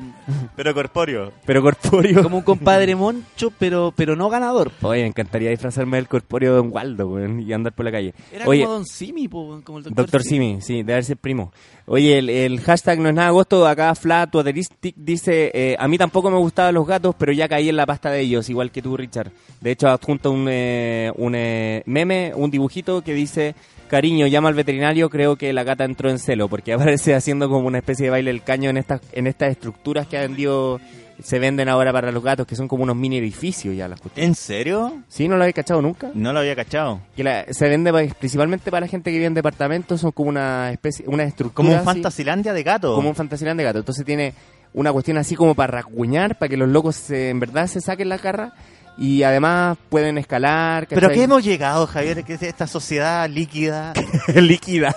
Pero 0.56 0.72
corpóreo. 0.72 1.32
Pero 1.44 1.60
corpóreo. 1.60 2.22
como 2.22 2.38
un 2.38 2.42
compadre 2.44 2.96
moncho, 2.96 3.52
pero 3.58 3.92
pero 3.94 4.16
no 4.16 4.30
ganador. 4.30 4.70
Oye, 4.80 5.02
me 5.02 5.08
encantaría 5.08 5.50
disfrazarme 5.50 5.98
del 5.98 6.08
corpóreo 6.08 6.52
de 6.52 6.56
Don 6.58 6.70
Waldo, 6.72 7.18
y 7.40 7.52
andar 7.52 7.74
por 7.74 7.84
la 7.84 7.92
calle. 7.92 8.14
Era 8.32 8.46
Oye, 8.46 8.62
como 8.62 8.74
Don 8.76 8.86
Simi, 8.86 9.28
po, 9.28 9.60
como 9.64 9.78
el 9.78 9.84
doctor, 9.84 10.04
Doctor 10.06 10.22
Simi, 10.22 10.62
sí, 10.62 10.82
debe 10.82 11.02
ser 11.02 11.18
primo. 11.18 11.52
Oye, 11.94 12.16
el, 12.16 12.30
el 12.30 12.58
hashtag 12.60 13.00
no 13.00 13.10
es 13.10 13.14
nada 13.14 13.28
agosto, 13.28 13.66
acá 13.66 13.94
Flatuateristic 13.94 14.94
dice, 14.96 15.50
eh, 15.52 15.76
a 15.78 15.86
mí 15.88 15.98
tampoco 15.98 16.30
me 16.30 16.38
gustaban 16.38 16.74
los 16.74 16.86
gatos, 16.86 17.14
pero 17.18 17.32
ya 17.32 17.50
caí 17.50 17.68
en 17.68 17.76
la 17.76 17.84
pasta 17.84 18.10
de 18.10 18.20
ellos, 18.20 18.48
igual 18.48 18.70
que 18.70 18.80
tú, 18.80 18.96
Richard. 18.96 19.30
De 19.60 19.72
hecho, 19.72 19.88
adjunto 19.88 20.30
un, 20.30 20.46
eh, 20.48 21.12
un 21.16 21.34
eh, 21.34 21.82
meme, 21.84 22.32
un 22.34 22.50
dibujito 22.50 23.02
que 23.02 23.12
dice, 23.12 23.54
cariño, 23.88 24.26
llama 24.26 24.48
al 24.48 24.54
veterinario, 24.54 25.10
creo 25.10 25.36
que 25.36 25.52
la 25.52 25.64
gata 25.64 25.84
entró 25.84 26.08
en 26.08 26.18
celo, 26.18 26.48
porque 26.48 26.72
aparece 26.72 27.14
haciendo 27.14 27.50
como 27.50 27.66
una 27.66 27.76
especie 27.76 28.06
de 28.06 28.10
baile 28.10 28.30
el 28.30 28.42
caño 28.42 28.70
en 28.70 28.78
estas, 28.78 29.02
en 29.12 29.26
estas 29.26 29.50
estructuras 29.50 30.06
que 30.06 30.16
han 30.16 30.28
vendido, 30.28 30.80
se 31.22 31.38
venden 31.38 31.68
ahora 31.68 31.92
para 31.92 32.10
los 32.12 32.22
gatos, 32.22 32.46
que 32.46 32.56
son 32.56 32.68
como 32.68 32.82
unos 32.84 32.96
mini 32.96 33.18
edificios 33.18 33.74
ya 33.76 33.88
las 33.88 34.00
cuestiones. 34.00 34.28
¿En 34.28 34.34
serio? 34.34 35.02
¿Sí? 35.08 35.28
¿No 35.28 35.36
lo 35.36 35.42
habéis 35.42 35.54
cachado 35.56 35.80
nunca? 35.82 36.10
No 36.14 36.32
lo 36.32 36.40
había 36.40 36.54
cachado. 36.56 37.00
Que 37.16 37.24
la- 37.24 37.44
se 37.52 37.68
vende 37.68 37.92
pa- 37.92 38.14
principalmente 38.18 38.70
para 38.70 38.82
la 38.82 38.88
gente 38.88 39.10
que 39.10 39.16
vive 39.16 39.26
en 39.26 39.34
departamentos, 39.34 40.00
son 40.00 40.12
como 40.12 40.28
una 40.28 40.70
especie, 40.72 41.04
una 41.08 41.24
estructura 41.24 41.54
Como 41.56 41.70
un 41.72 41.76
así, 41.76 41.84
Fantasilandia 41.84 42.52
de 42.52 42.62
gato. 42.62 42.94
como 42.94 43.08
un 43.08 43.14
Fantasyland 43.14 43.58
de 43.58 43.64
gato. 43.64 43.78
Entonces 43.78 44.04
tiene 44.04 44.34
una 44.74 44.92
cuestión 44.92 45.18
así 45.18 45.34
como 45.36 45.54
para 45.54 45.72
rasguñar, 45.72 46.38
para 46.38 46.48
que 46.48 46.56
los 46.56 46.68
locos 46.68 46.96
se- 46.96 47.30
en 47.30 47.40
verdad 47.40 47.66
se 47.66 47.80
saquen 47.80 48.08
la 48.08 48.18
garra 48.18 48.52
y 48.98 49.22
además 49.22 49.78
pueden 49.88 50.18
escalar. 50.18 50.86
¿Pero 50.88 51.08
qué 51.10 51.22
hemos 51.24 51.42
llegado, 51.44 51.86
Javier? 51.86 52.24
Que 52.24 52.34
es 52.34 52.42
esta 52.42 52.66
sociedad 52.66 53.28
líquida. 53.28 53.92
líquida. 54.34 54.94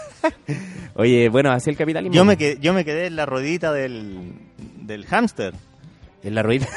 Oye, 0.95 1.29
bueno, 1.29 1.51
así 1.51 1.69
el 1.69 1.77
capitalismo. 1.77 2.13
Yo 2.15 2.25
me 2.25 2.37
quedé, 2.37 2.57
yo 2.59 2.73
me 2.73 2.85
quedé 2.85 3.07
en 3.07 3.15
la 3.15 3.25
ruedita 3.25 3.71
del, 3.73 4.33
del 4.81 5.05
hámster. 5.05 5.53
En 6.25 6.33
la 6.33 6.41
ruina. 6.41 6.67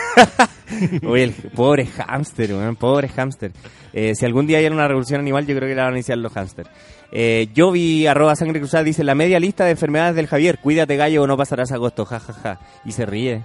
Oye, 1.07 1.25
el 1.25 1.33
pobre 1.33 1.87
hámster, 1.87 2.51
pobre 2.79 3.09
hámster. 3.09 3.51
Eh, 3.95 4.13
si 4.15 4.27
algún 4.27 4.47
día 4.47 4.59
hay 4.59 4.67
una 4.67 4.87
revolución 4.87 5.21
animal, 5.21 5.47
yo 5.47 5.57
creo 5.57 5.67
que 5.67 5.75
la 5.75 5.85
van 5.85 5.95
a 5.95 5.97
iniciar 5.97 6.19
los 6.19 6.33
hámster. 6.33 6.67
Eh, 7.11 7.49
yo 7.55 7.73
vi 7.73 8.07
arroba 8.07 8.37
sangre 8.37 8.61
cruzada, 8.61 8.85
dice 8.85 9.03
la 9.05 9.15
media 9.15 9.41
lista 9.41 9.65
de 9.65 9.71
enfermedades 9.71 10.15
del 10.17 10.27
Javier. 10.27 10.59
Cuídate 10.59 10.97
gallo 10.97 11.23
o 11.23 11.27
no 11.27 11.39
pasarás 11.39 11.73
agosto, 11.73 12.05
jajaja. 12.05 12.61
Y 12.85 12.93
se 12.93 13.07
ríe. 13.07 13.43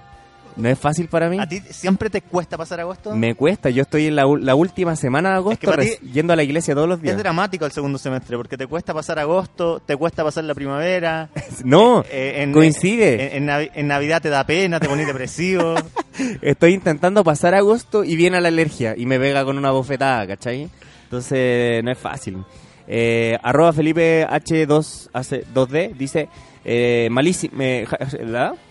No 0.56 0.70
es 0.70 0.78
fácil 0.78 1.08
para 1.08 1.30
mí. 1.30 1.38
¿A 1.40 1.48
ti 1.48 1.60
siempre 1.70 2.10
te 2.10 2.22
cuesta 2.22 2.58
pasar 2.58 2.80
agosto? 2.80 3.16
Me 3.16 3.36
cuesta, 3.36 3.70
yo 3.70 3.82
estoy 3.84 4.08
en 4.08 4.16
la, 4.16 4.26
última 4.56 4.96
semana 4.96 5.30
de 5.30 5.36
agosto 5.36 5.74
Es 5.80 6.00
que 6.00 6.08
yendo 6.08 6.34
a 6.34 6.36
la 6.36 6.44
iglesia 6.44 6.74
todos 6.76 6.88
los 6.88 6.98
Es 6.98 7.04
días. 7.04 7.18
dramático 7.18 7.66
el 7.66 7.72
segundo 7.72 7.98
semestre 7.98 8.38
porque 8.38 8.58
te 8.58 8.68
cuesta 8.68 8.94
pasar 8.94 9.20
agosto, 9.20 9.82
te 9.86 9.96
cuesta 9.98 10.24
pasar 10.24 10.44
la 10.44 10.54
primavera. 10.56 11.30
No, 11.64 12.04
eh, 12.12 12.42
en- 12.44 12.52
coincide. 12.52 13.38
En, 13.38 13.50
en 13.50 13.70
en 13.74 13.88
Navidad 13.88 14.22
te 14.22 14.30
da 14.30 14.46
pena, 14.46 14.80
te 14.80 14.88
pones 14.90 15.08
depresivo. 15.08 15.76
Estoy 16.42 16.74
intentando 16.74 17.24
pasar 17.24 17.54
agosto 17.56 18.04
y 18.04 18.16
viene 18.16 18.42
la 18.42 18.48
alergia 18.50 18.96
y 18.98 19.06
me 19.06 19.20
pega 19.20 19.46
con 19.46 19.58
una 19.58 19.72
bofetada, 19.72 20.28
¿cachai? 20.28 20.70
Entonces 21.06 21.84
no 21.84 21.92
es 21.92 21.98
fácil. 21.98 22.44
Eh, 22.88 23.38
arroba 23.42 23.72
Felipe 23.72 24.28
H2 24.28 25.10
hace 25.14 25.46
2D 25.54 25.94
dice 25.96 26.28
eh, 26.66 27.08
malísimo 27.12 27.54
eh, 27.60 27.86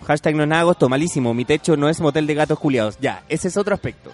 hashtag 0.05 0.35
no 0.35 0.43
es 0.43 0.49
nada 0.49 0.61
agosto 0.61 0.89
malísimo 0.89 1.33
mi 1.33 1.45
techo 1.45 1.77
no 1.77 1.89
es 1.89 2.01
motel 2.01 2.27
de 2.27 2.33
gatos 2.33 2.59
culiados 2.59 2.97
ya 2.99 3.23
ese 3.29 3.47
es 3.47 3.57
otro 3.57 3.73
aspecto 3.73 4.11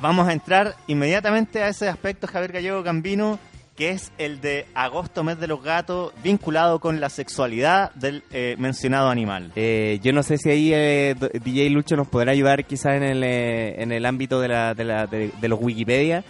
Vamos 0.00 0.28
a 0.28 0.32
entrar 0.32 0.76
inmediatamente 0.86 1.62
a 1.62 1.68
ese 1.68 1.86
aspecto, 1.86 2.26
Javier 2.26 2.52
Gallego 2.52 2.82
Gambino, 2.82 3.38
que 3.76 3.90
es 3.90 4.12
el 4.16 4.40
de 4.40 4.66
agosto, 4.74 5.22
mes 5.22 5.38
de 5.38 5.46
los 5.46 5.62
gatos, 5.62 6.14
vinculado 6.22 6.80
con 6.80 7.00
la 7.00 7.10
sexualidad 7.10 7.92
del 7.94 8.22
eh, 8.30 8.56
mencionado 8.58 9.10
animal. 9.10 9.52
Eh, 9.56 10.00
yo 10.02 10.14
no 10.14 10.22
sé 10.22 10.38
si 10.38 10.48
ahí 10.48 10.70
eh, 10.72 11.14
DJ 11.44 11.68
Lucho 11.68 11.96
nos 11.96 12.08
podrá 12.08 12.32
ayudar 12.32 12.64
quizás 12.64 12.94
en 12.94 13.02
el, 13.02 13.22
eh, 13.22 13.82
en 13.82 13.92
el 13.92 14.06
ámbito 14.06 14.40
de, 14.40 14.48
la, 14.48 14.72
de, 14.72 14.84
la, 14.84 15.06
de, 15.06 15.32
de 15.38 15.48
los 15.48 15.60
Wikipedia 15.60 16.24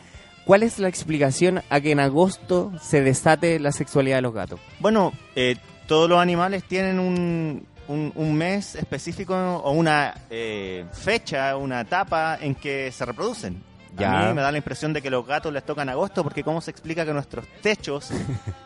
¿cuál 0.50 0.64
es 0.64 0.80
la 0.80 0.88
explicación 0.88 1.62
a 1.70 1.80
que 1.80 1.92
en 1.92 2.00
agosto 2.00 2.72
se 2.80 3.02
desate 3.02 3.60
la 3.60 3.70
sexualidad 3.70 4.16
de 4.16 4.22
los 4.22 4.34
gatos? 4.34 4.58
Bueno, 4.80 5.12
eh, 5.36 5.54
todos 5.90 6.09
los 6.09 6.20
animales 6.20 6.62
tienen 6.62 7.00
un, 7.00 7.66
un, 7.88 8.12
un 8.14 8.35
mes 8.37 8.76
específico 8.76 9.35
o 9.35 9.72
una 9.72 10.14
eh, 10.31 10.85
fecha, 10.92 11.57
una 11.57 11.81
etapa 11.81 12.38
en 12.40 12.55
que 12.55 12.92
se 12.92 13.05
reproducen. 13.05 13.61
Ya. 13.96 14.20
A 14.20 14.29
mí 14.29 14.35
me 14.35 14.40
da 14.40 14.53
la 14.53 14.59
impresión 14.59 14.92
de 14.92 15.03
que 15.03 15.11
los 15.11 15.26
gatos 15.26 15.53
les 15.53 15.66
tocan 15.66 15.88
agosto 15.88 16.22
porque 16.22 16.44
cómo 16.44 16.61
se 16.61 16.70
explica 16.70 17.05
que 17.05 17.12
nuestros 17.12 17.44
techos 17.61 18.11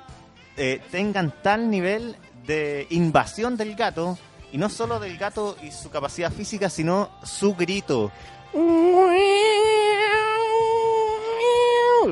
eh, 0.59 0.83
tengan 0.91 1.33
tal 1.43 1.71
nivel 1.71 2.15
de 2.47 2.87
invasión 2.91 3.57
del 3.57 3.75
gato 3.75 4.19
y 4.53 4.59
no 4.59 4.69
solo 4.69 5.01
del 5.01 5.17
gato 5.17 5.57
y 5.63 5.71
su 5.71 5.89
capacidad 5.89 6.31
física, 6.31 6.69
sino 6.69 7.09
su 7.23 7.55
grito. 7.55 8.13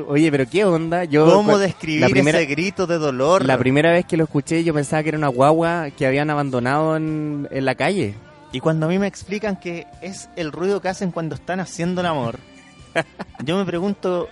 Oye, 0.07 0.31
pero 0.31 0.45
qué 0.49 0.65
onda, 0.65 1.03
yo 1.03 1.25
¿Cómo 1.25 1.57
describir 1.57 2.01
la 2.01 2.09
primera, 2.09 2.39
ese 2.39 2.47
grito 2.47 2.87
de 2.87 2.97
dolor? 2.97 3.45
la 3.45 3.57
primera 3.57 3.91
vez 3.91 4.05
que 4.05 4.17
lo 4.17 4.23
escuché 4.23 4.63
yo 4.63 4.73
pensaba 4.73 5.03
que 5.03 5.09
era 5.09 5.17
una 5.17 5.27
guagua 5.27 5.89
que 5.91 6.05
habían 6.07 6.29
abandonado 6.29 6.95
en, 6.95 7.47
en 7.51 7.65
la 7.65 7.75
calle. 7.75 8.15
Y 8.51 8.59
cuando 8.59 8.85
a 8.85 8.89
mí 8.89 8.99
me 8.99 9.07
explican 9.07 9.55
que 9.59 9.87
es 10.01 10.29
el 10.35 10.51
ruido 10.51 10.81
que 10.81 10.87
hacen 10.89 11.11
cuando 11.11 11.35
están 11.35 11.59
haciendo 11.59 12.01
el 12.01 12.07
amor, 12.07 12.39
yo 13.43 13.57
me 13.57 13.65
pregunto, 13.65 14.29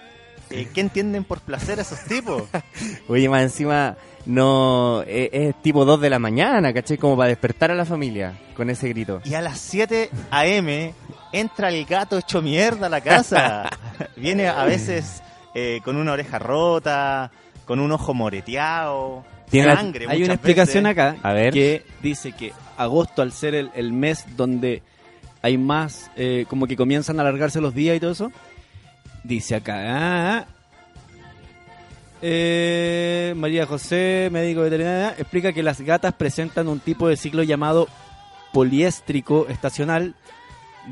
eh, 0.50 0.68
¿qué 0.74 0.82
entienden 0.82 1.24
por 1.24 1.40
placer 1.42 1.80
esos 1.80 2.00
tipos? 2.06 2.44
Oye, 3.08 3.30
más 3.30 3.42
encima 3.44 3.98
no 4.26 5.02
es, 5.08 5.30
es 5.32 5.62
tipo 5.62 5.86
2 5.86 6.02
de 6.02 6.10
la 6.10 6.20
mañana, 6.20 6.74
¿cachai? 6.74 6.98
Como 6.98 7.18
para 7.18 7.30
despertar 7.30 7.72
a 7.72 7.76
la 7.76 7.86
familia 7.86 8.34
con 8.56 8.70
ese 8.70 8.90
grito. 8.90 9.22
Y 9.24 9.34
a 9.34 9.42
las 9.42 9.60
7 9.60 10.10
a.m. 10.30 10.94
entra 11.32 11.70
el 11.70 11.86
gato 11.86 12.18
hecho 12.18 12.42
mierda 12.42 12.88
a 12.88 12.90
la 12.90 13.02
casa. 13.02 13.70
Viene 14.16 14.48
a 14.48 14.66
veces 14.66 15.24
eh, 15.56 15.82
con 15.84 15.96
una 15.98 16.14
oreja 16.14 16.40
rota, 16.40 17.32
con 17.66 17.80
un 17.80 17.92
ojo 17.92 18.14
moreteado, 18.14 19.24
Tiene 19.50 19.68
la- 19.68 19.76
sangre. 19.76 20.06
Hay 20.10 20.24
una 20.24 20.34
explicación 20.34 20.84
veces. 20.86 20.98
acá 21.00 21.18
A 21.24 21.34
ver. 21.34 21.54
que 21.54 21.84
dice 22.02 22.32
que 22.34 22.54
agosto, 22.78 23.22
al 23.22 23.32
ser 23.32 23.56
el, 23.56 23.70
el 23.76 23.92
mes 23.94 24.26
donde 24.36 24.82
hay 25.42 25.58
más, 25.58 26.10
eh, 26.16 26.46
como 26.48 26.68
que 26.68 26.76
comienzan 26.76 27.18
a 27.20 27.22
alargarse 27.22 27.62
los 27.62 27.74
días 27.74 27.98
y 27.98 28.00
todo 28.00 28.12
eso, 28.12 28.32
dice 29.24 29.56
acá, 29.56 29.76
ah, 30.40 30.46
eh, 32.22 33.34
María 33.36 33.66
José, 33.66 34.30
médico 34.32 34.62
veterinario, 34.62 35.10
explica 35.18 35.54
que 35.54 35.64
las 35.64 35.82
gatas 35.82 36.14
presentan 36.14 36.68
un 36.68 36.80
tipo 36.80 37.08
de 37.08 37.18
ciclo 37.18 37.42
llamado 37.44 37.88
poliéstrico 38.54 39.48
estacional 39.50 40.14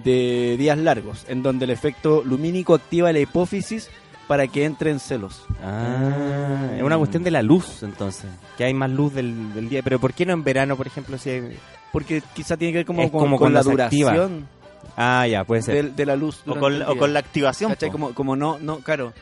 de 0.03 0.55
días 0.57 0.77
largos, 0.77 1.25
en 1.27 1.43
donde 1.43 1.65
el 1.65 1.71
efecto 1.71 2.23
lumínico 2.23 2.73
activa 2.73 3.11
la 3.11 3.19
hipófisis 3.19 3.89
para 4.29 4.47
que 4.47 4.63
entre 4.63 4.91
en 4.91 4.99
celos. 4.99 5.41
Ah, 5.63 6.69
es 6.77 6.83
una 6.83 6.97
cuestión 6.99 7.23
de 7.23 7.31
la 7.31 7.41
luz, 7.41 7.81
entonces. 7.81 8.29
Que 8.57 8.63
hay 8.65 8.73
más 8.75 8.91
luz 8.91 9.11
del, 9.13 9.53
del 9.55 9.67
día. 9.69 9.81
Pero 9.83 9.99
¿por 9.99 10.13
qué 10.13 10.23
no 10.25 10.33
en 10.33 10.43
verano, 10.43 10.77
por 10.77 10.85
ejemplo, 10.85 11.17
si 11.17 11.31
hay... 11.31 11.57
Porque 11.91 12.21
quizá 12.35 12.55
tiene 12.55 12.71
que 12.71 12.77
ver 12.77 12.85
como, 12.85 13.01
Es 13.01 13.09
con, 13.09 13.21
como 13.21 13.39
con 13.39 13.51
la 13.53 13.63
duración 13.63 14.47
Ah, 14.95 15.25
ya, 15.27 15.43
puede 15.45 15.63
ser. 15.63 15.83
de, 15.85 15.91
de 15.91 16.05
la 16.05 16.15
luz. 16.15 16.43
O 16.45 16.55
con, 16.59 16.79
o 16.83 17.07
la 17.07 17.19
activación. 17.19 17.75
Como, 17.91 18.13
como 18.13 18.35
no, 18.35 18.59
no, 18.59 18.77
claro, 18.79 19.13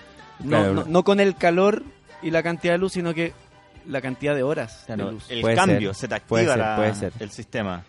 no, 0.43 0.49
Claro. 0.49 0.73
no, 0.73 0.83
no 0.85 1.03
con 1.03 1.19
el 1.21 1.35
calor 1.37 1.83
y 2.21 2.31
la 2.31 2.43
cantidad 2.43 2.73
de 2.73 2.77
luz, 2.79 2.91
sino 2.93 3.13
que 3.13 3.31
la 3.87 4.01
cantidad 4.01 4.35
de 4.35 4.43
horas 4.43 4.83
Claro, 4.87 5.05
de 5.05 5.11
luz. 5.13 5.25
el 5.29 5.39
Puede 5.39 5.55
cambio, 5.55 5.93
ser, 5.93 6.09
se 6.09 6.15
te 6.15 6.21
puede 6.25 6.43
activa 6.43 6.55
ser, 6.55 6.65
la- 6.65 6.75
puede 6.75 6.95
ser. 6.95 7.13
el 7.19 7.29
sistema. 7.31 7.83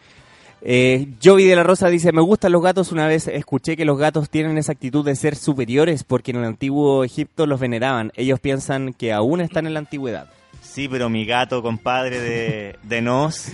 Eh, 0.61 1.09
Jovi 1.23 1.45
de 1.45 1.55
la 1.57 1.63
Rosa 1.63 1.89
dice, 1.89 2.13
me 2.13 2.21
gustan 2.21 2.53
los 2.53 2.63
gatos. 2.63 2.91
Una 2.93 3.07
vez 3.07 3.29
escuché 3.29 3.77
que 3.77 3.85
los 3.85 3.99
gatos 3.99 4.29
tienen 4.29 4.59
esa 4.59 4.73
actitud 4.73 5.05
de 5.05 5.15
ser 5.17 5.37
superiores 5.37 6.05
porque 6.05 6.33
en 6.33 6.39
el 6.39 6.45
antiguo 6.45 7.05
Egipto 7.05 7.47
los 7.47 7.61
veneraban. 7.61 8.13
Ellos 8.17 8.41
piensan 8.41 8.93
que 8.93 9.13
aún 9.13 9.41
están 9.41 9.67
en 9.67 9.75
la 9.75 9.79
antigüedad. 9.81 10.29
Sí, 10.63 10.89
pero 10.89 11.09
mi 11.09 11.25
gato, 11.25 11.63
compadre 11.63 12.21
de, 12.21 12.77
de 12.83 13.01
Nos, 13.03 13.47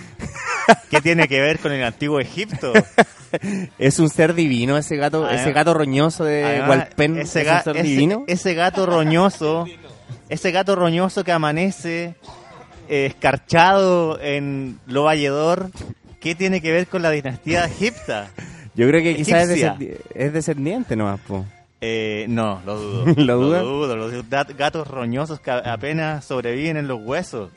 ¿qué 0.91 1.01
tiene 1.01 1.29
que 1.29 1.41
ver 1.41 1.59
con 1.59 1.73
el 1.73 1.83
antiguo 1.85 2.21
Egipto? 2.21 2.73
Es 3.81 3.99
un 3.99 4.11
ser 4.11 4.33
divino 4.33 4.79
ese 4.79 4.95
gato, 4.97 5.25
Además- 5.25 5.41
ese 5.43 5.53
gato 5.53 5.75
roñoso 5.75 6.23
de 6.25 6.63
Walpen. 6.69 7.19
ese, 7.19 7.41
es 7.43 7.49
ga- 7.49 7.57
un 7.59 7.63
ser 7.65 7.77
ese- 7.79 7.89
divino. 7.89 8.25
ese 8.29 8.55
gato 8.55 8.87
roñoso, 8.87 9.65
ese 10.29 10.53
gato 10.53 10.77
roñoso 10.77 11.25
que 11.25 11.33
amanece 11.33 12.15
eh, 12.89 13.07
escarchado 13.07 14.21
en 14.21 14.79
lo 14.87 15.03
valledor, 15.03 15.71
¿qué 16.25 16.35
tiene 16.35 16.63
que 16.63 16.73
ver 16.73 16.87
con 16.87 17.03
la 17.03 17.11
dinastía 17.11 17.67
egipta? 17.67 18.31
Yo 18.75 18.89
creo 18.89 19.03
que 19.03 19.15
quizás 19.15 19.49
es, 19.51 19.71
es 20.15 20.33
descendiente 20.33 20.97
nomás, 20.97 21.21
po. 21.21 21.45
Eh, 21.83 22.25
no, 22.31 22.63
lo 22.65 22.79
dudo. 22.79 23.05
¿Lo 23.17 23.37
duda? 23.37 23.61
dudo. 23.61 23.95
Los 23.95 24.31
gatos 24.57 24.89
roñosos 24.89 25.39
que 25.39 25.51
apenas 25.51 26.25
sobreviven 26.25 26.79
en 26.79 26.89
los 26.89 26.99
huesos. 27.03 27.51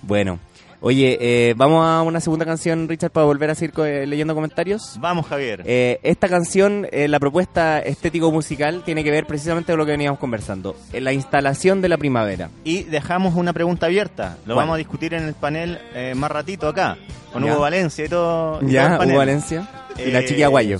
Bueno, 0.00 0.38
oye, 0.86 1.16
eh, 1.20 1.54
vamos 1.56 1.86
a 1.86 2.02
una 2.02 2.20
segunda 2.20 2.44
canción, 2.44 2.88
Richard, 2.88 3.10
para 3.10 3.24
volver 3.26 3.50
a 3.50 3.54
seguir 3.54 3.72
co- 3.72 3.84
eh, 3.84 4.06
leyendo 4.06 4.34
comentarios. 4.34 4.96
Vamos, 5.00 5.26
Javier. 5.26 5.62
Eh, 5.64 5.98
esta 6.02 6.28
canción, 6.28 6.86
eh, 6.92 7.08
la 7.08 7.18
propuesta 7.18 7.78
estético-musical, 7.80 8.82
tiene 8.84 9.02
que 9.02 9.10
ver 9.10 9.26
precisamente 9.26 9.72
con 9.72 9.78
lo 9.78 9.86
que 9.86 9.92
veníamos 9.92 10.18
conversando. 10.18 10.76
eh, 10.92 11.00
la 11.00 11.12
instalación 11.12 11.80
de 11.80 11.88
la 11.88 11.96
primavera. 11.96 12.50
Y 12.64 12.84
dejamos 12.84 13.34
una 13.34 13.52
pregunta 13.52 13.86
abierta. 13.86 14.36
Lo 14.46 14.54
¿Cuál? 14.54 14.64
vamos 14.66 14.74
a 14.74 14.78
discutir 14.78 15.14
en 15.14 15.24
el 15.24 15.34
panel 15.34 15.78
eh, 15.94 16.12
más 16.14 16.30
ratito 16.30 16.68
acá. 16.68 16.96
Con 17.32 17.42
Ya. 17.44 17.52
Hugo 17.52 17.62
Valencia 17.62 18.04
y 18.04 18.08
todo. 18.08 18.60
Ya. 18.62 18.98
Hugo 19.02 19.16
Valencia 19.16 19.68
y 19.98 20.10
la 20.10 20.20
chiquilla 20.24 20.48
Guayo. 20.48 20.78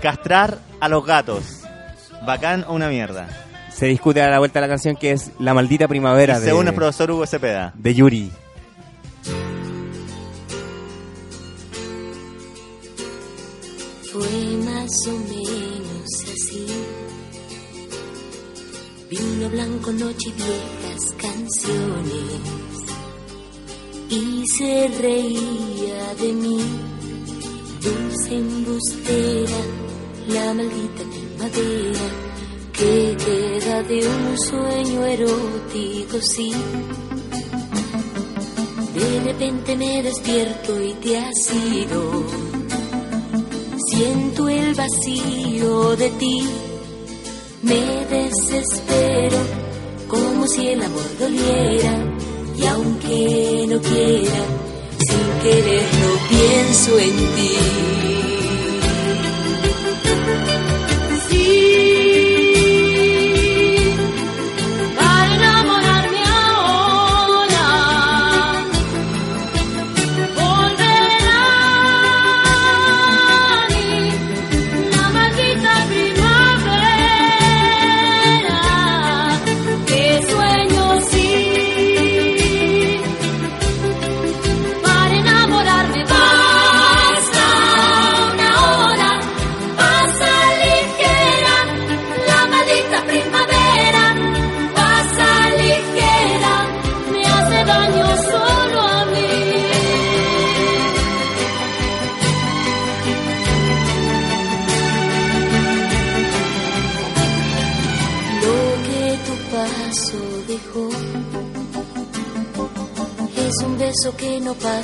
Castrar 0.00 0.58
a 0.80 0.88
los 0.88 1.04
gatos. 1.04 1.60
¿Bacán 2.26 2.64
o 2.68 2.74
una 2.74 2.88
mierda? 2.88 3.28
Se 3.70 3.86
discute 3.86 4.22
a 4.22 4.28
la 4.30 4.38
vuelta 4.38 4.60
de 4.60 4.66
la 4.66 4.72
canción 4.72 4.96
que 4.96 5.10
es 5.12 5.30
La 5.40 5.54
maldita 5.54 5.88
primavera 5.88 6.38
Y 6.38 6.42
según 6.42 6.66
de, 6.66 6.70
el 6.70 6.76
profesor 6.76 7.10
Hugo 7.10 7.26
Cepeda. 7.26 7.72
de 7.76 7.94
Yuri. 7.94 8.30
Más 14.92 15.06
o 15.06 15.12
menos 15.12 16.24
así. 16.34 16.66
Vino 19.08 19.48
blanco, 19.48 19.90
noche 19.92 20.28
y 20.28 20.32
viejas 20.32 21.14
canciones. 21.16 22.40
Y 24.10 24.44
se 24.48 24.88
reía 25.00 26.14
de 26.20 26.32
mí, 26.34 26.58
dulce 27.80 28.36
embustera, 28.36 29.60
la 30.28 30.52
maldita 30.52 31.02
primavera 31.10 32.08
que 32.74 33.16
queda 33.24 33.82
de 33.84 34.06
un 34.06 34.38
sueño 34.38 35.06
erótico, 35.06 36.20
sí. 36.20 36.52
De 38.94 39.20
repente 39.24 39.74
me 39.74 40.02
despierto 40.02 40.82
y 40.82 40.92
te 40.94 41.18
has 41.18 41.54
ido. 41.54 42.61
Siento 43.94 44.48
el 44.48 44.74
vacío 44.74 45.96
de 45.96 46.08
ti, 46.12 46.48
me 47.60 48.06
desespero 48.06 49.36
como 50.08 50.48
si 50.48 50.68
el 50.68 50.82
amor 50.82 51.18
doliera 51.18 52.02
y 52.56 52.64
aunque 52.68 53.66
no 53.68 53.78
quiera, 53.82 54.44
sin 54.98 55.42
quererlo 55.42 56.08
pienso 56.30 56.98
en 57.00 57.16
ti. 57.34 58.31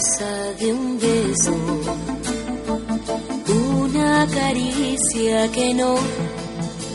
No 0.08 0.54
de 0.58 0.72
un 0.72 0.98
beso, 0.98 1.52
una 3.46 4.26
caricia 4.26 5.50
que 5.52 5.74
no 5.74 5.96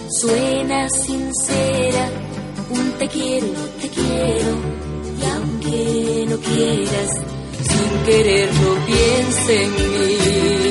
suena 0.09 0.89
sincera. 0.89 2.09
Un 2.71 2.91
te 2.93 3.07
quiero, 3.07 3.47
te 3.81 3.89
quiero, 3.89 4.51
y 5.19 5.25
aunque 5.35 6.25
no 6.27 6.37
quieras, 6.37 7.11
sin 7.69 8.03
quererlo 8.05 8.77
piensa 8.87 9.51
en 9.51 9.71
mí. 9.75 10.62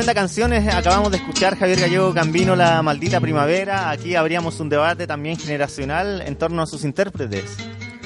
Tremenda 0.00 0.18
canción 0.18 0.52
acabamos 0.54 1.10
de 1.10 1.18
escuchar 1.18 1.58
Javier 1.58 1.78
Gallego 1.78 2.14
Gambino, 2.14 2.56
La 2.56 2.80
Maldita 2.80 3.20
Primavera. 3.20 3.90
Aquí 3.90 4.14
habríamos 4.14 4.58
un 4.58 4.70
debate 4.70 5.06
también 5.06 5.36
generacional 5.36 6.22
en 6.24 6.36
torno 6.36 6.62
a 6.62 6.66
sus 6.66 6.84
intérpretes. 6.84 7.58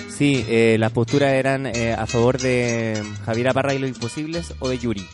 Sí, 0.09 0.45
eh, 0.49 0.77
las 0.81 0.91
posturas 0.91 1.35
eran 1.35 1.67
eh, 1.67 1.95
a 1.97 2.05
favor 2.07 2.39
de 2.39 3.01
Javier 3.25 3.51
Aparra 3.51 3.75
y 3.75 3.79
los 3.79 3.89
Imposibles 3.89 4.55
o 4.59 4.69
de 4.69 4.79
Yuri. 4.79 5.07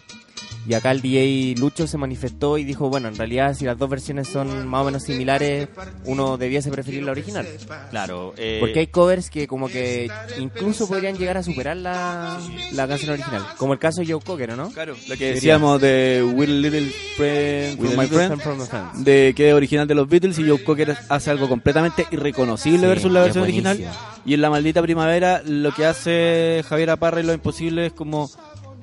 Y 0.68 0.74
acá 0.74 0.90
el 0.90 1.00
DJ 1.00 1.54
Lucho 1.58 1.86
se 1.86 1.96
manifestó 1.96 2.58
y 2.58 2.64
dijo, 2.64 2.88
bueno, 2.88 3.08
en 3.08 3.16
realidad 3.16 3.54
si 3.54 3.64
las 3.64 3.78
dos 3.78 3.88
versiones 3.88 4.28
son 4.28 4.68
más 4.68 4.82
o 4.82 4.84
menos 4.84 5.02
similares, 5.04 5.68
uno 6.04 6.36
debiese 6.36 6.70
preferir 6.70 7.02
la 7.02 7.12
original. 7.12 7.46
Claro, 7.90 8.34
eh, 8.36 8.58
Porque 8.60 8.80
hay 8.80 8.86
covers 8.88 9.30
que 9.30 9.46
como 9.46 9.68
que 9.68 10.10
incluso 10.38 10.86
podrían 10.86 11.16
llegar 11.16 11.36
a 11.38 11.42
superar 11.42 11.76
la, 11.76 12.38
la 12.72 12.86
canción 12.86 13.12
original. 13.12 13.42
Como 13.56 13.72
el 13.72 13.78
caso 13.78 14.02
de 14.02 14.12
Joe 14.12 14.20
Cocker, 14.22 14.50
¿o 14.52 14.56
¿no? 14.56 14.70
Claro, 14.70 14.94
lo 15.08 15.16
que 15.16 15.34
decíamos 15.34 15.80
de 15.80 16.20
a 16.20 16.42
Little 16.44 16.90
Friend, 17.16 17.80
With 17.80 17.90
My 17.90 18.02
Little 18.02 18.08
Friend, 18.08 18.26
Friend 18.26 18.40
from 18.42 18.58
the 18.58 18.66
Fans. 18.66 19.04
de 19.04 19.32
que 19.34 19.48
es 19.48 19.54
original 19.54 19.86
de 19.86 19.94
los 19.94 20.08
Beatles 20.08 20.38
y 20.38 20.48
Joe 20.48 20.62
Cocker 20.62 20.96
hace 21.08 21.30
algo 21.30 21.48
completamente 21.48 22.06
irreconocible 22.10 22.80
Sí, 22.80 22.86
versus 22.86 23.12
la 23.12 23.20
versión 23.22 23.44
original. 23.44 23.78
Y 24.26 24.34
en 24.34 24.42
La 24.42 24.50
Maldita 24.50 24.82
Primavera 24.82 25.42
lo 25.44 25.72
que 25.72 25.86
hace 25.86 26.62
Javier 26.68 26.90
Aparra 26.90 27.20
y 27.20 27.24
Lo 27.24 27.32
Imposible 27.32 27.86
es 27.86 27.92
como 27.92 28.30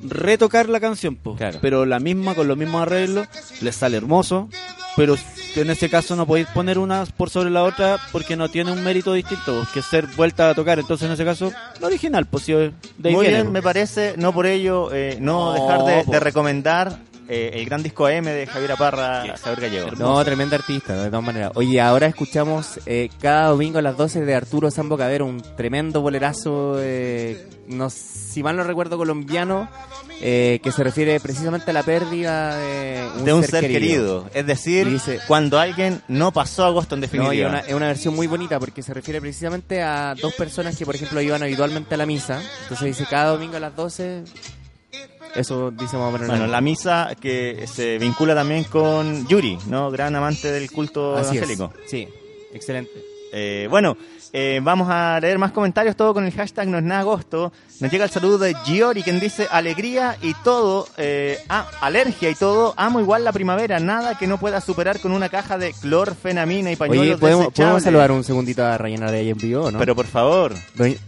retocar 0.04 0.70
la 0.70 0.80
canción, 0.80 1.16
po. 1.16 1.36
Claro. 1.36 1.60
pero 1.62 1.86
la 1.86 2.00
misma, 2.00 2.36
con 2.36 2.48
los 2.48 2.58
mismos 2.58 2.82
arreglos, 2.82 3.28
les 3.62 3.76
sale 3.76 3.98
hermoso, 3.98 4.50
pero 4.96 5.16
en 5.56 5.70
este 5.70 5.90
caso 5.90 6.16
no 6.16 6.26
podéis 6.26 6.48
poner 6.48 6.78
una 6.78 7.06
por 7.06 7.30
sobre 7.30 7.50
la 7.50 7.64
otra 7.64 7.98
porque 8.12 8.36
no 8.36 8.50
tiene 8.50 8.72
un 8.72 8.84
mérito 8.84 9.14
distinto, 9.14 9.66
que 9.74 9.82
ser 9.82 10.06
vuelta 10.16 10.50
a 10.50 10.56
tocar, 10.56 10.80
entonces 10.80 11.08
en 11.08 11.14
ese 11.14 11.26
caso, 11.26 11.52
la 11.80 11.88
original, 11.88 12.26
pues 12.26 12.44
sí, 12.44 12.54
de 12.54 13.12
Muy 13.12 13.28
bien, 13.28 13.52
me 13.52 13.62
parece, 13.62 14.16
no 14.18 14.34
por 14.34 14.46
ello, 14.46 14.94
eh, 14.94 15.18
no, 15.20 15.54
No, 15.54 15.54
dejar 15.54 16.06
de 16.06 16.20
recomendar 16.20 17.00
eh, 17.30 17.52
el 17.54 17.66
gran 17.66 17.84
disco 17.84 18.06
AM 18.06 18.24
de 18.26 18.48
Javier 18.48 18.72
Aparra, 18.74 19.36
Javier 19.42 19.62
Gallego. 19.70 19.92
No, 19.98 20.24
tremenda 20.24 20.56
artista, 20.56 20.96
de 21.04 21.10
todas 21.10 21.26
maneras. 21.26 21.52
Oye, 21.56 21.80
ahora 21.82 22.08
escuchamos 22.08 22.80
eh, 22.86 23.10
cada 23.22 23.50
domingo 23.50 23.80
a 23.80 23.82
las 23.82 23.98
12 23.98 24.26
de 24.26 24.36
Arturo 24.36 24.72
Sambo 24.72 24.98
Cabero, 24.98 25.26
un 25.26 25.42
tremendo 25.56 26.02
bolerazo, 26.02 26.78
eh, 26.80 27.48
no, 27.68 27.90
si 27.90 28.44
mal 28.44 28.56
no 28.56 28.64
recuerdo, 28.64 28.98
colombiano, 28.98 29.68
eh, 30.22 30.60
que 30.64 30.72
se 30.72 30.84
refiere 30.84 31.20
precisamente 31.20 31.70
a 31.72 31.74
la 31.74 31.84
pérdida 31.84 32.56
de 32.58 33.08
un, 33.18 33.26
de 33.26 33.34
un 33.34 33.44
ser, 33.44 33.68
querido. 33.68 34.30
Es 34.34 34.46
decir, 34.48 34.90
dice- 34.90 35.20
cuando 35.28 35.60
alguien 35.60 36.02
no 36.08 36.32
pasó 36.32 36.66
agosto 36.66 36.96
en 36.96 37.02
No, 37.02 37.06
y 37.06 37.10
definitiva. 37.10 37.50
una- 37.50 37.60
es 37.60 37.74
una 37.74 37.88
versión 37.88 38.16
muy 38.16 38.26
bonita 38.28 38.60
porque 38.60 38.82
se 38.82 38.94
refiere 38.94 39.22
precisamente 39.22 39.82
a 39.84 40.16
dos 40.20 40.34
personas 40.34 40.76
que, 40.78 40.86
por 40.86 40.96
ejemplo, 40.96 41.22
iban 41.22 41.44
habitualmente 41.44 41.94
a 41.94 41.98
la 41.98 42.06
misa. 42.06 42.42
Entonces 42.64 42.88
dice 42.98 43.06
cada 43.10 43.32
domingo 43.32 43.58
a 43.58 43.60
las 43.60 43.76
12. 43.76 44.24
Eso 45.38 45.72
dice 45.72 45.98
más 45.98 46.10
o 46.10 46.12
menos. 46.12 46.28
Bueno, 46.28 46.48
la 46.48 46.62
misa 46.62 47.12
que 47.20 47.66
se 47.68 48.00
vincula 48.00 48.34
también 48.34 48.64
con 48.64 49.28
Yuri, 49.28 49.58
¿no? 49.68 49.92
Gran 49.92 50.16
amante 50.16 50.52
del 50.52 50.72
culto 50.72 51.16
Así 51.16 51.38
es. 51.38 51.44
evangélico. 51.44 51.72
Sí, 51.86 52.08
excelente. 52.54 52.92
Eh, 53.32 53.68
bueno, 53.70 53.96
eh, 54.34 54.60
vamos 54.64 54.88
a 54.90 55.20
leer 55.20 55.38
más 55.38 55.52
comentarios, 55.52 55.96
todo 55.96 56.14
con 56.14 56.26
el 56.26 56.32
hashtag 56.32 56.68
no 56.68 56.78
es 56.78 56.84
nada 56.84 57.02
agosto. 57.02 57.52
Nos 57.80 57.92
llega 57.92 58.06
el 58.06 58.10
saludo 58.10 58.40
de 58.40 58.56
Giori, 58.66 59.04
quien 59.04 59.20
dice 59.20 59.48
alegría 59.52 60.18
y 60.22 60.34
todo, 60.44 60.88
eh, 60.98 61.38
ah, 61.50 61.70
alergia 61.82 62.30
y 62.30 62.36
todo, 62.36 62.74
amo 62.78 63.00
igual 63.00 63.24
la 63.24 63.32
primavera, 63.32 63.80
nada 63.80 64.18
que 64.18 64.26
no 64.26 64.40
pueda 64.40 64.62
superar 64.62 65.00
con 65.00 65.12
una 65.12 65.30
caja 65.30 65.58
de 65.58 65.74
clorfenamina 65.74 66.72
y 66.72 66.76
pañuelos 66.76 67.04
Oye, 67.04 67.18
¿podemos. 67.18 67.54
¿podemos 67.54 67.84
saludar 67.84 68.12
un 68.12 68.24
segundito 68.24 68.64
a 68.64 68.74
Araya 68.74 69.20
en 69.20 69.38
vivo 69.38 69.66
o 69.66 69.72
no? 69.72 69.78
Pero 69.80 69.96
por 69.96 70.08
favor, 70.08 70.54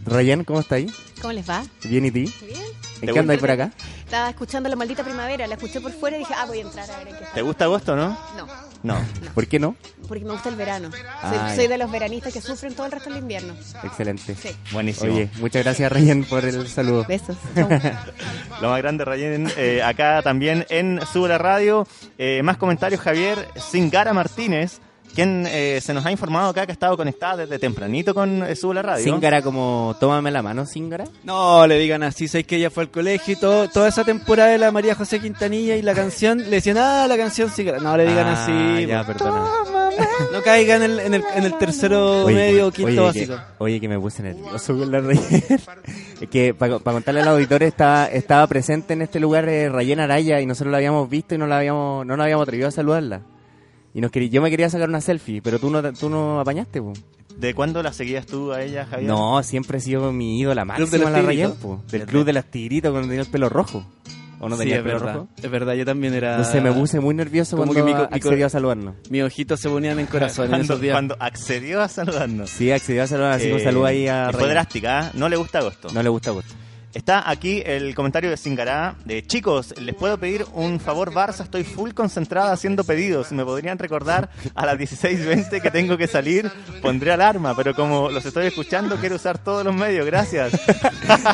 Ryan, 0.06 0.44
¿cómo 0.44 0.60
está 0.60 0.76
ahí? 0.76 0.88
¿Cómo 1.22 1.34
les 1.34 1.50
va? 1.50 1.64
¿Bien 1.84 2.06
y 2.06 2.12
ti? 2.12 2.34
Bien. 2.46 2.79
¿En 3.02 3.08
¿Te 3.08 3.14
qué 3.14 3.20
andáis 3.20 3.40
por 3.40 3.52
acá? 3.52 3.72
Estaba 4.04 4.30
escuchando 4.30 4.68
La 4.70 4.76
Maldita 4.76 5.04
Primavera, 5.04 5.48
la 5.48 5.56
escuché 5.56 5.80
por 5.80 5.92
fuera 5.92 6.18
y 6.18 6.20
dije, 6.20 6.34
ah, 6.36 6.46
voy 6.46 6.60
a 6.60 6.62
entrar 6.62 6.90
a 6.92 6.98
ver 6.98 7.08
en 7.10 7.16
qué 7.16 7.24
está. 7.24 7.36
¿te 7.36 7.42
gusta 7.42 7.64
agosto, 7.66 7.96
no? 7.96 8.18
No, 8.38 8.48
No. 8.84 9.06
¿Por 9.34 9.48
qué 9.48 9.60
no? 9.60 9.76
porque 10.08 10.26
me 10.26 10.32
gusta 10.32 10.50
el 10.50 10.56
verano. 10.56 10.90
Soy, 10.92 11.02
Ah, 11.22 11.54
soy 11.56 11.68
de 11.68 11.78
los 11.78 11.92
veranistas 11.92 12.34
que 12.34 12.42
sufren 12.42 12.74
todo 12.74 12.88
el 12.88 12.92
resto 12.92 13.10
del 13.12 13.20
invierno. 13.20 13.54
Excelente. 13.84 14.34
Sí. 14.34 14.50
Buenísimo. 14.72 15.14
Oye, 15.14 15.30
muchas 15.40 15.64
gracias 15.64 15.92
Ryan 15.92 16.24
por 16.24 16.44
el 16.46 16.68
saludo. 16.68 17.06
Besos. 17.08 17.38
Lo 18.62 18.70
más 18.70 18.78
grande, 18.82 19.06
Rayen, 19.06 19.52
eh, 19.58 19.82
acá 19.84 20.22
también 20.24 20.66
en 20.70 21.00
Sube 21.12 21.30
la 21.30 21.38
Radio. 21.38 21.88
Eh, 22.18 22.42
más 22.44 22.58
comentarios, 22.58 23.00
Javier 23.02 23.48
Singara 23.56 24.14
Martínez, 24.14 24.80
quien 25.20 25.46
eh, 25.48 25.82
se 25.82 25.94
nos 25.94 26.06
ha 26.06 26.12
informado 26.12 26.52
acá 26.52 26.66
que 26.66 26.72
ha 26.72 26.74
estado 26.74 26.96
conectada 26.96 27.36
desde 27.36 27.60
tempranito 27.60 28.14
con 28.14 28.42
eh, 28.42 28.56
la 28.74 28.82
Radio. 28.82 29.04
Zingara 29.04 29.42
como 29.42 29.94
tómame 30.00 30.32
la 30.32 30.42
mano, 30.42 30.66
Zingara. 30.66 31.04
No, 31.26 31.68
le 31.68 31.78
digan 31.78 32.04
así, 32.04 32.30
sabéis 32.30 32.48
que 32.48 32.56
ella 32.56 32.70
fue 32.70 32.84
al 32.84 32.90
colegio 32.90 33.34
y 33.34 33.36
todo, 33.36 33.68
toda 33.68 33.90
esa 33.90 34.06
temporada 34.06 34.52
de 34.52 34.58
la 34.58 34.72
María 34.72 34.96
José 34.96 35.20
Quintanilla 35.20 35.76
y 35.76 35.82
la 35.82 35.94
canción, 35.94 36.38
le 36.38 36.52
decían, 36.52 36.78
ah, 36.78 37.06
la 37.06 37.18
canción 37.18 37.50
sí, 37.50 37.66
no 37.66 37.98
le 37.98 38.06
digan 38.06 38.28
Ah, 38.28 38.44
así, 38.44 38.86
ya, 38.86 39.06
perdona. 39.06 39.44
no 40.32 40.42
caigan 40.42 40.84
en 40.84 40.92
el, 40.92 41.00
en 41.02 41.14
el, 41.16 41.24
en 41.36 41.44
el 41.44 41.58
tercero 41.58 42.24
Oye, 42.24 42.36
medio 42.36 42.64
o 42.64 42.68
oye, 42.68 42.76
quinto 42.78 42.92
oye, 42.92 43.02
básico. 43.02 43.36
Que, 43.36 43.42
oye, 43.58 43.80
que 43.82 43.90
me 43.90 44.00
puse 44.00 44.24
nervioso 44.24 44.78
con 44.78 44.90
la 44.90 45.02
Rayen. 45.02 45.44
es 46.22 46.30
que 46.30 46.54
para 46.54 46.80
contarle 46.80 47.20
al 47.20 47.28
auditorio 47.28 47.68
estaba, 47.68 48.06
estaba 48.06 48.48
presente 48.48 48.94
en 48.94 49.02
este 49.02 49.20
lugar 49.20 49.50
eh, 49.50 49.68
Rayen 49.68 50.00
Araya 50.00 50.40
y 50.40 50.46
nosotros 50.46 50.72
la 50.72 50.78
habíamos 50.78 51.10
visto 51.10 51.36
y 51.36 51.38
no 51.38 51.46
la 51.46 51.58
habíamos, 51.58 52.06
no 52.06 52.16
nos 52.16 52.24
habíamos 52.24 52.44
atrevido 52.44 52.70
a 52.70 52.72
saludarla. 52.72 53.22
Y 53.94 54.02
nos 54.02 54.12
querí- 54.12 54.30
yo 54.30 54.42
me 54.42 54.50
quería 54.50 54.70
sacar 54.70 54.88
una 54.90 55.02
selfie, 55.02 55.42
pero 55.42 55.60
tú 55.60 55.70
no, 55.70 55.82
tú 55.94 56.10
no 56.10 56.40
apañaste, 56.40 56.82
po. 56.82 56.94
¿De 57.38 57.54
cuándo 57.54 57.82
la 57.82 57.94
seguías 57.94 58.26
tú 58.26 58.52
a 58.52 58.62
ella, 58.62 58.86
Javier? 58.86 59.10
No, 59.10 59.42
siempre 59.44 59.78
he 59.78 59.82
sido 59.82 60.12
mi 60.12 60.40
ídola 60.40 60.64
Club 60.76 60.90
de 60.90 61.00
máxima 61.00 61.10
la 61.10 61.22
Rayen, 61.26 61.52
po. 61.54 61.82
Del 61.90 62.06
club 62.06 62.26
de 62.26 62.34
las 62.34 62.46
tigritos 62.46 62.92
cuando 62.92 63.08
tenía 63.08 63.22
el 63.24 63.28
pelo 63.30 63.48
rojo. 63.50 63.86
¿O 64.42 64.48
no 64.48 64.56
Sí, 64.56 64.60
tenía 64.62 64.78
es 64.78 64.84
pelo 64.84 65.00
verdad. 65.00 65.14
rojo? 65.16 65.28
Es 65.42 65.52
verdad, 65.52 65.74
yo 65.74 65.86
también 65.86 66.14
era... 66.14 66.38
No 66.38 66.44
sé, 66.46 66.62
me 66.62 66.72
puse 66.72 67.00
muy 67.02 67.14
nervioso 67.14 67.58
Como 67.58 67.74
cuando 67.74 67.86
que 67.86 67.94
mi 67.94 68.08
accedió 68.16 68.46
a 68.46 68.50
saludarnos. 68.50 68.96
Mis 69.10 69.24
ojitos 69.24 69.60
se 69.60 69.68
ponían 69.70 70.00
en 70.00 70.06
corazón 70.06 70.46
en 70.46 70.50
Cuando, 70.52 70.64
esos 70.66 70.82
días. 70.82 70.94
cuando 70.94 71.16
accedió 71.20 71.82
a 71.82 71.88
saludarnos. 71.90 72.50
Sí, 72.50 72.72
accedió 72.72 73.04
a 73.04 73.08
saludar, 73.08 73.34
así 73.34 73.52
un 73.52 73.60
Eh, 73.60 73.64
saludo 73.64 73.86
ahí 73.86 74.08
a 74.08 74.30
Fue 74.32 74.48
drástica, 74.48 75.08
¿eh? 75.08 75.12
no 75.16 75.28
le 75.28 75.36
gusta 75.36 75.60
agosto. 75.60 75.90
No 75.94 76.02
le 76.04 76.08
gusta 76.10 76.32
gusto. 76.32 76.54
Está 76.94 77.30
aquí 77.30 77.62
el 77.66 77.94
comentario 77.94 78.32
de 78.32 78.38
Singará. 78.38 78.96
De 79.06 79.22
chicos, 79.26 79.76
les 79.80 79.94
puedo 79.94 80.18
pedir 80.18 80.46
un 80.54 80.80
favor, 80.80 81.14
Barça. 81.14 81.44
Estoy 81.44 81.64
full 81.64 81.92
concentrada 81.92 82.52
haciendo 82.52 82.84
pedidos. 82.84 83.32
¿Me 83.32 83.46
podrían 83.46 83.78
recordar 83.78 84.30
a 84.56 84.66
las 84.66 84.76
16.20 84.78 85.62
que 85.62 85.70
tengo 85.70 85.98
que 85.98 86.08
salir? 86.08 86.52
Pondré 86.82 87.12
alarma, 87.12 87.56
pero 87.56 87.76
como 87.76 88.10
los 88.10 88.26
estoy 88.26 88.48
escuchando, 88.48 88.96
quiero 88.96 89.18
usar 89.18 89.38
todos 89.38 89.64
los 89.64 89.76
medios. 89.76 90.06
Gracias. 90.06 90.52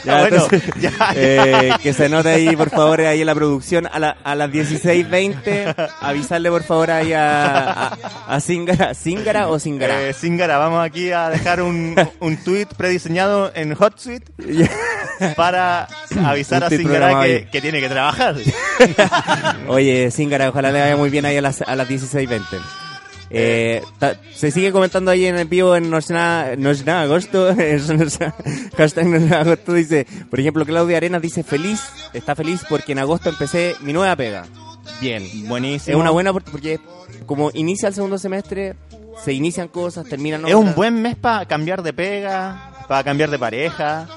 Ya, 0.05 0.19
bueno, 0.21 0.37
entonces, 0.37 0.63
ya, 0.79 0.91
ya. 0.91 1.11
eh, 1.15 1.71
que 1.83 1.91
se 1.93 2.07
note 2.07 2.29
ahí, 2.29 2.55
por 2.55 2.69
favor, 2.69 3.01
ahí 3.01 3.19
en 3.21 3.25
la 3.25 3.35
producción, 3.35 3.87
a, 3.91 3.99
la- 3.99 4.15
a 4.23 4.33
las 4.35 4.49
16.20, 4.49 5.91
avisarle, 6.01 6.49
por 6.49 6.63
favor, 6.63 6.91
ahí 6.91 7.11
a, 7.11 7.87
a, 7.87 7.97
a 8.27 8.39
Zingara. 8.39 8.93
¿Zingara 8.93 9.49
o 9.49 9.59
Zingara? 9.59 10.07
Eh, 10.07 10.13
Zingara, 10.13 10.57
vamos 10.57 10.83
aquí 10.85 11.11
a 11.11 11.29
dejar 11.29 11.61
un, 11.61 11.95
un 12.21 12.37
tweet 12.37 12.67
prediseñado 12.77 13.51
en 13.53 13.73
HotSuite 13.73 14.31
para 15.51 15.87
avisar 16.29 16.63
a 16.63 16.69
Zingara 16.69 16.89
programado 16.89 17.23
que, 17.23 17.47
que 17.51 17.61
tiene 17.61 17.79
que 17.79 17.89
trabajar. 17.89 18.35
Oye, 19.67 20.09
Zingara, 20.11 20.49
ojalá 20.49 20.71
le 20.71 20.81
vaya 20.81 20.97
muy 20.97 21.09
bien 21.09 21.25
ahí 21.25 21.37
a 21.37 21.41
las, 21.41 21.61
a 21.61 21.75
las 21.75 21.87
16.20. 21.87 22.41
Eh, 23.31 23.81
ta- 23.99 24.15
se 24.33 24.51
sigue 24.51 24.71
comentando 24.71 25.09
ahí 25.11 25.25
en 25.25 25.35
el 25.35 25.47
vivo 25.47 25.75
en 25.75 25.89
No 25.89 25.97
es 25.97 26.09
nada, 26.11 26.55
no 26.55 26.69
es 26.71 26.85
nada 26.85 27.01
agosto. 27.03 27.47
hashtag 28.77 29.05
no 29.07 29.17
es 29.17 29.23
nada 29.23 29.41
agosto 29.41 29.73
dice, 29.73 30.05
por 30.29 30.39
ejemplo, 30.39 30.65
Claudia 30.65 30.97
Arenas 30.97 31.21
dice 31.21 31.43
feliz, 31.43 31.81
está 32.13 32.35
feliz 32.35 32.61
porque 32.69 32.91
en 32.91 32.99
agosto 32.99 33.29
empecé 33.29 33.75
mi 33.81 33.93
nueva 33.93 34.15
pega. 34.15 34.45
Bien. 35.01 35.23
Buenísimo. 35.47 35.97
Es 35.97 36.01
una 36.01 36.11
buena 36.11 36.31
por- 36.33 36.43
porque 36.43 36.79
como 37.25 37.49
inicia 37.53 37.87
el 37.89 37.95
segundo 37.95 38.17
semestre, 38.17 38.75
se 39.23 39.33
inician 39.33 39.67
cosas, 39.69 40.05
terminan 40.07 40.45
Es 40.47 40.53
un 40.53 40.75
buen 40.75 41.01
mes 41.01 41.15
para 41.15 41.45
cambiar 41.45 41.81
de 41.81 41.93
pega, 41.93 42.71
para 42.87 43.03
cambiar 43.03 43.31
de 43.31 43.39
pareja, 43.39 44.07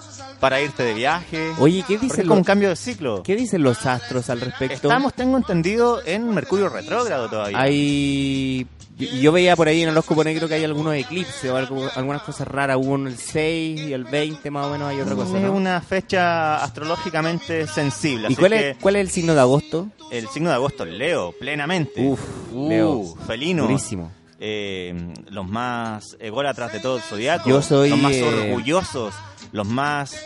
para 0.41 0.61
irte 0.61 0.83
de 0.83 0.95
viaje. 0.95 1.53
Oye, 1.59 1.85
¿qué 1.87 1.99
dicen, 1.99 2.21
es 2.21 2.27
como 2.27 2.35
un 2.35 2.39
los, 2.41 2.47
cambio 2.47 2.69
de 2.69 2.77
ciclo. 2.77 3.23
¿qué 3.23 3.35
dicen 3.37 3.63
los 3.63 3.85
astros 3.87 4.31
al 4.31 4.41
respecto? 4.41 4.75
Estamos, 4.89 5.15
tengo 5.15 5.37
entendido, 5.37 6.01
en 6.05 6.29
Mercurio 6.35 6.69
retrógrado 6.69 7.29
todavía. 7.29 7.61
Hay... 7.61 8.67
Yo, 8.99 9.07
yo 9.07 9.31
veía 9.33 9.55
por 9.55 9.69
ahí 9.69 9.83
en 9.83 9.89
el 9.91 9.95
horóscopo 9.95 10.25
negro 10.25 10.49
que 10.49 10.55
hay 10.55 10.65
algunos 10.65 10.93
eclipses 10.95 11.49
o 11.51 11.57
algo- 11.57 11.89
algunas 11.95 12.21
cosas 12.23 12.49
raras. 12.49 12.77
Hubo 12.79 12.95
uno 12.95 13.09
el 13.09 13.17
6 13.17 13.81
y 13.81 13.93
el 13.93 14.03
20 14.03 14.51
más 14.51 14.67
o 14.67 14.71
menos 14.71 14.89
hay 14.89 15.01
otra 15.01 15.15
cosa, 15.15 15.37
es 15.37 15.43
¿no? 15.45 15.53
una 15.53 15.81
fecha 15.81 16.57
astrológicamente 16.65 17.67
sensible. 17.69 18.27
¿Y 18.31 18.35
cuál 18.35 18.55
es, 18.55 18.77
cuál 18.79 18.97
es 18.97 19.03
el 19.03 19.11
signo 19.11 19.35
de 19.35 19.41
agosto? 19.41 19.87
el 20.11 20.27
signo 20.29 20.49
de 20.49 20.55
agosto, 20.57 20.85
Leo, 20.85 21.33
plenamente. 21.39 22.05
Uf, 22.05 22.21
Uh, 22.53 22.69
Leo. 22.69 23.05
felino. 23.27 23.65
Durísimo. 23.65 24.11
eh, 24.41 24.95
los 25.31 25.47
más 25.47 26.17
ególatras 26.19 26.73
de 26.73 26.81
todo 26.81 26.97
el 26.97 27.03
zodiaco, 27.03 27.49
Yo 27.49 27.61
soy, 27.63 27.91
los 27.91 27.99
más 28.01 28.13
eh, 28.15 28.25
orgullosos, 28.25 29.15
los 29.53 29.67
más, 29.67 30.17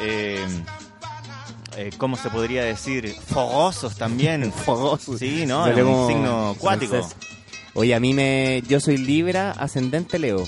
eh, 0.00 0.44
eh, 1.76 1.90
¿cómo 1.96 2.16
se 2.16 2.30
podría 2.30 2.64
decir? 2.64 3.14
Fogosos 3.26 3.96
también. 3.96 4.52
Fogosos. 4.64 5.18
Sí, 5.18 5.44
¿no? 5.46 5.66
Es 5.66 5.76
un 5.82 6.08
signo 6.08 6.50
acuático. 6.50 6.92
francés. 6.92 7.16
Oye, 7.74 7.94
a 7.94 8.00
mí 8.00 8.14
me... 8.14 8.62
Yo 8.68 8.80
soy 8.80 8.96
Libra, 8.96 9.52
ascendente 9.52 10.18
Leo. 10.18 10.44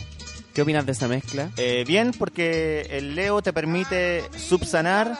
¿Qué 0.54 0.62
opinas 0.62 0.84
de 0.84 0.92
esa 0.92 1.06
mezcla? 1.06 1.50
Eh, 1.56 1.84
bien, 1.86 2.12
porque 2.18 2.88
el 2.90 3.14
Leo 3.14 3.40
te 3.40 3.52
permite 3.52 4.24
subsanar 4.36 5.16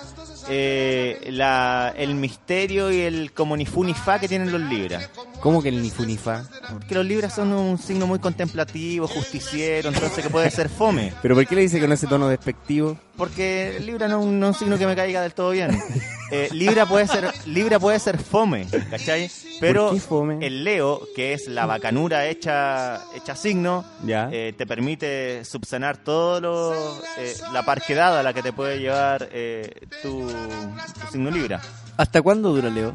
eh, 0.48 1.28
la, 1.30 1.94
el 1.96 2.16
misterio 2.16 2.90
y 2.90 3.00
el 3.00 3.32
como 3.32 3.56
ni 3.56 3.64
fu 3.64 3.84
ni 3.84 3.94
fa 3.94 4.18
que 4.18 4.26
tienen 4.26 4.50
los 4.50 4.60
Libras. 4.60 5.08
¿Cómo 5.40 5.62
que 5.62 5.70
el 5.70 5.80
ni 5.82 5.88
fu 5.90 6.04
ni 6.04 6.16
fa? 6.18 6.44
Porque 6.70 6.94
los 6.94 7.04
Libras 7.06 7.34
son 7.34 7.52
un 7.52 7.78
signo 7.78 8.06
muy 8.06 8.18
contemplativo, 8.18 9.08
justiciero, 9.08 9.88
entonces 9.88 10.22
que 10.22 10.28
puede 10.30 10.50
ser 10.50 10.68
fome. 10.68 11.14
¿Pero 11.22 11.34
por 11.34 11.46
qué 11.46 11.54
le 11.54 11.62
dice 11.62 11.80
con 11.80 11.90
ese 11.92 12.06
tono 12.06 12.28
despectivo? 12.28 12.98
Porque 13.16 13.78
Libra 13.80 14.06
no, 14.06 14.24
no 14.24 14.48
es 14.50 14.54
un 14.56 14.58
signo 14.58 14.78
que 14.78 14.86
me 14.86 14.94
caiga 14.96 15.22
del 15.22 15.34
todo 15.34 15.50
bien. 15.50 15.70
Eh, 16.32 16.48
Libra 16.52 16.86
puede 16.86 17.08
ser 17.08 17.28
Libra 17.46 17.80
puede 17.80 17.98
ser 17.98 18.16
fome, 18.16 18.64
¿cachai? 18.88 19.28
Pero 19.58 19.86
¿Por 19.86 19.94
qué 19.96 20.00
fome? 20.00 20.46
el 20.46 20.62
Leo, 20.62 21.00
que 21.16 21.32
es 21.32 21.48
la 21.48 21.66
bacanura 21.66 22.28
hecha, 22.28 23.00
hecha 23.16 23.34
signo, 23.34 23.84
Ya. 24.04 24.28
eh, 24.30 24.54
te 24.56 24.64
permite 24.64 25.44
subsanar 25.44 25.96
todo 25.96 26.40
lo, 26.40 26.72
eh, 27.18 27.34
la 27.52 27.64
parquedad 27.64 28.16
a 28.16 28.22
la 28.22 28.32
que 28.32 28.42
te 28.44 28.52
puede 28.52 28.78
llevar 28.78 29.28
eh, 29.32 29.72
tu, 30.02 30.20
tu 30.28 31.10
signo 31.10 31.32
Libra. 31.32 31.60
¿Hasta 31.96 32.22
cuándo 32.22 32.52
dura 32.54 32.70
Leo? 32.70 32.94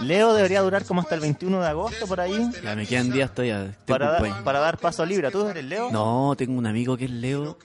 Leo 0.00 0.34
debería 0.34 0.60
durar 0.60 0.84
como 0.84 1.00
hasta 1.00 1.14
el 1.14 1.20
21 1.22 1.60
de 1.60 1.66
agosto 1.68 2.06
por 2.06 2.20
ahí 2.20 2.50
Ya 2.62 2.76
me 2.76 2.86
quedan 2.86 3.10
días 3.10 3.30
todavía. 3.32 3.74
Para, 3.86 4.10
cumpleaños. 4.10 4.42
para 4.42 4.58
dar 4.60 4.78
paso 4.78 5.02
a 5.02 5.06
Libra. 5.06 5.30
¿Tú 5.30 5.46
eres 5.48 5.64
Leo? 5.64 5.90
No, 5.90 6.34
tengo 6.36 6.58
un 6.58 6.66
amigo 6.66 6.96
que 6.96 7.06
es 7.06 7.10
Leo 7.10 7.56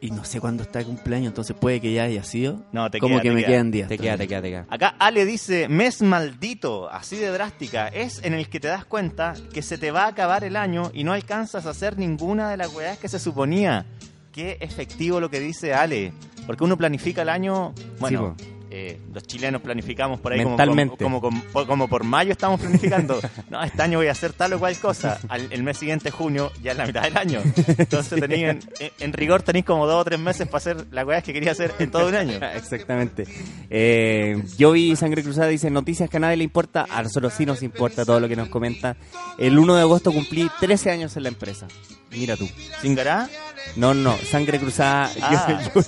y 0.00 0.10
no 0.10 0.24
sé 0.24 0.40
cuándo 0.40 0.62
está 0.62 0.78
de 0.78 0.86
cumpleaños, 0.86 1.28
entonces 1.28 1.54
puede 1.58 1.80
que 1.80 1.92
ya 1.92 2.04
haya 2.04 2.24
sido. 2.24 2.62
No, 2.72 2.90
te 2.90 2.98
Como 3.00 3.16
queda, 3.16 3.22
que 3.22 3.28
te 3.28 3.34
me 3.34 3.40
queda. 3.42 3.48
quedan 3.50 3.70
días. 3.70 3.88
Te 3.88 3.98
queda, 3.98 4.16
te 4.16 4.26
queda, 4.28 4.42
te 4.42 4.50
queda. 4.50 4.66
Acá 4.70 4.94
Ale 4.98 5.24
dice, 5.26 5.68
mes 5.68 6.00
maldito, 6.02 6.88
así 6.90 7.16
de 7.16 7.28
drástica, 7.30 7.88
es 7.88 8.20
en 8.24 8.32
el 8.34 8.48
que 8.48 8.60
te 8.60 8.68
das 8.68 8.84
cuenta 8.84 9.34
que 9.52 9.60
se 9.62 9.76
te 9.78 9.90
va 9.90 10.04
a 10.04 10.08
acabar 10.08 10.44
el 10.44 10.56
año 10.56 10.90
y 10.94 11.04
no 11.04 11.12
alcanzas 11.12 11.66
a 11.66 11.70
hacer 11.70 11.98
ninguna 11.98 12.48
de 12.50 12.56
las 12.56 12.72
weas 12.74 12.98
que 12.98 13.08
se 13.08 13.18
suponía. 13.18 13.84
Qué 14.32 14.56
efectivo 14.60 15.20
lo 15.20 15.30
que 15.30 15.38
dice 15.38 15.74
Ale, 15.74 16.12
porque 16.46 16.64
uno 16.64 16.76
planifica 16.76 17.22
el 17.22 17.28
año, 17.28 17.72
bueno, 18.00 18.36
eh, 18.76 18.98
los 19.12 19.22
chilenos 19.24 19.62
planificamos 19.62 20.18
por 20.18 20.32
ahí 20.32 20.38
como, 20.42 20.50
Mentalmente. 20.56 21.04
como, 21.04 21.20
como, 21.20 21.40
como- 21.52 21.66
como 21.66 21.88
por 21.88 22.02
mayo 22.02 22.32
estamos 22.32 22.58
planificando, 22.60 23.20
no, 23.50 23.62
este 23.62 23.80
año 23.82 23.98
voy 23.98 24.08
a 24.08 24.12
hacer 24.12 24.32
tal 24.32 24.52
o 24.54 24.58
cual 24.58 24.76
cosa, 24.78 25.20
Al- 25.28 25.46
el 25.52 25.62
mes 25.62 25.78
siguiente, 25.78 26.10
junio, 26.10 26.50
ya 26.60 26.72
es 26.72 26.78
la 26.78 26.86
mitad 26.86 27.02
del 27.02 27.16
año. 27.16 27.40
Entonces 27.78 28.20
en, 28.30 28.60
en 28.98 29.12
rigor 29.12 29.42
tenéis 29.42 29.64
como 29.64 29.86
dos 29.86 30.00
o 30.00 30.04
tres 30.04 30.18
meses 30.18 30.48
para 30.48 30.56
hacer 30.58 30.86
las 30.90 31.06
weas 31.06 31.22
que 31.22 31.32
quería 31.32 31.52
hacer 31.52 31.72
en 31.78 31.90
todo 31.90 32.08
un 32.08 32.16
año. 32.16 32.38
Exactamente. 32.54 33.26
Eh, 33.70 34.42
yo 34.58 34.72
vi 34.72 34.96
Sangre 34.96 35.22
Cruzada, 35.22 35.46
dice 35.48 35.70
noticias 35.70 36.10
que 36.10 36.16
a 36.16 36.20
nadie 36.20 36.36
le 36.36 36.44
importa, 36.44 36.86
a 36.90 37.02
nosotros 37.02 37.32
sí 37.32 37.46
nos 37.46 37.62
importa 37.62 38.04
todo 38.04 38.18
lo 38.18 38.28
que 38.28 38.34
nos 38.36 38.48
comenta. 38.48 38.96
El 39.38 39.56
1 39.58 39.74
de 39.76 39.80
agosto 39.82 40.12
cumplí 40.12 40.50
13 40.60 40.90
años 40.90 41.16
en 41.16 41.22
la 41.22 41.28
empresa. 41.28 41.66
Mira 42.10 42.36
tú. 42.36 42.48
¿Singará? 42.80 43.28
No, 43.76 43.92
no, 43.94 44.16
Sangre 44.30 44.58
Cruzada. 44.60 45.10
Ah. 45.22 45.60
Yo, 45.74 45.80
yo- 45.80 45.86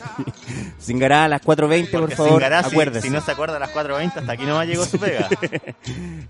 Singará 0.78 1.24
a 1.24 1.28
las 1.28 1.42
4.20, 1.42 1.90
por 1.90 2.10
favor, 2.12 2.32
Singará, 2.34 2.62
si- 2.62 2.70
acuérdese. 2.70 3.06
Si, 3.08 3.12
no 3.12 3.20
se 3.20 3.30
acuerda 3.32 3.56
a 3.56 3.60
las 3.60 3.70
4.20, 3.72 4.16
hasta 4.16 4.32
aquí 4.32 4.44
nomás 4.44 4.66
llegó 4.66 4.84
su 4.84 4.98
pega. 4.98 5.28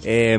Eh, 0.05 0.39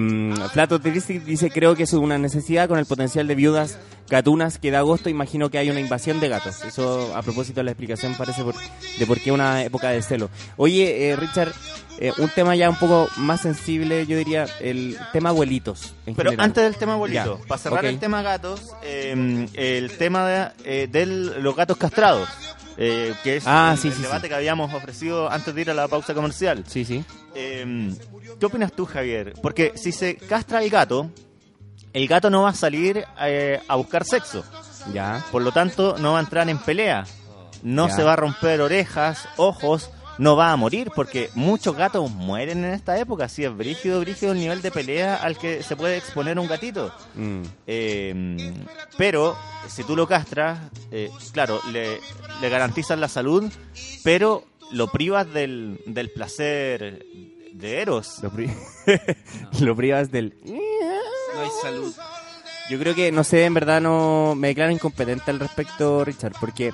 Flato 0.53 0.80
Triste 0.80 1.20
dice, 1.20 1.49
creo 1.49 1.76
que 1.76 1.84
es 1.84 1.93
una 1.93 2.18
necesidad 2.18 2.68
con 2.70 2.80
el 2.80 2.86
potencial 2.86 3.28
de 3.28 3.36
viudas 3.36 3.78
gatunas 4.10 4.60
que 4.60 4.72
da 4.72 4.80
agosto, 4.80 5.10
imagino 5.10 5.49
que 5.49 5.58
hay 5.58 5.70
una 5.70 5.80
invasión 5.82 6.20
de 6.20 6.30
gatos. 6.30 6.64
Eso 6.64 7.14
a 7.16 7.22
propósito 7.22 7.60
de 7.60 7.66
la 7.66 7.72
explicación 7.72 8.16
parece 8.16 8.43
por- 8.43 8.55
de 8.55 9.05
por 9.05 9.20
qué 9.20 9.32
una 9.32 9.64
época 9.64 9.89
de 9.89 10.01
celo. 10.01 10.30
Oye, 10.55 11.10
eh, 11.10 11.16
Richard, 11.16 11.51
eh, 11.99 12.11
un 12.17 12.29
tema 12.29 12.55
ya 12.55 12.69
un 12.69 12.75
poco 12.77 13.09
más 13.17 13.41
sensible, 13.41 14.05
yo 14.05 14.17
diría, 14.17 14.45
el 14.59 14.97
tema 15.13 15.29
abuelitos. 15.29 15.93
en 16.05 16.15
Pero 16.15 16.29
general. 16.31 16.45
antes 16.45 16.63
del 16.63 16.75
tema 16.75 16.93
abuelito, 16.93 17.39
Ya, 17.41 17.47
para 17.47 17.59
cerrar 17.59 17.85
el 17.85 17.99
tema 17.99 18.21
gatos, 18.21 18.61
eh, 18.83 19.47
el 19.53 19.97
tema 19.97 20.27
de 20.27 20.47
eh, 20.63 20.87
del- 20.91 21.41
los 21.41 21.55
gatos 21.55 21.77
castrados, 21.77 22.27
eh, 22.77 23.13
que 23.23 23.37
es 23.37 23.43
Ah, 23.47 23.71
el, 23.73 23.79
sí, 23.79 23.87
el 23.87 23.93
sí, 23.95 24.01
debate 24.03 24.23
sí. 24.23 24.29
que 24.29 24.35
habíamos 24.35 24.73
ofrecido 24.73 25.31
antes 25.31 25.53
de 25.55 25.61
ir 25.61 25.71
a 25.71 25.73
la 25.73 25.87
pausa 25.87 26.13
comercial. 26.13 26.63
Sí, 26.67 26.85
sí. 26.85 27.03
Eh, 27.33 27.91
¿Qué 28.39 28.45
opinas 28.45 28.71
tú, 28.73 28.85
Javier? 28.85 29.33
Porque 29.41 29.73
si 29.75 29.91
se 29.91 30.15
castra 30.17 30.61
el 30.63 30.69
gato, 30.69 31.09
el 31.93 32.07
gato 32.07 32.29
no 32.29 32.43
va 32.43 32.49
a 32.49 32.53
salir 32.53 33.03
eh, 33.21 33.59
a 33.67 33.75
buscar 33.75 34.03
sexo. 34.05 34.43
Ya. 34.93 35.25
Por 35.31 35.41
lo 35.41 35.51
tanto, 35.51 35.97
no 35.97 36.13
va 36.13 36.19
a 36.19 36.21
entrar 36.21 36.47
en 36.49 36.59
pelea. 36.59 37.05
No 37.63 37.87
Ya. 37.87 37.95
se 37.95 38.03
va 38.03 38.13
a 38.13 38.15
romper 38.15 38.61
orejas, 38.61 39.27
ojos, 39.37 39.89
no 40.18 40.36
va 40.36 40.51
a 40.51 40.55
morir, 40.55 40.91
porque 40.95 41.30
muchos 41.36 41.76
gatos 41.76 42.09
mueren 42.11 42.65
en 42.65 42.74
esta 42.74 42.97
época. 42.99 43.26
Así 43.26 43.43
es 43.43 43.55
brígido, 43.55 43.99
brígido 43.99 44.32
el 44.32 44.39
nivel 44.39 44.61
de 44.61 44.72
pelea 44.72 45.15
al 45.15 45.38
que 45.38 45.61
se 45.63 45.76
puede 45.76 45.97
exponer 45.97 46.39
un 46.39 46.47
gatito. 46.47 46.91
Mm. 47.15 47.41
Eh, 47.68 48.53
pero 48.97 49.36
si 49.68 49.84
tú 49.84 49.95
lo 49.95 50.07
castras, 50.07 50.59
eh, 50.91 51.09
claro, 51.34 51.59
le, 51.72 51.99
le 52.41 52.49
garantizas 52.49 52.97
la 52.97 53.07
salud, 53.07 53.51
pero 54.03 54.43
lo 54.72 54.88
privas 54.91 55.32
del, 55.32 55.80
del 55.86 56.09
placer 56.11 57.05
de 57.53 57.82
Eros. 57.82 58.20
Lo, 58.22 58.30
pri- 58.32 58.51
lo 59.61 59.76
privas 59.76 60.11
del... 60.11 60.34
No 60.43 61.41
hay 61.41 61.49
salud. 61.61 61.93
Yo 62.70 62.78
creo 62.80 62.93
que, 62.95 63.11
no 63.13 63.24
sé, 63.24 63.45
en 63.45 63.53
verdad 63.53 63.80
no 63.80 64.34
me 64.36 64.49
declaro 64.49 64.72
incompetente 64.72 65.32
al 65.32 65.39
respecto, 65.39 66.03
Richard, 66.03 66.34
porque 66.39 66.74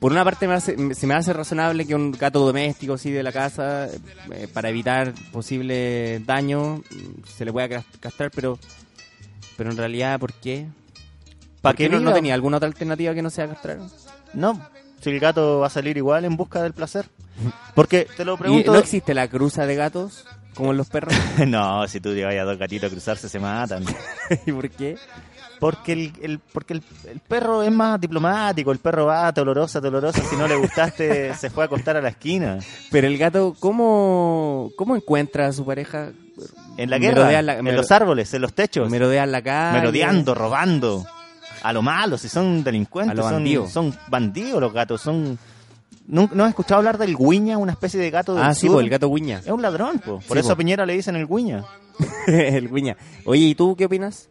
por 0.00 0.10
una 0.10 0.24
parte 0.24 0.48
me 0.48 0.54
hace- 0.54 0.94
se 0.94 1.06
me 1.06 1.14
hace 1.14 1.32
razonable 1.32 1.86
que 1.86 1.94
un 1.94 2.10
gato 2.10 2.40
doméstico 2.44 2.94
así 2.94 3.10
de 3.12 3.22
la 3.22 3.30
casa, 3.32 3.86
eh, 3.86 4.48
para 4.52 4.70
evitar 4.70 5.12
posible 5.30 6.18
daño, 6.26 6.78
mm, 6.78 7.24
se 7.36 7.44
le 7.44 7.52
pueda 7.52 7.68
cas- 7.68 7.84
castrar, 8.00 8.30
pero 8.34 8.58
pero 9.56 9.70
en 9.70 9.76
realidad, 9.76 10.18
¿por 10.18 10.32
qué? 10.32 10.66
¿Pa' 11.60 11.70
¿Por 11.70 11.76
qué 11.76 11.88
no, 11.90 12.12
tenía 12.14 12.32
alguna 12.32 12.56
otra 12.56 12.66
alternativa 12.66 13.14
que 13.14 13.20
no 13.20 13.28
sea 13.28 13.46
castrar? 13.46 13.78
No, 14.32 14.58
si 15.02 15.10
el 15.10 15.20
gato 15.20 15.58
va 15.60 15.66
a 15.66 15.70
salir 15.70 15.98
igual 15.98 16.24
en 16.24 16.34
busca 16.36 16.62
del 16.62 16.72
placer. 16.72 17.04
Porque 17.74 18.08
te 18.16 18.24
lo 18.24 18.34
¿Y 18.34 18.38
pregunto... 18.38 18.72
no 18.72 18.78
existe 18.78 19.12
la 19.12 19.28
cruza 19.28 19.66
de 19.66 19.74
gatos? 19.76 20.24
como 20.54 20.72
los 20.72 20.88
perros. 20.88 21.14
no, 21.46 21.86
si 21.88 22.00
tú 22.00 22.12
llevas 22.12 22.34
a 22.36 22.42
dos 22.42 22.58
gatitos 22.58 22.88
a 22.88 22.90
cruzarse 22.90 23.28
se 23.28 23.38
matan. 23.38 23.84
¿Y 24.46 24.52
por 24.52 24.68
qué? 24.70 24.96
Porque 25.60 25.92
el, 25.92 26.12
el- 26.22 26.38
porque 26.38 26.72
el, 26.74 26.82
el 27.08 27.20
perro 27.20 27.62
es 27.62 27.70
más 27.70 28.00
diplomático, 28.00 28.72
el 28.72 28.78
perro 28.78 29.06
va 29.06 29.30
dolorosa, 29.30 29.78
dolorosa, 29.78 30.22
si 30.24 30.34
no 30.36 30.48
le 30.48 30.56
gustaste 30.56 31.34
se 31.38 31.50
fue 31.50 31.64
a 31.64 31.66
acostar 31.66 31.96
a 31.98 32.00
la 32.02 32.08
esquina. 32.08 32.58
Pero 32.90 33.06
el 33.06 33.18
gato, 33.18 33.54
¿cómo, 33.60 34.70
cómo 34.76 34.96
encuentra 34.96 35.46
a 35.46 35.52
su 35.52 35.64
pareja? 35.64 36.10
En 36.78 36.88
la 36.88 36.98
guerra, 36.98 37.42
la- 37.42 37.58
en 37.58 37.76
los 37.76 37.90
árboles, 37.90 38.32
en 38.32 38.40
los 38.40 38.54
techos, 38.54 38.88
Merodea 38.90 39.24
en 39.24 39.32
la 39.32 39.42
calle. 39.42 39.78
merodeando, 39.78 40.34
robando. 40.34 41.04
A 41.62 41.74
lo 41.74 41.82
malo, 41.82 42.16
si 42.16 42.30
son 42.30 42.64
delincuentes, 42.64 43.18
A 43.18 43.22
son, 43.22 43.32
bandidos. 43.32 43.70
son 43.70 43.94
bandidos 44.08 44.62
los 44.62 44.72
gatos, 44.72 45.02
son... 45.02 45.38
¿No, 46.06 46.28
no 46.32 46.44
has 46.44 46.48
escuchado 46.48 46.78
hablar 46.78 46.96
del 46.96 47.14
guiña, 47.14 47.58
una 47.58 47.72
especie 47.72 48.00
de 48.00 48.10
gato 48.10 48.34
del 48.34 48.42
Ah, 48.42 48.54
sí, 48.54 48.66
pues, 48.66 48.82
el 48.82 48.88
gato 48.88 49.08
guiña. 49.14 49.40
Es 49.40 49.50
un 49.50 49.60
ladrón, 49.60 49.98
po. 49.98 50.20
por 50.26 50.36
Sí, 50.36 50.38
eso 50.38 50.48
po. 50.48 50.52
a 50.54 50.56
Piñera 50.56 50.86
le 50.86 50.94
dicen 50.94 51.16
el 51.16 51.26
guiña. 51.28 51.62
el 52.26 52.70
guiña. 52.72 52.96
Oye, 53.26 53.42
¿y 53.42 53.54
tú 53.54 53.76
qué 53.76 53.84
opinas? 53.84 54.29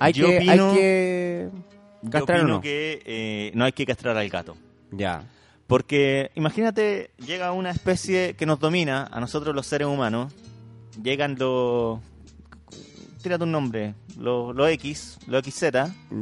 Hay 0.00 0.12
Yo 0.12 0.26
que, 0.26 0.38
opino- 0.40 0.70
hay 0.70 0.76
que 0.76 1.48
Yo 2.02 2.10
castrar 2.10 2.38
o 2.38 2.42
opino 2.42 2.54
no. 2.56 2.60
que 2.60 3.02
eh, 3.04 3.52
no 3.54 3.64
hay 3.64 3.72
que 3.72 3.86
castrar 3.86 4.16
al 4.16 4.28
gato. 4.28 4.56
Ya. 4.90 5.22
Porque 5.66 6.32
imagínate, 6.34 7.10
llega 7.24 7.52
una 7.52 7.70
especie 7.70 8.34
que 8.34 8.44
nos 8.46 8.58
domina, 8.58 9.08
a 9.12 9.20
nosotros 9.20 9.54
los 9.54 9.66
seres 9.66 9.86
humanos, 9.86 10.32
llegan 11.00 11.36
los... 11.38 12.00
Tírate 13.22 13.44
un 13.44 13.52
nombre, 13.52 13.94
los, 14.18 14.56
los 14.56 14.68
X, 14.70 15.18
los 15.26 15.44
XZ, 15.44 15.64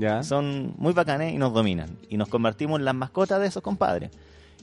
Ya. 0.00 0.22
son 0.24 0.74
muy 0.78 0.92
bacanes 0.92 1.32
y 1.32 1.38
nos 1.38 1.54
dominan. 1.54 1.96
Y 2.10 2.16
nos 2.16 2.28
convertimos 2.28 2.80
en 2.80 2.84
las 2.84 2.94
mascotas 2.94 3.40
de 3.40 3.46
esos 3.46 3.62
compadres. 3.62 4.10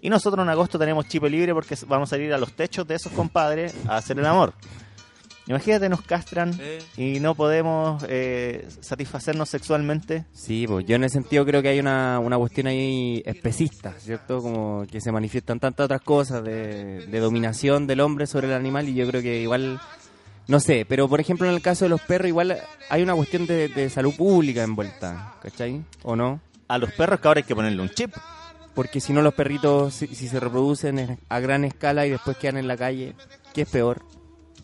Y 0.01 0.09
nosotros 0.09 0.43
en 0.43 0.49
agosto 0.49 0.77
tenemos 0.77 1.07
chip 1.07 1.23
libre 1.23 1.53
porque 1.53 1.75
vamos 1.87 2.09
a 2.09 2.15
salir 2.17 2.33
a 2.33 2.37
los 2.37 2.51
techos 2.51 2.85
de 2.85 2.95
esos 2.95 3.11
compadres 3.13 3.73
a 3.87 3.95
hacer 3.97 4.19
el 4.19 4.25
amor. 4.25 4.53
Imagínate, 5.47 5.89
nos 5.89 6.01
castran 6.01 6.59
y 6.97 7.19
no 7.19 7.35
podemos 7.35 8.03
eh, 8.09 8.67
satisfacernos 8.81 9.47
sexualmente. 9.47 10.25
Sí, 10.33 10.65
pues 10.67 10.85
yo 10.87 10.95
en 10.95 11.03
ese 11.03 11.13
sentido 11.13 11.45
creo 11.45 11.61
que 11.61 11.69
hay 11.69 11.79
una, 11.79 12.19
una 12.19 12.37
cuestión 12.37 12.65
ahí 12.67 13.21
especista, 13.25 13.93
¿cierto? 13.99 14.41
Como 14.41 14.85
que 14.91 14.99
se 15.01 15.11
manifiestan 15.11 15.59
tantas 15.59 15.85
otras 15.85 16.01
cosas 16.01 16.43
de, 16.43 17.05
de 17.05 17.19
dominación 17.19 17.85
del 17.85 17.99
hombre 18.01 18.25
sobre 18.25 18.47
el 18.47 18.53
animal 18.53 18.89
y 18.89 18.95
yo 18.95 19.07
creo 19.07 19.21
que 19.21 19.39
igual, 19.41 19.79
no 20.47 20.59
sé, 20.59 20.83
pero 20.89 21.07
por 21.07 21.19
ejemplo 21.19 21.47
en 21.47 21.53
el 21.53 21.61
caso 21.61 21.85
de 21.85 21.89
los 21.89 22.01
perros 22.01 22.27
igual 22.27 22.57
hay 22.89 23.03
una 23.03 23.13
cuestión 23.13 23.45
de, 23.45 23.67
de 23.67 23.89
salud 23.91 24.15
pública 24.15 24.63
envuelta, 24.63 25.35
¿cachai? 25.43 25.83
¿O 26.01 26.15
no? 26.15 26.39
A 26.67 26.79
los 26.79 26.91
perros 26.93 27.19
que 27.19 27.27
ahora 27.27 27.39
hay 27.39 27.43
que 27.43 27.55
ponerle 27.55 27.81
un 27.83 27.89
chip. 27.89 28.11
Porque 28.73 28.99
si 28.99 29.13
no 29.13 29.21
los 29.21 29.33
perritos, 29.33 29.93
si, 29.93 30.07
si 30.07 30.27
se 30.27 30.37
reproducen 30.39 30.99
en- 30.99 31.19
a 31.29 31.39
gran 31.39 31.63
escala 31.63 32.05
y 32.05 32.09
después 32.09 32.35
quedan 32.35 32.57
en 32.57 32.67
la 32.67 32.75
calle, 32.75 33.13
¿qué 33.53 33.61
es 33.61 33.69
peor? 33.69 34.01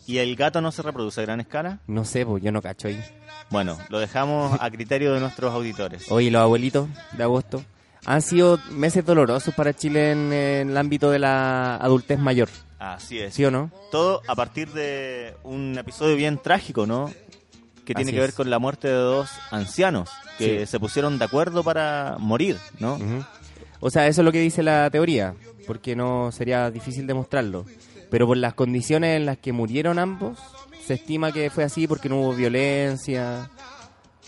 ¿Y 0.06 0.18
el 0.18 0.34
gato 0.36 0.60
no 0.60 0.72
se 0.72 0.82
reproduce 0.82 1.20
a 1.20 1.24
gran 1.24 1.40
escala? 1.40 1.78
No 1.86 2.04
sé, 2.04 2.26
pues 2.26 2.42
yo 2.42 2.50
no 2.52 2.60
cacho 2.60 2.88
ahí. 2.88 3.02
Bueno, 3.50 3.78
lo 3.88 3.98
dejamos 4.00 4.58
a 4.60 4.70
criterio 4.70 5.12
de 5.14 5.20
nuestros 5.20 5.52
auditores. 5.54 6.10
Oye, 6.10 6.30
los 6.30 6.42
abuelitos 6.42 6.88
de 7.12 7.22
agosto 7.22 7.62
han 8.04 8.20
sido 8.22 8.58
meses 8.70 9.04
dolorosos 9.04 9.54
para 9.54 9.72
Chile 9.74 10.10
en, 10.12 10.32
en 10.32 10.70
el 10.70 10.76
ámbito 10.76 11.10
de 11.10 11.18
la 11.20 11.76
adultez 11.76 12.18
mayor, 12.18 12.48
Así 12.80 13.20
es. 13.20 13.32
¿sí 13.34 13.44
o 13.44 13.50
no? 13.52 13.70
Todo 13.92 14.22
a 14.26 14.34
partir 14.34 14.72
de 14.72 15.36
un 15.44 15.78
episodio 15.78 16.16
bien 16.16 16.38
trágico, 16.42 16.84
¿no? 16.84 17.08
Que 17.84 17.94
tiene 17.94 18.10
Así 18.10 18.12
que 18.14 18.20
ver 18.20 18.30
es. 18.30 18.34
con 18.34 18.50
la 18.50 18.58
muerte 18.58 18.88
de 18.88 18.94
dos 18.94 19.30
ancianos 19.52 20.08
que 20.38 20.60
Sí. 20.60 20.66
se 20.66 20.80
pusieron 20.80 21.18
de 21.18 21.24
acuerdo 21.24 21.62
para 21.62 22.16
morir, 22.18 22.56
¿no? 22.80 22.94
Ujú. 22.94 23.24
O 23.80 23.90
sea, 23.90 24.06
eso 24.08 24.20
es 24.22 24.24
lo 24.24 24.32
que 24.32 24.40
dice 24.40 24.62
la 24.64 24.88
teoría, 24.90 25.34
porque 25.66 25.94
no 25.94 26.32
sería 26.32 26.70
difícil 26.72 27.06
demostrarlo. 27.06 27.66
Pero 28.12 28.26
por 28.26 28.36
las 28.36 28.52
condiciones 28.52 29.16
en 29.16 29.24
las 29.24 29.38
que 29.38 29.52
murieron 29.52 29.98
ambos, 29.98 30.38
se 30.86 30.94
estima 30.94 31.32
que 31.32 31.48
fue 31.48 31.64
así 31.64 31.86
porque 31.86 32.10
no 32.10 32.20
hubo 32.20 32.34
violencia. 32.34 33.50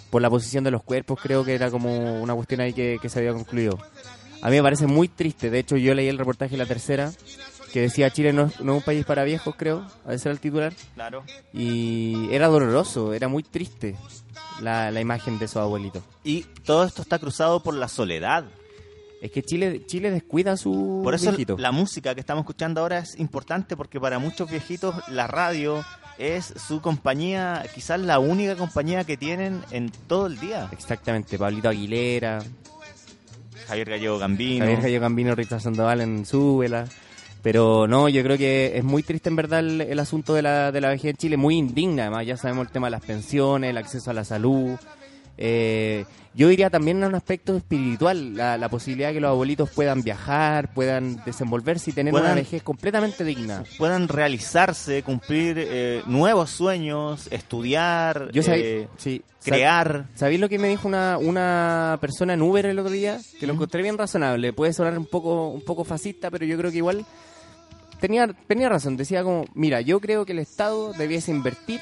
Por 0.08 0.22
la 0.22 0.30
posición 0.30 0.64
de 0.64 0.70
los 0.70 0.82
cuerpos, 0.82 1.20
creo 1.20 1.44
que 1.44 1.54
era 1.54 1.70
como 1.70 2.22
una 2.22 2.34
cuestión 2.34 2.62
ahí 2.62 2.72
que, 2.72 2.96
que 3.02 3.10
se 3.10 3.18
había 3.18 3.34
concluido. 3.34 3.78
A 4.40 4.48
mí 4.48 4.56
me 4.56 4.62
parece 4.62 4.86
muy 4.86 5.08
triste. 5.08 5.50
De 5.50 5.58
hecho, 5.58 5.76
yo 5.76 5.94
leí 5.94 6.08
el 6.08 6.16
reportaje 6.16 6.52
de 6.52 6.56
la 6.56 6.66
tercera 6.66 7.12
que 7.74 7.82
decía 7.82 8.08
Chile 8.08 8.32
no 8.32 8.44
es, 8.44 8.58
no 8.62 8.72
es 8.72 8.78
un 8.78 8.84
país 8.84 9.04
para 9.04 9.22
viejos, 9.22 9.54
creo. 9.54 9.86
A 10.06 10.14
ese 10.14 10.30
era 10.30 10.32
el 10.32 10.40
titular. 10.40 10.72
Claro. 10.94 11.22
Y 11.52 12.28
era 12.30 12.48
doloroso, 12.48 13.12
era 13.12 13.28
muy 13.28 13.42
triste 13.42 13.96
la, 14.62 14.90
la 14.92 15.00
imagen 15.02 15.38
de 15.38 15.44
esos 15.44 15.58
abuelitos. 15.58 16.02
Y 16.22 16.44
todo 16.64 16.84
esto 16.84 17.02
está 17.02 17.18
cruzado 17.18 17.62
por 17.62 17.74
la 17.74 17.88
soledad. 17.88 18.46
Es 19.24 19.30
que 19.30 19.42
Chile, 19.42 19.86
Chile 19.86 20.10
descuida 20.10 20.52
a 20.52 20.56
su 20.58 21.00
Por 21.02 21.14
eso 21.14 21.30
viejito. 21.30 21.56
la 21.56 21.72
música 21.72 22.14
que 22.14 22.20
estamos 22.20 22.42
escuchando 22.42 22.82
ahora 22.82 22.98
es 22.98 23.18
importante 23.18 23.74
porque 23.74 23.98
para 23.98 24.18
muchos 24.18 24.50
viejitos 24.50 24.94
la 25.08 25.26
radio 25.26 25.82
es 26.18 26.44
su 26.44 26.82
compañía, 26.82 27.64
quizás 27.74 27.98
la 28.00 28.18
única 28.18 28.54
compañía 28.54 29.04
que 29.04 29.16
tienen 29.16 29.62
en 29.70 29.90
todo 30.08 30.26
el 30.26 30.38
día. 30.38 30.68
Exactamente, 30.72 31.38
Pablito 31.38 31.70
Aguilera, 31.70 32.40
Javier 33.66 33.88
Gallego 33.88 34.18
Gambino. 34.18 34.66
Javier 34.66 34.82
Gallo 34.82 35.00
Gambino, 35.00 35.34
Rita 35.34 35.58
Sandoval 35.58 36.02
en 36.02 36.26
Súbela. 36.26 36.84
Pero 37.40 37.86
no, 37.86 38.10
yo 38.10 38.22
creo 38.22 38.36
que 38.36 38.76
es 38.76 38.84
muy 38.84 39.02
triste 39.02 39.30
en 39.30 39.36
verdad 39.36 39.60
el, 39.60 39.80
el 39.80 39.98
asunto 40.00 40.34
de 40.34 40.42
la, 40.42 40.70
de 40.70 40.82
la 40.82 40.88
vejez 40.90 41.12
en 41.12 41.16
Chile, 41.16 41.38
muy 41.38 41.56
indigna. 41.56 42.02
Además, 42.02 42.26
ya 42.26 42.36
sabemos 42.36 42.66
el 42.66 42.72
tema 42.72 42.88
de 42.88 42.90
las 42.92 43.02
pensiones, 43.02 43.70
el 43.70 43.78
acceso 43.78 44.10
a 44.10 44.14
la 44.14 44.24
salud. 44.24 44.76
Eh, 45.36 46.04
yo 46.36 46.48
diría 46.48 46.68
también 46.70 46.98
en 46.98 47.04
un 47.04 47.14
aspecto 47.14 47.56
espiritual, 47.56 48.34
la, 48.36 48.58
la 48.58 48.68
posibilidad 48.68 49.08
de 49.08 49.14
que 49.14 49.20
los 49.20 49.30
abuelitos 49.30 49.70
puedan 49.70 50.02
viajar, 50.02 50.72
puedan 50.74 51.22
desenvolverse 51.24 51.90
y 51.90 51.92
tener 51.92 52.10
Puedan- 52.12 52.26
una 52.32 52.34
vejez 52.34 52.62
completamente 52.62 53.22
digna. 53.24 53.62
puedan 53.78 54.08
realizarse, 54.08 55.02
cumplir 55.04 55.56
eh, 55.58 56.02
nuevos 56.06 56.50
sueños, 56.50 57.28
estudiar, 57.30 58.30
Yo 58.32 58.42
sabí- 58.42 58.60
eh, 58.64 58.88
sí, 58.96 59.22
crear. 59.44 60.06
¿Sabéis 60.16 60.40
lo 60.40 60.48
que 60.48 60.58
me 60.58 60.68
dijo 60.68 60.88
una, 60.88 61.18
una 61.18 61.98
persona 62.00 62.34
en 62.34 62.42
Uber 62.42 62.66
el 62.66 62.78
otro 62.80 62.90
día? 62.92 63.20
Que 63.38 63.46
lo 63.46 63.52
encontré 63.52 63.82
bien 63.82 63.96
razonable. 63.98 64.52
Puede 64.52 64.72
sonar 64.72 64.98
un 64.98 65.06
poco, 65.06 65.50
un 65.50 65.62
poco 65.64 65.84
fascista, 65.84 66.30
pero 66.32 66.44
yo 66.46 66.56
creo 66.58 66.70
que 66.72 66.78
igual 66.78 67.04
tenía, 68.00 68.26
tenía 68.48 68.68
razón. 68.68 68.96
Decía 68.96 69.22
como, 69.22 69.44
mira, 69.54 69.80
yo 69.82 70.00
creo 70.00 70.24
que 70.26 70.32
el 70.32 70.38
Estado 70.40 70.92
debiese 70.94 71.30
invertir 71.30 71.80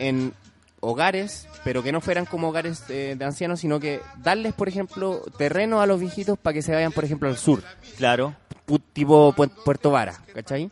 en 0.00 0.32
hogares, 0.80 1.46
pero 1.64 1.82
que 1.82 1.92
no 1.92 2.00
fueran 2.00 2.24
como 2.26 2.48
hogares 2.48 2.82
eh, 2.88 3.14
de 3.18 3.24
ancianos, 3.24 3.60
sino 3.60 3.78
que 3.80 4.00
darles, 4.22 4.54
por 4.54 4.68
ejemplo, 4.68 5.22
terreno 5.38 5.80
a 5.80 5.86
los 5.86 6.00
viejitos 6.00 6.38
para 6.38 6.54
que 6.54 6.62
se 6.62 6.72
vayan, 6.72 6.92
por 6.92 7.04
ejemplo, 7.04 7.28
al 7.28 7.36
sur, 7.36 7.62
Claro. 7.98 8.34
pu- 8.66 8.80
tipo 8.92 9.32
Pu- 9.34 9.50
Puerto 9.64 9.90
Vara, 9.90 10.14
¿cachai? 10.34 10.70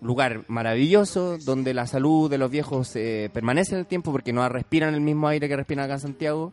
Lugar 0.00 0.42
maravilloso 0.48 1.38
donde 1.38 1.72
la 1.74 1.86
salud 1.86 2.28
de 2.30 2.38
los 2.38 2.50
viejos 2.50 2.94
eh, 2.96 3.30
permanece 3.32 3.72
en 3.74 3.80
el 3.80 3.86
tiempo 3.86 4.12
porque 4.12 4.32
no 4.32 4.46
respiran 4.48 4.94
el 4.94 5.00
mismo 5.00 5.26
aire 5.28 5.48
que 5.48 5.56
respiran 5.56 5.84
acá 5.86 5.94
en 5.94 6.00
Santiago 6.00 6.52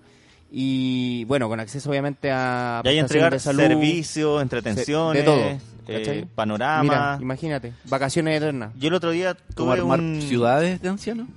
y 0.51 1.25
bueno, 1.25 1.49
con 1.49 1.59
acceso 1.59 1.89
obviamente 1.89 2.31
a 2.31 2.81
Y 2.83 2.87
ahí 2.89 2.99
prestaciones 2.99 3.01
entregar 3.03 3.33
de 3.33 3.39
salud, 3.39 3.59
servicios, 3.61 4.41
entretenciones, 4.41 5.21
de 5.21 5.25
todo, 5.25 5.39
eh, 5.39 5.59
¿cachai? 5.87 6.25
panorama. 6.25 6.83
Mira, 6.83 7.17
imagínate, 7.19 7.73
vacaciones 7.85 8.37
eternas. 8.37 8.71
Yo 8.77 8.87
el 8.89 8.93
otro 8.93 9.11
día 9.11 9.33
¿Cómo 9.55 9.71
tuve 9.73 9.81
armar 9.81 9.99
un... 9.99 10.21
ciudades 10.21 10.81
de 10.81 10.89
ancianos? 10.89 11.27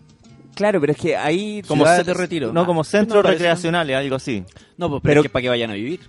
Claro, 0.56 0.80
pero 0.80 0.92
es 0.92 0.98
que 0.98 1.16
ahí 1.16 1.62
Como 1.68 1.84
ciudades 1.84 2.06
de 2.06 2.14
retiro. 2.14 2.52
No, 2.52 2.66
como 2.66 2.82
centros 2.82 3.18
no, 3.18 3.22
parece- 3.22 3.38
recreacionales, 3.38 3.96
algo 3.96 4.16
así. 4.16 4.42
No, 4.76 4.88
pues, 4.90 5.00
pero, 5.02 5.10
Pero- 5.12 5.20
es 5.20 5.22
que 5.26 5.28
para 5.30 5.42
que 5.42 5.48
vayan 5.50 5.70
a 5.70 5.74
vivir. 5.74 6.00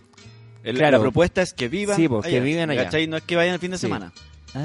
El- 0.64 0.78
Claro. 0.78 0.98
La 0.98 1.02
propuesta 1.02 1.42
es 1.44 1.54
que 1.54 1.68
vivan 1.70 1.96
Sí, 1.96 2.08
pues, 2.08 2.26
que 2.26 2.40
vivan 2.40 2.70
allá. 2.72 2.86
¿cachai? 2.86 3.06
No 3.08 3.18
es 3.18 3.24
que 3.24 3.36
vayan 3.36 3.54
el 3.54 3.60
fin 3.60 3.72
de 3.72 3.78
Sí. 3.78 3.82
semana. 3.82 4.12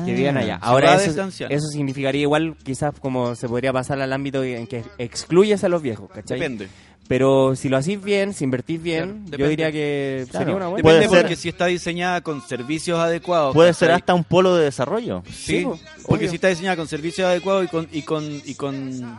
que 0.07 0.15
vivan 0.15 0.39
allá. 0.39 0.59
Ah, 0.63 0.69
Ahora 0.69 0.97
ciudades 0.99 1.35
eso, 1.35 1.47
eso 1.51 1.67
significaría 1.67 2.23
igual 2.23 2.57
quizás 2.65 2.95
como 2.99 3.35
se 3.35 3.47
podría 3.47 3.75
pasar 3.75 4.01
al 4.01 4.11
ámbito 4.15 4.43
en 4.43 4.67
que 4.67 4.85
excluyes 4.97 5.65
a 5.65 5.69
los 5.69 5.83
viejos, 5.83 6.09
¿cachai? 6.11 6.39
Depende. 6.39 6.69
Pero 7.09 7.55
si 7.57 7.69
lo 7.69 7.77
hacís 7.77 8.03
bien, 8.03 8.33
si 8.33 8.45
invertís 8.45 8.81
bien, 8.83 9.25
Claro, 9.27 9.45
yo 9.45 9.49
diría 9.51 9.71
que 9.71 10.25
Claro. 10.31 10.45
sería 10.45 10.57
una 10.57 10.69
buena. 10.69 10.83
Puede 10.83 10.97
Depende 11.01 11.15
ser- 11.17 11.23
porque 11.25 11.37
si 11.37 11.49
está 11.51 11.67
diseñada 11.67 12.21
con 12.23 12.41
servicios 12.41 12.99
adecuados. 13.01 13.53
Puede 13.53 13.75
ser 13.75 13.91
hasta 13.91 14.15
un 14.15 14.25
polo 14.25 14.57
de 14.57 14.65
desarrollo. 14.65 15.23
Sí, 15.29 15.59
Sí, 15.59 15.65
po, 15.65 15.79
porque 16.07 16.25
obvio. 16.25 16.29
si 16.31 16.37
está 16.37 16.49
diseñada 16.49 16.77
con 16.77 16.89
servicios 16.89 17.27
adecuados 17.27 17.65
y 17.65 17.69
con 17.69 17.89
y 17.93 18.03
con 18.03 18.41
y 18.47 18.55
con, 18.55 19.19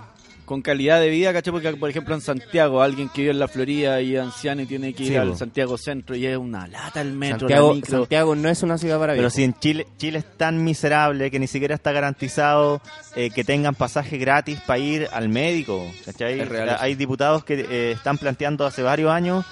con 0.54 0.62
calidad 0.62 1.02
de 1.02 1.10
vida, 1.10 1.34
¿cachai? 1.34 1.52
Porque 1.52 1.74
por 1.74 1.90
ejemplo 1.90 2.14
en 2.14 2.22
Santiago, 2.22 2.84
alguien 2.84 3.10
que 3.10 3.22
vive 3.22 3.32
en 3.32 3.40
la 3.40 3.48
Florida 3.48 4.00
y 4.02 4.16
es 4.16 4.22
anciano 4.22 4.62
y 4.62 4.68
tiene 4.68 4.94
que 4.94 5.02
ir 5.02 5.10
Sí, 5.10 5.16
al 5.16 5.30
po. 5.30 5.36
Santiago 5.36 5.80
Centro 5.80 6.16
y 6.16 6.28
es 6.28 6.38
una 6.38 6.68
lata 6.68 7.02
el 7.02 7.14
metro, 7.14 7.40
Santiago, 7.40 7.70
la 7.70 7.74
micro. 7.74 7.98
Santiago 8.02 8.36
no 8.36 8.50
es 8.50 8.62
una 8.62 8.78
ciudad 8.78 9.00
para 9.00 9.14
Pero 9.16 9.32
si 9.32 9.44
en 9.44 9.56
Chile, 9.56 9.88
Chile 9.98 10.20
es 10.20 10.38
tan 10.38 10.64
miserable 10.64 11.32
que 11.32 11.40
ni 11.40 11.48
siquiera 11.48 11.74
está 11.74 11.92
garantizado 11.92 12.84
eh, 13.16 13.32
que 13.32 13.44
tengan 13.44 13.74
pasaje 13.74 14.20
gratis 14.20 14.60
para 14.68 14.78
ir 14.78 15.08
al 15.12 15.28
médico. 15.28 15.92
¿cachai? 16.06 16.40
Hay 16.80 16.94
diputados 16.94 17.44
que 17.44 17.56
eh, 17.56 17.92
están 17.94 18.20
planteando 18.20 18.68
hace 18.68 18.84
varios 18.84 19.10
años 19.10 19.44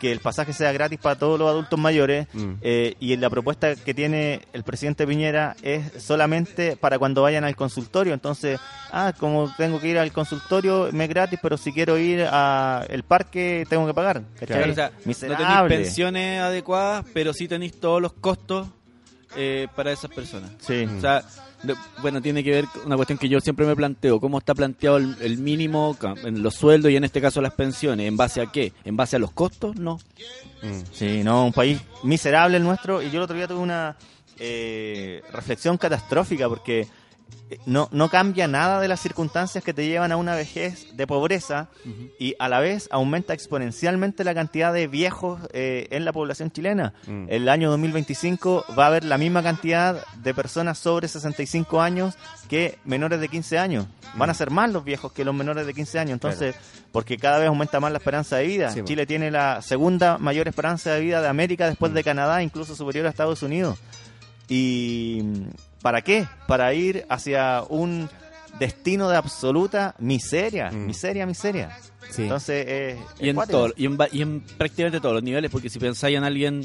que 0.00 0.12
el 0.12 0.20
pasaje 0.20 0.52
sea 0.52 0.72
gratis 0.72 0.98
para 0.98 1.16
todos 1.18 1.38
los 1.38 1.48
adultos 1.48 1.78
mayores 1.78 2.26
Mm. 2.32 2.52
eh, 2.60 2.94
y 3.00 3.16
la 3.16 3.30
propuesta 3.30 3.74
que 3.76 3.94
tiene 3.94 4.42
el 4.52 4.62
presidente 4.62 5.06
Piñera 5.06 5.56
es 5.62 6.02
solamente 6.02 6.76
para 6.76 6.98
cuando 6.98 7.22
vayan 7.22 7.44
al 7.44 7.56
consultorio. 7.56 8.14
Entonces, 8.14 8.60
ah, 8.92 9.12
como 9.18 9.52
tengo 9.56 9.80
que 9.80 9.88
ir 9.88 9.98
al 9.98 10.12
consultorio, 10.12 10.88
me 10.92 11.04
es 11.04 11.10
gratis, 11.10 11.38
pero 11.42 11.56
si 11.56 11.72
quiero 11.72 11.98
ir 11.98 12.22
al 12.22 13.02
parque, 13.04 13.64
tengo 13.68 13.86
que 13.86 13.94
pagar. 13.94 14.22
Claro, 14.44 14.72
o 14.72 14.74
sea, 14.74 14.90
no 15.04 15.36
tenéis 15.36 15.60
pensiones 15.68 16.40
adecuadas, 16.40 17.04
pero 17.14 17.32
sí 17.32 17.48
tenéis 17.48 17.78
todos 17.80 18.02
los 18.02 18.12
costos 18.12 18.68
eh, 19.36 19.68
para 19.76 19.92
esas 19.92 20.10
personas. 20.10 20.50
Sí. 20.60 20.88
O 20.96 21.00
sea, 21.00 21.22
bueno, 22.02 22.22
tiene 22.22 22.44
que 22.44 22.50
ver 22.50 22.66
con 22.66 22.86
una 22.86 22.96
cuestión 22.96 23.18
que 23.18 23.28
yo 23.28 23.40
siempre 23.40 23.66
me 23.66 23.74
planteo, 23.74 24.20
cómo 24.20 24.38
está 24.38 24.54
planteado 24.54 24.96
el, 24.96 25.38
mínimo 25.38 25.96
en 26.24 26.42
los 26.42 26.54
sueldos 26.54 26.90
y 26.90 26.96
en 26.96 27.04
este 27.04 27.20
caso 27.20 27.40
las 27.40 27.54
pensiones, 27.54 28.06
¿en 28.06 28.16
base 28.16 28.40
a 28.40 28.46
qué? 28.46 28.72
¿En 28.84 28.96
base 28.96 29.16
a 29.16 29.18
los 29.18 29.32
costos? 29.32 29.76
No. 29.76 29.98
Sí, 30.92 31.22
no, 31.22 31.46
un 31.46 31.52
país 31.52 31.80
miserable 32.02 32.56
el 32.56 32.62
nuestro. 32.62 33.02
Y 33.02 33.10
yo 33.10 33.18
el 33.18 33.22
otro 33.24 33.36
día 33.36 33.48
tuve 33.48 33.58
una 33.58 33.96
eh, 34.38 35.22
reflexión 35.32 35.76
catastrófica 35.78 36.48
porque 36.48 36.86
no, 37.66 37.88
no 37.92 38.08
cambia 38.08 38.46
nada 38.48 38.80
de 38.80 38.88
las 38.88 39.00
circunstancias 39.00 39.64
que 39.64 39.72
te 39.72 39.86
llevan 39.86 40.12
a 40.12 40.16
una 40.16 40.34
vejez 40.34 40.96
de 40.96 41.06
pobreza 41.06 41.68
y 42.18 42.34
a 42.38 42.48
la 42.48 42.60
vez 42.60 42.88
aumenta 42.90 43.32
exponencialmente 43.32 44.24
la 44.24 44.34
cantidad 44.34 44.72
de 44.72 44.86
viejos 44.86 45.40
eh, 45.52 45.88
en 45.90 46.04
la 46.04 46.12
población 46.12 46.50
chilena. 46.50 46.92
Mm. 47.06 47.26
El 47.28 47.48
año 47.48 47.70
2025 47.70 48.66
va 48.78 48.84
a 48.84 48.86
haber 48.88 49.04
la 49.04 49.18
misma 49.18 49.42
cantidad 49.42 50.06
de 50.16 50.34
personas 50.34 50.78
sobre 50.78 51.08
65 51.08 51.80
años 51.80 52.16
que 52.48 52.78
menores 52.84 53.20
de 53.20 53.28
15 53.28 53.58
años. 53.58 53.86
Van 54.14 54.30
a 54.30 54.34
ser 54.34 54.50
más 54.50 54.70
los 54.70 54.84
viejos 54.84 55.12
que 55.12 55.24
los 55.24 55.34
menores 55.34 55.66
de 55.66 55.74
15 55.74 55.98
años. 55.98 56.12
Entonces, 56.12 56.54
porque 56.92 57.16
cada 57.18 57.38
vez 57.38 57.48
aumenta 57.48 57.80
más 57.80 57.92
la 57.92 57.98
esperanza 57.98 58.36
de 58.36 58.46
vida. 58.46 58.70
Sí. 58.72 58.82
Chile 58.84 59.06
tiene 59.06 59.30
la 59.30 59.62
segunda 59.62 60.18
mayor 60.18 60.48
esperanza 60.48 60.92
de 60.92 61.00
vida 61.00 61.20
de 61.20 61.28
América 61.28 61.66
después 61.66 61.92
de 61.92 62.04
Canadá, 62.04 62.42
incluso 62.42 62.74
superior 62.74 63.06
a 63.06 63.10
Estados 63.10 63.42
Unidos. 63.42 63.78
¿Y 64.48 65.22
para 65.82 66.02
qué? 66.02 66.26
Para 66.46 66.72
ir 66.74 67.06
hacia 67.08 67.62
un 67.68 68.08
destino 68.58 69.08
de 69.08 69.16
absoluta 69.16 69.94
miseria, 69.98 70.70
Mm. 70.70 70.86
miseria, 70.86 71.26
miseria. 71.26 71.78
Sí. 72.10 72.22
Entonces, 72.22 72.64
eh, 72.66 72.98
Y 73.20 73.28
es 73.28 73.36
en, 73.36 73.46
todo, 73.48 73.72
y, 73.76 73.86
en, 73.86 73.98
y 74.12 74.22
en 74.22 74.40
prácticamente 74.40 75.00
todos 75.00 75.14
los 75.14 75.22
niveles, 75.22 75.50
porque 75.50 75.68
si 75.68 75.78
pensáis 75.78 76.16
en 76.16 76.24
alguien 76.24 76.64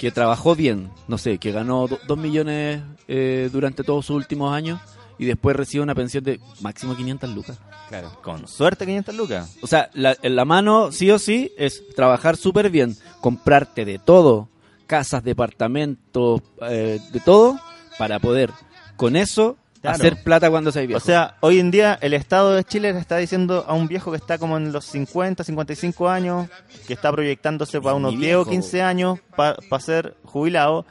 que 0.00 0.10
trabajó 0.10 0.56
bien, 0.56 0.90
no 1.06 1.18
sé, 1.18 1.38
que 1.38 1.52
ganó 1.52 1.86
do- 1.86 1.98
dos 2.06 2.18
millones 2.18 2.80
eh, 3.06 3.48
durante 3.52 3.84
todos 3.84 4.06
sus 4.06 4.16
últimos 4.16 4.52
años 4.54 4.80
y 5.18 5.26
después 5.26 5.54
recibe 5.54 5.82
una 5.84 5.94
pensión 5.94 6.24
de 6.24 6.40
máximo 6.60 6.96
500 6.96 7.30
lucas. 7.30 7.58
Claro. 7.88 8.18
Con 8.22 8.48
suerte 8.48 8.86
500 8.86 9.14
lucas. 9.14 9.56
O 9.60 9.66
sea, 9.66 9.90
la, 9.92 10.16
en 10.22 10.34
la 10.34 10.44
mano 10.44 10.90
sí 10.90 11.10
o 11.10 11.18
sí 11.18 11.52
es 11.56 11.82
trabajar 11.94 12.36
súper 12.36 12.70
bien, 12.70 12.96
comprarte 13.20 13.84
de 13.84 13.98
todo, 13.98 14.48
casas, 14.86 15.22
departamentos, 15.22 16.40
eh, 16.68 16.98
de 17.12 17.20
todo, 17.20 17.60
para 17.98 18.18
poder 18.18 18.50
con 18.96 19.16
eso 19.16 19.56
Claro. 19.80 19.96
hacer 19.96 20.22
plata 20.22 20.48
cuando 20.48 20.72
seas 20.72 20.86
viejo. 20.86 20.96
O 20.96 21.04
sea, 21.04 21.36
hoy 21.40 21.60
en 21.60 21.70
día 21.70 21.98
el 22.00 22.14
Estado 22.14 22.54
de 22.54 22.64
Chile 22.64 22.94
le 22.94 22.98
está 22.98 23.18
diciendo 23.18 23.66
a 23.68 23.74
un 23.74 23.86
viejo 23.86 24.10
que 24.12 24.16
está 24.16 24.38
como 24.38 24.56
en 24.56 24.72
los 24.72 24.86
50, 24.86 25.44
55 25.44 26.08
años, 26.08 26.48
que 26.86 26.94
está 26.94 27.12
proyectándose 27.12 27.82
para 27.82 27.94
unos 27.94 28.12
10 28.12 28.20
viejo. 28.20 28.40
o 28.42 28.46
15 28.46 28.80
años 28.80 29.18
para 29.36 29.56
ser 29.80 30.16
jubilado, 30.24 30.86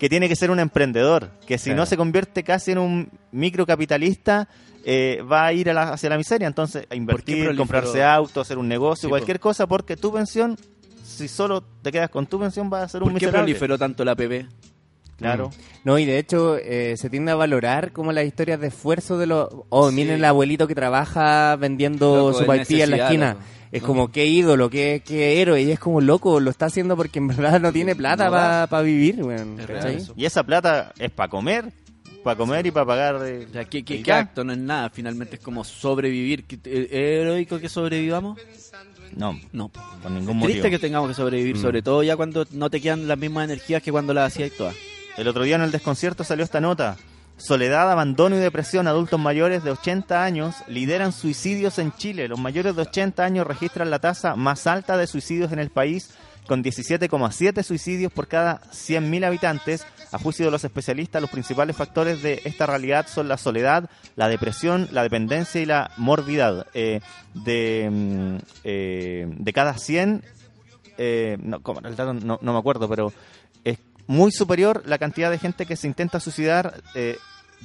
que 0.00 0.08
tiene 0.08 0.28
que 0.30 0.36
ser 0.36 0.50
un 0.50 0.60
emprendedor, 0.60 1.30
que 1.46 1.58
si 1.58 1.64
Claro. 1.64 1.80
no 1.82 1.86
se 1.86 1.98
convierte 1.98 2.42
casi 2.42 2.70
en 2.72 2.78
un 2.78 3.10
microcapitalista, 3.32 4.48
eh, 4.84 5.20
va 5.30 5.44
a 5.44 5.52
ir 5.52 5.68
a 5.68 5.74
la- 5.74 5.90
hacia 5.92 6.08
la 6.08 6.16
miseria. 6.16 6.46
Entonces, 6.46 6.86
a 6.88 6.94
invertir, 6.94 7.54
comprarse 7.54 8.02
auto, 8.02 8.40
hacer 8.40 8.56
un 8.56 8.68
negocio, 8.68 9.08
Sí, 9.08 9.10
cualquier 9.10 9.40
cosa, 9.40 9.66
porque 9.66 9.96
tu 9.98 10.10
pensión, 10.10 10.56
si 11.04 11.28
solo 11.28 11.62
te 11.82 11.92
quedas 11.92 12.08
con 12.08 12.26
tu 12.26 12.38
pensión, 12.40 12.70
va 12.72 12.82
a 12.82 12.88
ser 12.88 13.02
un 13.02 13.10
¿Por 13.10 13.18
qué 13.18 13.26
miserable. 13.26 13.38
proliferó 13.52 13.76
tanto 13.76 14.04
la 14.06 14.14
PB? 14.14 14.46
Claro. 15.18 15.50
No, 15.84 15.98
y 15.98 16.04
de 16.06 16.18
hecho 16.18 16.56
eh, 16.56 16.94
se 16.96 17.10
tiende 17.10 17.32
a 17.32 17.34
valorar 17.34 17.92
como 17.92 18.12
las 18.12 18.24
historias 18.24 18.60
de 18.60 18.68
esfuerzo 18.68 19.18
de 19.18 19.26
los... 19.26 19.48
Oh, 19.68 19.90
Sí. 19.90 19.96
miren 19.96 20.14
el 20.16 20.24
abuelito 20.24 20.66
que 20.68 20.74
trabaja 20.76 21.56
vendiendo 21.56 22.28
Loco, 22.30 22.38
su 22.38 22.46
paipilla 22.46 22.84
en 22.84 22.90
la 22.92 22.96
esquina. 22.98 23.32
loco. 23.34 23.44
Es 23.72 23.82
No. 23.82 23.86
como, 23.88 24.12
qué 24.12 24.24
ídolo, 24.26 24.70
qué, 24.70 25.02
qué 25.04 25.42
héroe. 25.42 25.60
Y 25.60 25.70
es 25.72 25.78
como, 25.80 26.00
loco, 26.00 26.38
lo 26.40 26.50
está 26.50 26.66
haciendo 26.66 26.96
porque 26.96 27.18
en 27.18 27.26
verdad 27.28 27.60
no 27.60 27.72
tiene 27.72 27.94
plata 27.96 28.26
No 28.26 28.30
para 28.68 28.82
vivir, 28.82 29.20
eso. 29.84 30.14
Y 30.16 30.24
esa 30.24 30.42
plata 30.44 30.92
es 30.98 31.10
para 31.10 31.28
comer, 31.28 31.66
para 32.22 32.36
comer 32.36 32.66
y 32.66 32.70
para 32.70 32.86
pagar. 32.86 33.16
eh, 33.26 33.46
O 33.50 33.52
sea, 33.52 33.64
¿qué, 33.64 34.12
acto? 34.12 34.44
No 34.44 34.52
es 34.52 34.58
nada, 34.58 34.88
finalmente 34.90 35.34
es 35.36 35.42
como 35.42 35.64
sobrevivir. 35.64 36.44
¿Qué- 36.46 36.60
¿Es 36.64 36.92
heroico 36.92 37.58
que 37.58 37.68
sobrevivamos? 37.68 38.38
No, 39.16 39.38
No. 39.52 39.68
por 39.70 40.10
ningún 40.12 40.38
Triste 40.40 40.58
motivo. 40.62 40.70
que 40.70 40.78
tengamos 40.78 41.08
que 41.08 41.14
sobrevivir, 41.14 41.56
Mm. 41.56 41.60
sobre 41.62 41.82
todo 41.82 42.02
ya 42.02 42.16
cuando 42.16 42.46
no 42.52 42.70
te 42.70 42.80
quedan 42.80 43.08
las 43.08 43.18
mismas 43.18 43.44
energías 43.46 43.82
que 43.82 43.90
cuando 43.90 44.14
las 44.14 44.32
hacías 44.32 44.50
todas. 44.52 44.74
El 45.18 45.26
otro 45.26 45.42
día 45.42 45.56
en 45.56 45.62
el 45.62 45.72
desconcierto 45.72 46.22
salió 46.22 46.44
esta 46.44 46.60
nota. 46.60 46.96
Soledad, 47.38 47.90
abandono 47.90 48.36
y 48.36 48.38
depresión. 48.38 48.86
Adultos 48.86 49.18
mayores 49.18 49.64
de 49.64 49.72
80 49.72 50.22
años 50.22 50.54
lideran 50.68 51.10
suicidios 51.10 51.80
en 51.80 51.90
Chile. 51.90 52.28
Los 52.28 52.38
mayores 52.38 52.76
de 52.76 52.82
80 52.82 53.24
años 53.24 53.44
registran 53.44 53.90
la 53.90 53.98
tasa 53.98 54.36
más 54.36 54.68
alta 54.68 54.96
de 54.96 55.08
suicidios 55.08 55.50
en 55.50 55.58
el 55.58 55.70
país, 55.70 56.14
con 56.46 56.62
17,7 56.62 57.64
suicidios 57.64 58.12
por 58.12 58.28
cada 58.28 58.60
100.000 58.70 59.24
habitantes. 59.24 59.84
A 60.12 60.18
juicio 60.20 60.44
de 60.44 60.52
los 60.52 60.62
especialistas, 60.62 61.20
los 61.20 61.32
principales 61.32 61.74
factores 61.74 62.22
de 62.22 62.40
esta 62.44 62.66
realidad 62.66 63.08
son 63.08 63.26
la 63.26 63.38
soledad, 63.38 63.90
la 64.14 64.28
depresión, 64.28 64.88
la 64.92 65.02
dependencia 65.02 65.60
y 65.60 65.66
la 65.66 65.90
morbidad. 65.96 66.68
Eh, 66.74 67.00
de, 67.34 67.88
mm, 67.90 68.36
eh, 68.62 69.26
de 69.28 69.52
cada 69.52 69.76
100, 69.78 70.22
eh, 70.96 71.38
no, 71.40 71.60
no, 71.60 72.38
no 72.40 72.52
me 72.52 72.58
acuerdo, 72.58 72.88
pero 72.88 73.12
muy 74.08 74.32
superior 74.32 74.82
la 74.86 74.98
cantidad 74.98 75.30
de 75.30 75.38
gente 75.38 75.64
que 75.66 75.76
se 75.76 75.86
intenta 75.86 76.18
suicidar 76.18 76.82
eh, 76.96 77.18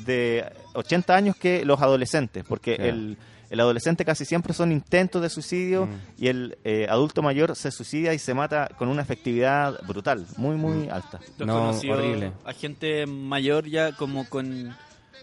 de 0.06 0.46
80 0.76 1.16
años 1.16 1.36
que 1.36 1.66
los 1.66 1.82
adolescentes, 1.82 2.44
porque 2.48 2.76
el, 2.76 3.18
el 3.50 3.60
adolescente 3.60 4.04
casi 4.06 4.26
siempre 4.26 4.54
son 4.54 4.72
intentos 4.72 5.22
de 5.22 5.30
suicidio 5.30 5.86
Mm. 5.86 5.90
y 6.18 6.28
el 6.28 6.58
eh, 6.64 6.88
adulto 6.90 7.22
mayor 7.22 7.56
se 7.56 7.72
suicida 7.72 8.14
y 8.14 8.20
se 8.20 8.34
mata 8.34 8.70
con 8.78 8.88
una 8.90 9.02
efectividad 9.04 9.80
brutal, 9.88 10.26
muy, 10.38 10.56
muy 10.56 10.90
alta. 10.90 11.20
¿Tú 11.38 11.44
has 11.44 11.48
No, 11.48 11.70
horrible. 11.94 12.34
A 12.46 12.54
gente 12.54 13.06
mayor 13.06 13.68
ya 13.68 13.92
como 13.94 14.28
con, 14.28 14.76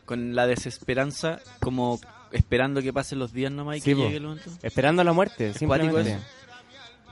con 0.06 0.34
la 0.34 0.46
desesperanza, 0.46 1.38
como 1.60 1.98
esperando 2.32 2.80
que 2.80 2.92
pasen 2.92 3.18
los 3.18 3.32
días 3.32 3.50
nomás 3.50 3.78
y 3.78 3.80
Sí, 3.80 3.90
que 3.90 3.96
po. 3.96 4.02
llegue 4.04 4.16
el 4.18 4.22
momento. 4.22 4.50
Esperando 4.62 5.02
la 5.04 5.12
muerte, 5.12 5.52
simplemente. 5.52 6.16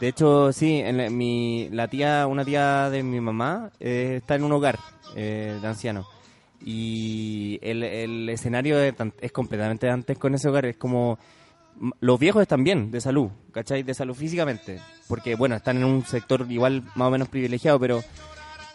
De 0.00 0.08
hecho, 0.08 0.52
sí, 0.52 0.78
en 0.78 0.96
la, 0.96 1.10
mi, 1.10 1.68
la 1.70 1.88
tía, 1.88 2.26
una 2.26 2.44
tía 2.44 2.88
de 2.88 3.02
mi 3.02 3.20
mamá 3.20 3.70
eh, 3.80 4.16
está 4.18 4.36
en 4.36 4.44
un 4.44 4.52
hogar 4.52 4.78
eh, 5.16 5.58
de 5.60 5.66
ancianos. 5.66 6.06
Y 6.64 7.58
el, 7.62 7.82
el 7.82 8.28
escenario 8.28 8.78
es, 8.80 8.94
es 9.20 9.32
completamente 9.32 9.86
dantesco 9.86 10.28
en 10.28 10.34
ese 10.34 10.48
hogar. 10.48 10.66
Es 10.66 10.76
como. 10.76 11.18
Los 12.00 12.18
viejos 12.18 12.42
están 12.42 12.64
bien, 12.64 12.90
de 12.90 13.00
salud, 13.00 13.30
¿cachai? 13.52 13.84
De 13.84 13.94
salud 13.94 14.14
físicamente. 14.14 14.80
Porque, 15.06 15.36
bueno, 15.36 15.54
están 15.54 15.76
en 15.76 15.84
un 15.84 16.04
sector 16.04 16.44
igual 16.50 16.82
más 16.96 17.08
o 17.08 17.10
menos 17.10 17.28
privilegiado, 17.28 17.78
pero. 17.78 18.00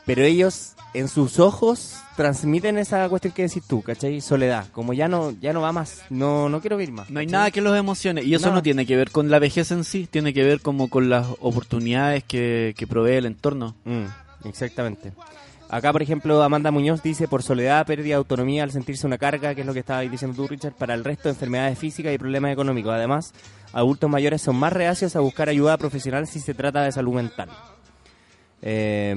Pero 0.06 0.22
ellos, 0.24 0.74
en 0.94 1.08
sus 1.08 1.40
ojos, 1.40 1.96
transmiten 2.18 2.78
esa 2.78 3.08
cuestión 3.08 3.34
que 3.34 3.44
decís 3.44 3.64
tú, 3.66 3.82
¿cachai? 3.82 4.20
Soledad. 4.20 4.68
Como 4.74 4.92
ya 4.94 5.08
no, 5.08 5.32
ya 5.40 5.54
no 5.54 5.62
va 5.62 5.72
más. 5.72 6.02
No, 6.10 6.50
no 6.50 6.60
quiero 6.60 6.76
vivir 6.78 6.94
más. 6.94 7.10
No 7.10 7.20
hay 7.22 7.26
nada 7.28 7.52
que 7.52 7.62
los 7.62 7.78
emocione. 7.78 8.22
Y 8.24 8.34
eso 8.36 8.50
No. 8.50 8.56
no. 8.56 8.62
tiene 8.64 8.86
que 8.86 8.98
ver 8.98 9.12
con 9.12 9.32
la 9.32 9.40
vejez 9.40 9.72
en 9.72 9.84
sí, 9.86 10.08
tiene 10.12 10.34
que 10.34 10.44
ver 10.44 10.60
como 10.62 10.90
con 10.90 11.10
las 11.10 11.26
oportunidades 11.40 12.24
que, 12.26 12.74
que 12.78 12.86
provee 12.86 13.14
el 13.16 13.26
entorno. 13.28 13.76
Mm, 13.86 14.48
exactamente. 14.48 15.14
Acá, 15.70 15.92
por 15.92 16.04
ejemplo, 16.04 16.44
Amanda 16.44 16.70
Muñoz 16.70 17.02
dice, 17.02 17.28
por 17.28 17.42
soledad, 17.42 17.86
pérdida 17.88 18.10
de 18.10 18.14
autonomía 18.16 18.62
al 18.64 18.72
sentirse 18.72 19.08
una 19.08 19.18
carga, 19.18 19.56
que 19.56 19.62
es 19.62 19.68
lo 19.68 19.74
que 19.74 19.80
estabas 19.80 20.12
diciendo 20.12 20.36
tú, 20.36 20.48
Richard, 20.48 20.74
para 20.74 20.94
el 20.94 21.04
resto 21.04 21.24
de 21.24 21.30
enfermedades 21.32 21.80
físicas 21.80 22.14
y 22.14 22.18
problemas 22.20 22.52
económicos. 22.54 22.92
Además, 22.94 23.34
adultos 23.72 24.08
mayores 24.10 24.42
son 24.42 24.58
más 24.58 24.72
reacios 24.74 25.16
a 25.16 25.22
buscar 25.22 25.50
ayuda 25.50 25.78
profesional 25.78 26.28
si 26.28 26.40
se 26.42 26.54
trata 26.54 26.84
de 26.84 26.92
salud 26.92 27.14
mental. 27.16 27.50
Eh, 28.66 29.14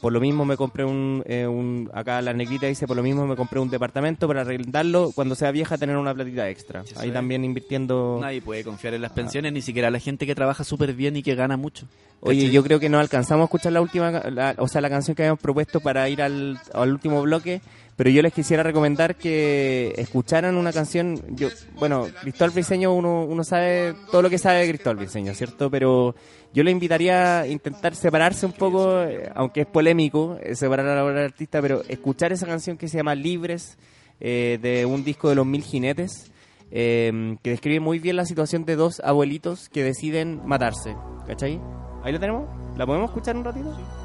por 0.00 0.10
lo 0.10 0.20
mismo 0.20 0.46
me 0.46 0.56
compré 0.56 0.84
un, 0.84 1.22
eh, 1.26 1.46
un- 1.46 1.90
acá 1.92 2.22
la 2.22 2.32
negrita 2.32 2.66
dice, 2.66 2.86
por 2.86 2.96
lo 2.96 3.02
mismo 3.02 3.26
me 3.26 3.36
compré 3.36 3.60
un 3.60 3.68
departamento 3.68 4.26
para 4.26 4.40
arrendarlo 4.40 5.12
cuando 5.14 5.34
sea 5.34 5.50
vieja 5.50 5.76
tener 5.76 5.98
una 5.98 6.14
platita 6.14 6.48
extra. 6.48 6.82
Ahí 6.96 7.10
también 7.10 7.44
invirtiendo... 7.44 8.18
Nadie 8.22 8.40
puede 8.40 8.64
confiar 8.64 8.94
en 8.94 9.02
las 9.02 9.12
pensiones, 9.12 9.52
ni 9.52 9.60
siquiera 9.60 9.90
la 9.90 10.00
gente 10.00 10.24
que 10.26 10.34
trabaja 10.34 10.64
súper 10.64 10.94
bien 10.94 11.14
y 11.16 11.22
que 11.22 11.34
gana 11.34 11.58
mucho. 11.58 11.86
Oye, 12.20 12.38
¿Cachai? 12.40 12.52
yo 12.54 12.62
creo 12.62 12.80
que 12.80 12.88
no 12.88 12.98
alcanzamos 12.98 13.42
a 13.42 13.44
escuchar 13.44 13.72
la 13.72 13.82
última, 13.82 14.10
la- 14.30 14.54
o 14.56 14.66
sea, 14.66 14.80
la 14.80 14.88
canción 14.88 15.14
que 15.14 15.22
habíamos 15.24 15.40
propuesto 15.40 15.80
para 15.80 16.08
ir 16.08 16.22
al, 16.22 16.58
al 16.72 16.90
último 16.90 17.20
bloque, 17.20 17.60
pero 17.96 18.10
yo 18.10 18.22
les 18.22 18.32
quisiera 18.32 18.62
recomendar 18.62 19.16
que 19.16 19.94
escucharan 19.96 20.56
una 20.56 20.72
canción. 20.72 21.20
Yo, 21.34 21.48
bueno, 21.78 22.06
Cristóbal 22.20 22.50
Briseño, 22.50 22.92
uno, 22.92 23.24
uno 23.24 23.42
sabe 23.42 23.94
todo 24.10 24.22
lo 24.22 24.30
que 24.30 24.38
sabe 24.38 24.60
de 24.60 24.68
Cristóbal 24.68 24.98
Briseño, 24.98 25.34
¿cierto? 25.34 25.70
Pero 25.70 26.14
yo 26.52 26.62
le 26.62 26.70
invitaría 26.70 27.40
a 27.40 27.46
intentar 27.46 27.94
separarse 27.94 28.44
un 28.44 28.52
poco, 28.52 29.02
eh, 29.02 29.30
aunque 29.34 29.62
es 29.62 29.66
polémico 29.66 30.38
eh, 30.42 30.54
separar 30.54 30.86
a 30.86 30.94
la 30.94 31.04
obra 31.04 31.14
del 31.16 31.24
artista, 31.24 31.62
pero 31.62 31.82
escuchar 31.88 32.32
esa 32.32 32.46
canción 32.46 32.76
que 32.76 32.88
se 32.88 32.98
llama 32.98 33.14
Libres, 33.14 33.78
eh, 34.20 34.58
de 34.60 34.86
un 34.86 35.04
disco 35.04 35.28
de 35.28 35.34
los 35.34 35.46
Mil 35.46 35.62
Jinetes. 35.62 36.30
eh, 36.70 37.36
que 37.42 37.50
describe 37.50 37.78
muy 37.80 38.00
bien 38.00 38.16
la 38.16 38.24
situación 38.24 38.64
de 38.64 38.74
dos 38.76 39.00
abuelitos 39.00 39.68
que 39.68 39.84
deciden 39.84 40.40
matarse, 40.44 40.96
¿cachai? 41.26 41.60
Ahí 42.02 42.12
lo 42.12 42.18
tenemos. 42.18 42.48
¿La 42.76 42.84
podemos 42.86 43.10
escuchar 43.10 43.36
un 43.36 43.44
ratito? 43.44 43.70
noches 43.70 43.95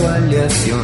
su 0.00 0.06
aleación. 0.06 0.80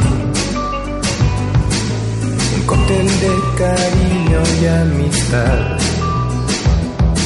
Un 2.55 2.61
cóctel 2.67 3.07
de 3.23 3.33
cariño 3.57 4.39
y 4.61 4.65
amistad 4.83 5.77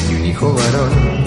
y 0.09 0.15
un 0.15 0.25
hijo 0.25 0.53
varón 0.53 1.25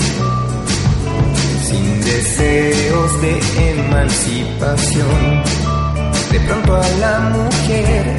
sin 1.67 2.01
deseos 2.01 3.21
de 3.21 3.33
emancipación. 3.73 5.43
De 6.33 6.41
pronto 6.41 6.77
a 6.77 6.89
la 7.05 7.21
mujer 7.37 8.17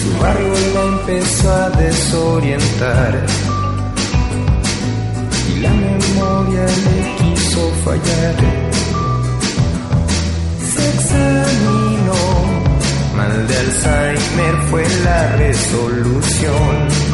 su 0.00 0.22
barrio 0.22 0.54
la 0.74 0.82
empezó 0.94 1.52
a 1.52 1.70
desorientar 1.70 3.26
y 5.50 5.60
la 5.60 5.70
memoria 5.70 6.66
le 6.84 7.16
quiso 7.18 7.72
fallar. 7.84 8.77
Examinó, 10.78 12.14
mal 13.16 13.46
de 13.48 13.56
Alzheimer 13.56 14.62
fue 14.70 14.84
la 15.04 15.36
resolución. 15.36 17.07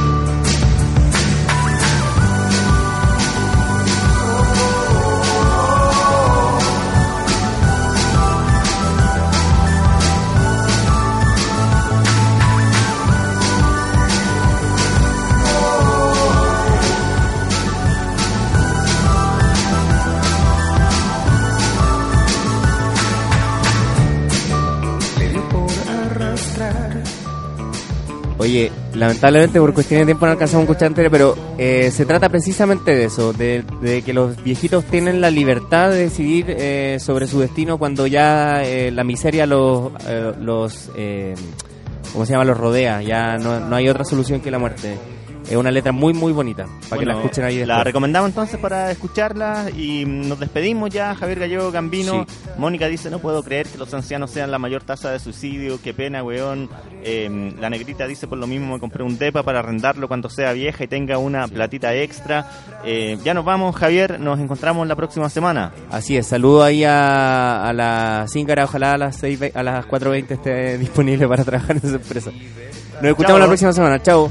Oye, 28.45 28.70
lamentablemente 28.92 29.59
por 29.59 29.72
cuestiones 29.72 30.03
de 30.03 30.12
tiempo 30.12 30.26
no 30.26 30.32
alcanzamos 30.32 30.68
a 30.68 30.70
escuchar 30.70 30.88
entero, 30.88 31.11
pero 31.11 31.34
eh, 31.57 31.90
se 31.90 32.05
trata 32.05 32.28
precisamente 32.28 32.95
de 32.95 33.05
eso, 33.05 33.32
de, 33.32 33.64
de 33.80 34.03
que 34.03 34.12
los 34.12 34.45
viejitos 34.45 34.84
tienen 34.84 35.22
la 35.22 35.30
libertad 35.30 35.88
de 35.88 35.97
decidir 35.97 36.45
eh, 36.51 36.99
sobre 37.01 37.26
su 37.26 37.40
destino 37.40 37.78
cuando 37.78 38.07
ya 38.07 38.62
eh, 38.62 38.90
la 38.90 39.03
miseria 39.03 39.47
los, 39.47 39.92
eh, 40.07 40.34
los 40.38 40.90
eh, 40.95 41.34
¿cómo 42.12 42.26
se 42.26 42.32
llama? 42.32 42.45
Los 42.45 42.59
rodea, 42.59 43.01
ya 43.01 43.38
no, 43.38 43.61
no 43.61 43.76
hay 43.76 43.88
otra 43.88 44.05
solución 44.05 44.42
que 44.42 44.51
la 44.51 44.59
muerte. 44.59 44.99
Es 45.49 45.57
una 45.57 45.70
letra 45.70 45.92
muy, 45.92 46.14
muy 46.14 46.32
bonita, 46.32 46.66
para 46.88 46.99
que 47.01 47.07
la 47.07 47.14
escuchen 47.14 47.45
ahí 47.45 47.57
después. 47.59 47.76
La 47.76 47.84
recomendamos 47.84 48.30
entonces 48.30 48.59
para 48.59 48.90
escucharla 48.90 49.66
y 49.76 50.05
nos 50.07 50.40
despedimos 50.40 50.88
ya. 50.90 51.14
Javier 51.14 51.38
Gallego 51.40 51.70
Gambino. 51.70 52.26
Mónica 52.57 52.86
dice: 52.88 53.11
No 53.11 53.18
puedo 53.18 53.42
creer 53.42 53.66
que 53.66 53.76
los 53.76 53.92
ancianos 53.92 54.30
sean 54.30 54.51
la 54.51 54.59
mayor 54.59 54.82
tasa 54.84 55.11
de 55.11 55.18
suicidio. 55.18 55.78
Qué 55.82 55.92
pena, 55.92 56.22
weón. 56.24 56.70
Eh, 57.03 57.55
la 57.61 57.68
negrita 57.68 58.07
dice: 58.07 58.26
Por 58.26 58.38
lo 58.38 58.47
mismo 58.47 58.72
me 58.74 58.80
compré 58.80 59.03
un 59.05 59.18
depa 59.18 59.42
para 59.42 59.59
arrendarlo 59.59 60.09
cuando 60.09 60.30
sea 60.30 60.53
vieja 60.53 60.84
y 60.84 60.88
tenga 60.88 61.18
una 61.18 61.47
platita 61.47 61.95
extra. 61.95 62.47
Eh, 62.84 63.18
ya 63.22 63.34
nos 63.34 63.45
vamos, 63.45 63.76
Javier. 63.76 64.18
Nos 64.20 64.40
encontramos 64.40 64.88
la 64.88 64.97
próxima 64.97 65.28
semana. 65.28 65.72
Así 65.90 66.16
es, 66.16 66.26
saludo 66.26 66.62
ahí 66.64 66.84
a, 66.84 67.68
a 67.68 67.72
la 67.74 68.24
Zíngara, 68.30 68.64
ojalá 68.64 68.92
a 68.92 68.99
las 68.99 69.16
6, 69.16 69.38
ve- 69.38 69.53
a 69.55 69.62
las 69.62 69.84
4.20 69.86 70.30
esté 70.30 70.78
disponible 70.78 71.28
para 71.28 71.45
trabajar 71.45 71.72
en 71.72 71.86
esa 71.86 71.97
empresa. 71.97 72.30
Nos 72.30 73.05
escuchamos 73.11 73.26
Chao. 73.26 73.38
la 73.38 73.47
próxima 73.47 73.72
semana, 73.74 74.03
chao. 74.03 74.30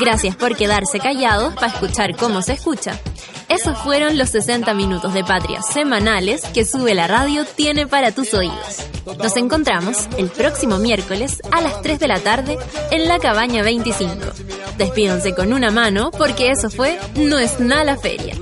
Gracias 0.00 0.34
por 0.34 0.56
quedarse 0.56 0.98
callados 0.98 1.54
para 1.54 1.68
escuchar 1.68 2.16
cómo 2.16 2.40
se 2.40 2.54
escucha. 2.54 2.98
Esos 3.50 3.76
fueron 3.78 4.16
los 4.16 4.30
60 4.30 4.72
minutos 4.74 5.12
de 5.12 5.24
patria 5.24 5.60
semanales 5.60 6.42
que 6.54 6.64
Sube 6.64 6.94
la 6.94 7.08
Radio 7.08 7.44
tiene 7.44 7.88
para 7.88 8.12
tus 8.12 8.32
oídos. 8.32 8.86
Nos 9.18 9.36
encontramos 9.36 10.08
el 10.18 10.28
próximo 10.28 10.78
miércoles 10.78 11.42
a 11.50 11.60
las 11.60 11.82
3 11.82 11.98
de 11.98 12.06
la 12.06 12.20
tarde 12.20 12.58
en 12.92 13.08
la 13.08 13.18
cabaña 13.18 13.64
25. 13.64 14.14
Despídanse 14.78 15.34
con 15.34 15.52
una 15.52 15.72
mano 15.72 16.12
porque 16.12 16.50
eso 16.50 16.70
fue 16.70 16.96
No 17.16 17.40
es 17.40 17.58
nada 17.58 17.82
la 17.82 17.96
feria. 17.96 18.36